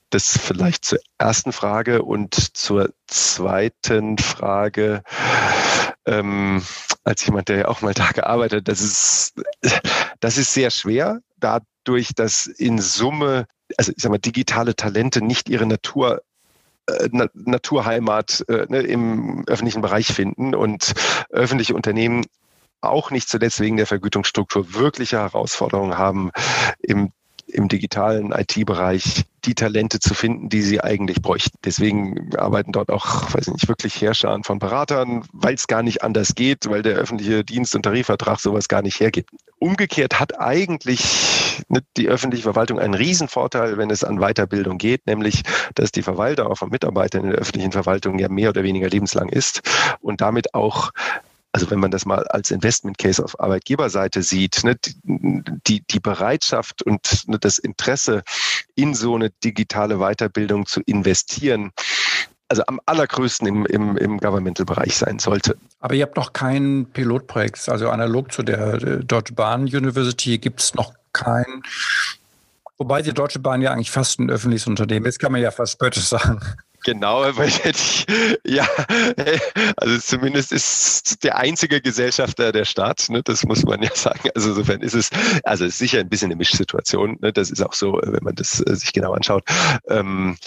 Das 0.09 0.37
vielleicht 0.37 0.83
zur 0.83 0.99
ersten 1.17 1.53
Frage 1.53 2.03
und 2.03 2.35
zur 2.57 2.89
zweiten 3.07 4.17
Frage. 4.17 5.03
Ähm, 6.05 6.63
als 7.03 7.25
jemand, 7.25 7.49
der 7.49 7.57
ja 7.57 7.67
auch 7.67 7.81
mal 7.81 7.93
da 7.93 8.11
gearbeitet 8.11 8.59
hat, 8.59 8.67
das 8.67 8.81
ist, 8.81 9.33
das 10.19 10.37
ist 10.37 10.53
sehr 10.53 10.69
schwer, 10.69 11.21
dadurch, 11.37 12.13
dass 12.15 12.47
in 12.47 12.79
Summe, 12.79 13.47
also 13.77 13.91
ich 13.95 14.01
sag 14.01 14.11
mal, 14.11 14.17
digitale 14.17 14.75
Talente 14.75 15.21
nicht 15.21 15.49
ihre 15.49 15.65
Natur 15.65 16.21
äh, 16.87 17.09
Naturheimat 17.33 18.45
äh, 18.47 18.65
ne, 18.69 18.81
im 18.81 19.43
öffentlichen 19.47 19.81
Bereich 19.81 20.07
finden 20.07 20.55
und 20.55 20.93
öffentliche 21.29 21.75
Unternehmen 21.75 22.25
auch 22.81 23.11
nicht 23.11 23.29
zuletzt 23.29 23.59
wegen 23.59 23.77
der 23.77 23.85
Vergütungsstruktur 23.85 24.73
wirkliche 24.73 25.19
Herausforderungen 25.19 25.97
haben, 25.97 26.31
im 26.79 27.11
im 27.51 27.67
digitalen 27.67 28.31
IT-Bereich 28.31 29.23
die 29.45 29.55
Talente 29.55 29.99
zu 29.99 30.13
finden, 30.13 30.49
die 30.49 30.61
sie 30.61 30.81
eigentlich 30.81 31.21
bräuchten. 31.21 31.57
Deswegen 31.65 32.35
arbeiten 32.35 32.71
dort 32.71 32.89
auch, 32.89 33.33
weiß 33.33 33.47
ich 33.47 33.53
nicht, 33.53 33.67
wirklich 33.67 33.99
Herrscher 34.01 34.37
von 34.43 34.59
Beratern, 34.59 35.23
weil 35.33 35.55
es 35.55 35.67
gar 35.67 35.83
nicht 35.83 36.03
anders 36.03 36.35
geht, 36.35 36.69
weil 36.69 36.81
der 36.83 36.95
öffentliche 36.95 37.43
Dienst- 37.43 37.75
und 37.75 37.83
Tarifvertrag 37.83 38.39
sowas 38.39 38.67
gar 38.67 38.81
nicht 38.81 38.99
hergibt. 38.99 39.31
Umgekehrt 39.57 40.19
hat 40.19 40.39
eigentlich 40.39 41.03
die 41.97 42.07
öffentliche 42.07 42.43
Verwaltung 42.43 42.79
einen 42.79 42.93
Riesenvorteil, 42.93 43.77
wenn 43.77 43.89
es 43.89 44.03
an 44.03 44.19
Weiterbildung 44.19 44.77
geht, 44.77 45.05
nämlich, 45.07 45.43
dass 45.75 45.91
die 45.91 46.01
Verwalter 46.01 46.55
von 46.55 46.69
Mitarbeitern 46.69 47.23
in 47.23 47.29
der 47.31 47.39
öffentlichen 47.39 47.71
Verwaltung 47.71 48.19
ja 48.19 48.29
mehr 48.29 48.49
oder 48.49 48.63
weniger 48.63 48.89
lebenslang 48.89 49.29
ist 49.29 49.61
und 50.01 50.21
damit 50.21 50.53
auch 50.53 50.91
also 51.53 51.69
wenn 51.69 51.79
man 51.79 51.91
das 51.91 52.05
mal 52.05 52.25
als 52.27 52.51
Investment 52.51 52.97
Case 52.97 53.23
auf 53.23 53.39
Arbeitgeberseite 53.39 54.23
sieht, 54.23 54.63
ne, 54.63 54.77
die, 55.03 55.81
die 55.85 55.99
Bereitschaft 55.99 56.81
und 56.83 57.27
ne, 57.27 57.39
das 57.39 57.57
Interesse 57.57 58.23
in 58.75 58.93
so 58.93 59.15
eine 59.15 59.29
digitale 59.29 59.97
Weiterbildung 59.97 60.65
zu 60.65 60.81
investieren, 60.81 61.71
also 62.47 62.63
am 62.67 62.79
allergrößten 62.85 63.47
im, 63.47 63.65
im, 63.65 63.97
im 63.97 64.17
Governmental-Bereich 64.17 64.95
sein 64.97 65.19
sollte. 65.19 65.57
Aber 65.79 65.93
ihr 65.93 66.03
habt 66.03 66.17
noch 66.17 66.33
kein 66.33 66.87
Pilotprojekt, 66.91 67.67
also 67.69 67.89
analog 67.89 68.31
zu 68.31 68.43
der 68.43 68.77
Deutsche 69.03 69.33
Bahn 69.33 69.63
University 69.63 70.37
gibt 70.37 70.61
es 70.61 70.73
noch 70.73 70.93
kein, 71.13 71.63
wobei 72.77 73.01
die 73.01 73.13
Deutsche 73.13 73.39
Bahn 73.39 73.61
ja 73.61 73.71
eigentlich 73.71 73.91
fast 73.91 74.19
ein 74.19 74.29
öffentliches 74.29 74.67
Unternehmen 74.67 75.05
ist, 75.05 75.19
kann 75.19 75.31
man 75.31 75.41
ja 75.41 75.51
fast 75.51 75.73
spöttisch 75.73 76.05
sagen. 76.05 76.41
Genau, 76.83 77.21
weil 77.37 77.49
ich, 77.63 78.05
ja, 78.45 78.67
also 79.77 79.97
zumindest 79.99 80.51
ist 80.51 81.23
der 81.23 81.37
einzige 81.37 81.81
Gesellschafter 81.81 82.51
der 82.51 82.65
Staat, 82.65 83.07
ne, 83.09 83.21
das 83.23 83.45
muss 83.45 83.63
man 83.63 83.81
ja 83.81 83.91
sagen. 83.95 84.29
Also 84.35 84.49
insofern 84.49 84.81
ist 84.81 84.95
es, 84.95 85.09
also 85.43 85.65
ist 85.65 85.77
sicher 85.77 85.99
ein 85.99 86.09
bisschen 86.09 86.27
eine 86.27 86.35
Mischsituation. 86.35 87.17
Ne, 87.21 87.31
das 87.31 87.51
ist 87.51 87.61
auch 87.61 87.73
so, 87.73 87.99
wenn 88.03 88.23
man 88.23 88.35
das 88.35 88.61
äh, 88.65 88.75
sich 88.75 88.93
genau 88.93 89.13
anschaut. 89.13 89.43
Ähm, 89.87 90.37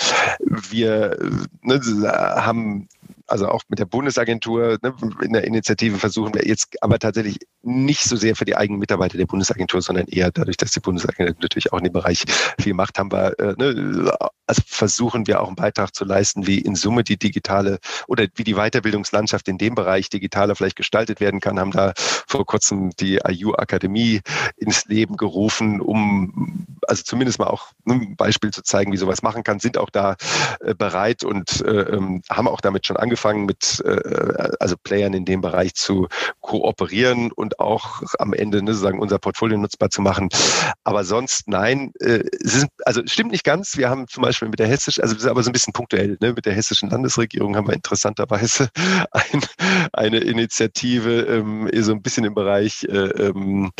wir 0.70 1.16
ne, 1.62 1.80
haben 2.36 2.88
also 3.26 3.48
auch 3.48 3.62
mit 3.68 3.78
der 3.78 3.86
Bundesagentur 3.86 4.78
ne, 4.82 4.94
in 5.22 5.32
der 5.32 5.44
Initiative 5.44 5.98
versuchen 5.98 6.34
wir 6.34 6.46
jetzt 6.46 6.76
aber 6.82 6.98
tatsächlich 6.98 7.38
nicht 7.62 8.02
so 8.02 8.16
sehr 8.16 8.36
für 8.36 8.44
die 8.44 8.56
eigenen 8.56 8.78
Mitarbeiter 8.78 9.16
der 9.16 9.26
Bundesagentur, 9.26 9.80
sondern 9.80 10.06
eher 10.08 10.30
dadurch, 10.30 10.56
dass 10.56 10.72
die 10.72 10.80
Bundesagentur 10.80 11.34
natürlich 11.40 11.72
auch 11.72 11.78
in 11.78 11.84
dem 11.84 11.92
Bereich 11.92 12.24
viel 12.60 12.74
macht, 12.74 12.98
haben. 12.98 13.10
Wir, 13.10 13.38
äh, 13.38 13.54
ne, 13.56 14.12
also 14.46 14.62
versuchen 14.66 15.26
wir 15.26 15.40
auch 15.40 15.46
einen 15.46 15.56
Beitrag 15.56 15.94
zu 15.94 16.04
leisten, 16.04 16.46
wie 16.46 16.58
in 16.58 16.74
Summe 16.74 17.02
die 17.02 17.16
digitale 17.16 17.78
oder 18.06 18.26
wie 18.34 18.44
die 18.44 18.54
Weiterbildungslandschaft 18.54 19.48
in 19.48 19.58
dem 19.58 19.74
Bereich 19.74 20.10
digitaler 20.10 20.54
vielleicht 20.54 20.76
gestaltet 20.76 21.20
werden 21.20 21.40
kann, 21.40 21.58
haben 21.58 21.70
da 21.70 21.92
vor 21.96 22.44
kurzem 22.44 22.90
die 23.00 23.20
IU 23.26 23.54
Akademie 23.54 24.20
ins 24.56 24.84
Leben 24.84 25.16
gerufen, 25.16 25.80
um 25.80 26.66
also 26.86 27.02
zumindest 27.02 27.38
mal 27.38 27.46
auch 27.46 27.72
ein 27.88 28.16
Beispiel 28.16 28.50
zu 28.50 28.62
zeigen, 28.62 28.92
wie 28.92 28.96
sowas 28.96 29.22
machen 29.22 29.42
kann, 29.42 29.60
sind 29.60 29.78
auch 29.78 29.90
da 29.90 30.16
äh, 30.60 30.74
bereit 30.74 31.24
und 31.24 31.62
äh, 31.62 31.82
ähm, 31.82 32.22
haben 32.30 32.48
auch 32.48 32.60
damit 32.60 32.86
schon 32.86 32.93
angefangen, 32.96 33.44
mit 33.46 33.82
äh, 33.84 34.54
also 34.60 34.76
Playern 34.82 35.14
in 35.14 35.24
dem 35.24 35.40
Bereich 35.40 35.74
zu 35.74 36.08
kooperieren 36.40 37.32
und 37.32 37.58
auch 37.58 38.02
am 38.18 38.32
Ende 38.32 38.62
ne, 38.62 38.72
sozusagen 38.72 39.00
unser 39.00 39.18
Portfolio 39.18 39.58
nutzbar 39.58 39.90
zu 39.90 40.02
machen. 40.02 40.28
Aber 40.84 41.04
sonst 41.04 41.48
nein, 41.48 41.92
äh, 42.00 42.24
es 42.44 42.54
ist, 42.54 42.66
also 42.84 43.02
stimmt 43.06 43.32
nicht 43.32 43.44
ganz. 43.44 43.76
Wir 43.76 43.90
haben 43.90 44.06
zum 44.08 44.22
Beispiel 44.22 44.48
mit 44.48 44.58
der 44.58 44.66
hessischen, 44.66 45.02
also 45.02 45.28
aber 45.28 45.42
so 45.42 45.50
ein 45.50 45.52
bisschen 45.52 45.72
punktuell, 45.72 46.16
ne, 46.20 46.32
mit 46.32 46.46
der 46.46 46.54
hessischen 46.54 46.90
Landesregierung 46.90 47.56
haben 47.56 47.68
wir 47.68 47.74
interessanterweise 47.74 48.68
ein, 49.12 49.40
eine 49.92 50.18
Initiative, 50.18 51.22
ähm, 51.22 51.70
so 51.74 51.92
ein 51.92 52.02
bisschen 52.02 52.24
im 52.24 52.34
Bereich 52.34 52.84
äh, 52.84 52.96
ähm, 52.96 53.72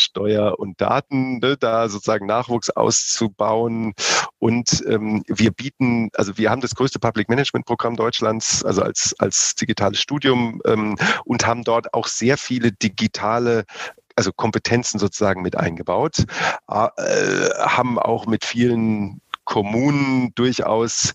Steuer 0.00 0.58
und 0.58 0.80
Daten, 0.80 1.38
ne, 1.38 1.56
da 1.56 1.88
sozusagen 1.88 2.26
Nachwuchs 2.26 2.70
auszubauen. 2.70 3.94
Und 4.38 4.84
ähm, 4.86 5.22
wir 5.26 5.50
bieten, 5.50 6.10
also 6.14 6.38
wir 6.38 6.50
haben 6.50 6.60
das 6.60 6.74
größte 6.74 6.98
Public 6.98 7.28
Management 7.28 7.66
Programm 7.66 7.96
Deutschlands, 7.96 8.64
also 8.64 8.82
als, 8.82 9.14
als 9.18 9.54
digitales 9.54 10.00
Studium 10.00 10.60
ähm, 10.64 10.96
und 11.24 11.46
haben 11.46 11.64
dort 11.64 11.92
auch 11.94 12.06
sehr 12.06 12.38
viele 12.38 12.72
digitale 12.72 13.64
also 14.16 14.32
Kompetenzen 14.32 14.98
sozusagen 14.98 15.42
mit 15.42 15.56
eingebaut, 15.56 16.24
äh, 16.68 17.50
haben 17.60 18.00
auch 18.00 18.26
mit 18.26 18.44
vielen 18.44 19.20
Kommunen 19.44 20.34
durchaus 20.34 21.14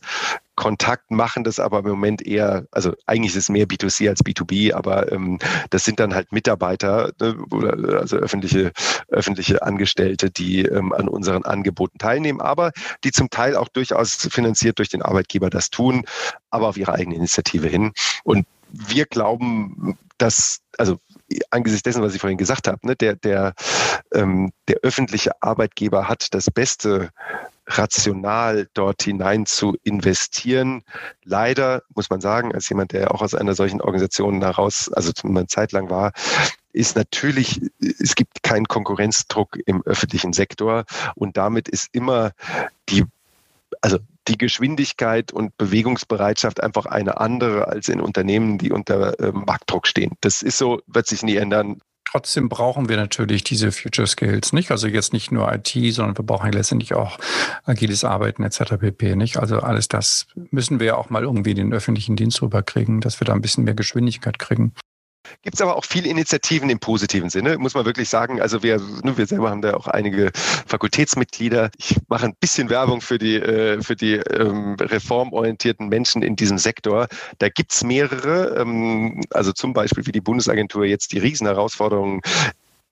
Kontakt 0.56 1.10
machen 1.10 1.44
das 1.44 1.60
aber 1.60 1.80
im 1.80 1.90
Moment 1.90 2.26
eher, 2.26 2.66
also 2.72 2.94
eigentlich 3.08 3.32
ist 3.36 3.44
es 3.44 3.50
mehr 3.50 3.66
B2C 3.66 4.10
als 4.10 4.24
B2B, 4.24 4.74
aber 4.74 5.12
ähm, 5.12 5.40
das 5.72 5.84
sind 5.84 6.00
dann 6.00 6.14
halt 6.14 6.32
Mitarbeiter, 6.32 7.12
ne, 7.20 7.36
also 8.00 8.18
öffentliche, 8.18 8.72
öffentliche 9.08 9.64
Angestellte, 9.64 10.30
die 10.30 10.66
ähm, 10.66 10.94
an 10.94 11.08
unseren 11.08 11.44
Angeboten 11.44 11.98
teilnehmen, 11.98 12.40
aber 12.40 12.72
die 13.04 13.12
zum 13.12 13.30
Teil 13.30 13.56
auch 13.56 13.68
durchaus 13.68 14.16
finanziert 14.16 14.78
durch 14.78 14.90
den 14.90 15.02
Arbeitgeber 15.02 15.50
das 15.50 15.70
tun, 15.70 16.06
aber 16.52 16.68
auf 16.68 16.78
ihre 16.78 16.94
eigene 16.94 17.16
Initiative 17.16 17.68
hin. 17.68 17.92
Und 18.24 18.46
wir 18.70 19.06
glauben, 19.06 19.98
dass, 20.18 20.60
also 20.78 21.00
angesichts 21.52 21.84
dessen, 21.84 22.02
was 22.02 22.14
ich 22.14 22.22
vorhin 22.22 22.38
gesagt 22.38 22.68
habe, 22.68 22.80
ne, 22.84 22.96
der, 22.96 23.16
der, 23.16 23.54
ähm, 24.14 24.52
der 24.68 24.78
öffentliche 24.84 25.32
Arbeitgeber 25.42 26.08
hat 26.08 26.34
das 26.34 26.46
beste 26.52 27.10
rational 27.68 28.68
dort 28.74 29.04
hinein 29.04 29.46
zu 29.46 29.78
investieren. 29.84 30.84
Leider 31.24 31.84
muss 31.96 32.10
man 32.10 32.22
sagen, 32.22 32.54
als 32.54 32.70
jemand, 32.70 32.92
der 32.92 33.14
auch 33.14 33.22
aus 33.22 33.36
einer 33.36 33.56
solchen 33.56 33.82
Organisation 33.82 34.42
heraus, 34.42 34.92
also 34.92 35.12
eine 35.24 35.48
Zeit 35.48 35.72
lang 35.72 35.90
war, 35.90 36.12
ist 36.74 36.96
natürlich, 36.96 37.62
es 37.80 38.16
gibt 38.16 38.44
keinen 38.44 38.66
Konkurrenzdruck 38.66 39.58
im 39.66 39.84
öffentlichen 39.84 40.34
Sektor 40.34 40.86
und 41.16 41.38
damit 41.38 41.70
ist 41.70 41.90
immer 41.94 42.32
die, 42.90 43.06
also 43.82 44.00
die 44.28 44.38
Geschwindigkeit 44.38 45.32
und 45.32 45.56
Bewegungsbereitschaft 45.58 46.62
einfach 46.64 46.86
eine 46.86 47.20
andere 47.20 47.68
als 47.68 47.90
in 47.90 48.02
Unternehmen, 48.02 48.58
die 48.58 48.72
unter 48.72 49.20
äh, 49.20 49.32
Marktdruck 49.32 49.88
stehen. 49.88 50.14
Das 50.22 50.42
ist 50.42 50.58
so, 50.58 50.82
wird 50.88 51.08
sich 51.08 51.24
nie 51.24 51.36
ändern. 51.36 51.82
Trotzdem 52.14 52.48
brauchen 52.48 52.90
wir 52.90 52.98
natürlich 52.98 53.44
diese 53.44 53.72
Future 53.72 54.06
Skills, 54.06 54.54
nicht? 54.54 54.70
Also 54.70 54.86
jetzt 54.86 55.14
nicht 55.14 55.32
nur 55.32 55.52
IT, 55.52 55.76
sondern 55.96 56.16
wir 56.16 56.24
brauchen 56.24 56.52
letztendlich 56.52 56.94
auch 56.94 57.18
agiles 57.64 58.04
Arbeiten 58.04 58.44
etc. 58.44 58.76
pp. 58.80 59.16
Nicht? 59.16 59.38
Also 59.38 59.62
alles 59.62 59.88
das 59.88 60.28
müssen 60.36 60.80
wir 60.80 60.86
ja 60.86 60.96
auch 60.96 61.10
mal 61.10 61.24
irgendwie 61.24 61.50
in 61.50 61.58
den 61.58 61.74
öffentlichen 61.74 62.16
Dienst 62.16 62.40
rüberkriegen, 62.44 63.02
dass 63.02 63.20
wir 63.20 63.26
da 63.26 63.34
ein 63.34 63.42
bisschen 63.42 63.64
mehr 63.64 63.74
Geschwindigkeit 63.74 64.38
kriegen. 64.38 64.74
Gibt 65.42 65.56
es 65.56 65.62
aber 65.62 65.76
auch 65.76 65.86
viele 65.86 66.10
Initiativen 66.10 66.70
im 66.70 66.80
positiven 66.80 67.30
Sinne, 67.30 67.58
muss 67.58 67.74
man 67.74 67.86
wirklich 67.86 68.10
sagen. 68.10 68.42
Also 68.42 68.64
wir, 68.64 68.80
ne, 69.04 69.18
wir 69.18 69.26
selber 69.26 69.50
haben 69.50 69.62
da 69.62 69.74
auch 69.76 69.88
einige 69.88 70.32
Fakultätsmitglieder. 70.34 71.70
Ich 71.78 71.98
mache 72.08 72.26
ein 72.26 72.36
bisschen 72.40 72.70
Werbung 72.70 73.02
für 73.02 73.18
die, 73.18 73.36
äh, 73.36 73.82
für 73.82 73.96
die 73.96 74.16
ähm, 74.16 74.76
reformorientierten 74.80 75.88
Menschen 75.88 76.22
in 76.22 76.36
diesem 76.36 76.58
Sektor. 76.58 77.08
Da 77.40 77.50
gibt 77.50 77.74
es 77.74 77.84
mehrere, 77.84 78.60
ähm, 78.60 79.22
also 79.30 79.52
zum 79.52 79.74
Beispiel 79.74 80.06
wie 80.06 80.12
die 80.12 80.22
Bundesagentur 80.22 80.86
jetzt 80.86 81.12
die 81.12 81.20
Riesenherausforderungen 81.20 82.22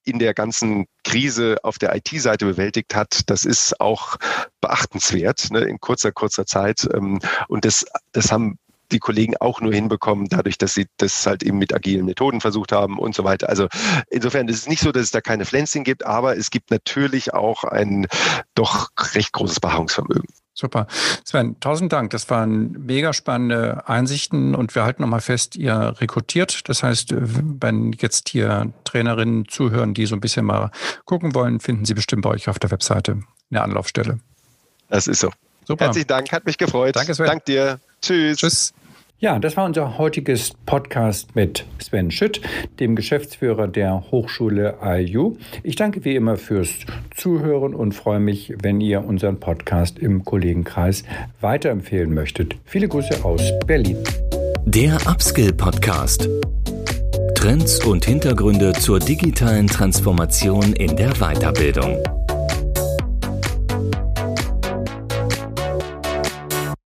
in 0.04 0.20
der 0.20 0.34
ganzen 0.34 0.88
Krise 1.04 1.58
auf 1.64 1.78
der 1.78 1.96
IT-Seite 1.96 2.46
bewältigt 2.46 2.96
hat, 2.96 3.30
das 3.30 3.46
ist 3.46 3.80
auch 3.80 4.18
beachtenswert 4.60 5.50
ne, 5.52 5.62
in 5.62 5.80
kurzer, 5.80 6.12
kurzer 6.12 6.46
Zeit. 6.46 6.88
Ähm, 6.94 7.20
und 7.48 7.66
das, 7.66 7.86
das 8.12 8.32
haben 8.32 8.58
die 8.92 9.00
Kollegen 9.00 9.38
auch 9.38 9.62
nur 9.62 9.74
hinbekommen, 9.74 10.28
dadurch, 10.30 10.58
dass 10.58 10.74
sie 10.74 10.88
das 10.98 11.26
halt 11.26 11.44
eben 11.44 11.58
mit 11.58 11.74
agilen 11.74 12.06
Methoden 12.06 12.42
versucht 12.42 12.72
haben 12.72 13.00
und 13.00 13.16
so 13.16 13.24
weiter. 13.24 13.50
Also 13.50 13.68
insofern 14.10 14.48
ist 14.48 14.58
es 14.58 14.68
nicht 14.68 14.82
so, 14.82 14.92
dass 14.92 15.04
es 15.04 15.12
da 15.12 15.22
keine 15.22 15.46
Pflänzchen 15.46 15.84
gibt, 15.84 16.06
aber 16.06 16.38
es 16.38 16.52
gibt 16.52 16.72
natürlich 16.72 17.34
auch 17.34 17.64
ein 17.64 18.08
doch 18.56 18.90
recht 19.14 19.34
großes 19.34 19.60
Beharrungsvermögen. 19.60 20.28
Super. 20.54 20.88
Sven, 21.24 21.60
tausend 21.60 21.94
Dank. 21.94 22.12
Das 22.12 22.30
waren 22.30 22.74
mega 22.86 23.14
spannende 23.14 23.88
Einsichten 23.88 24.54
und 24.54 24.76
wir 24.76 24.84
halten 24.84 25.02
nochmal 25.02 25.22
fest, 25.22 25.56
ihr 25.56 25.96
rekrutiert. 26.00 26.68
Das 26.68 26.84
heißt, 26.84 27.14
wenn 27.16 27.94
jetzt 27.94 28.30
hier 28.30 28.72
Trainerinnen 28.84 29.48
zuhören, 29.48 29.94
die 29.94 30.06
so 30.06 30.16
ein 30.16 30.22
bisschen 30.22 30.46
mal 30.46 30.72
gucken 31.06 31.34
wollen, 31.34 31.62
finden 31.62 31.86
sie 31.86 31.94
bestimmt 31.94 32.24
bei 32.24 32.30
euch 32.30 32.50
auf 32.50 32.60
der 32.60 32.70
Webseite 32.70 33.24
eine 33.50 33.62
Anlaufstelle. 33.62 34.20
Das 34.90 35.08
ist 35.08 35.22
so. 35.22 35.32
Super. 35.66 35.86
Herzlichen 35.86 36.08
Dank, 36.08 36.32
hat 36.32 36.46
mich 36.46 36.58
gefreut. 36.58 36.96
Danke, 36.96 37.16
Sven. 37.16 37.28
Dank 37.28 37.46
dir. 37.46 37.80
Tschüss. 38.02 38.38
Tschüss. 38.38 38.74
Ja, 39.22 39.38
das 39.38 39.56
war 39.56 39.66
unser 39.66 40.00
heutiges 40.00 40.54
Podcast 40.66 41.36
mit 41.36 41.64
Sven 41.78 42.10
Schütt, 42.10 42.42
dem 42.80 42.96
Geschäftsführer 42.96 43.68
der 43.68 44.10
Hochschule 44.10 44.80
IU. 44.84 45.38
Ich 45.62 45.76
danke 45.76 46.04
wie 46.04 46.16
immer 46.16 46.38
fürs 46.38 46.72
Zuhören 47.16 47.76
und 47.76 47.92
freue 47.92 48.20
mich, 48.20 48.52
wenn 48.64 48.82
ihr 48.82 49.06
unseren 49.06 49.40
Podcast 49.40 50.00
im 50.00 50.26
Kollegenkreis 50.26 51.04
weiterempfehlen 51.40 52.12
möchtet. 52.12 52.56
Viele 52.66 52.88
Grüße 52.88 53.24
aus 53.24 53.44
Berlin. 53.68 53.98
Der 54.66 54.96
Upskill 55.08 55.54
Podcast. 55.54 56.28
Trends 57.36 57.86
und 57.86 58.04
Hintergründe 58.04 58.72
zur 58.74 58.98
digitalen 58.98 59.68
Transformation 59.68 60.74
in 60.74 60.96
der 60.96 61.12
Weiterbildung. 61.20 62.21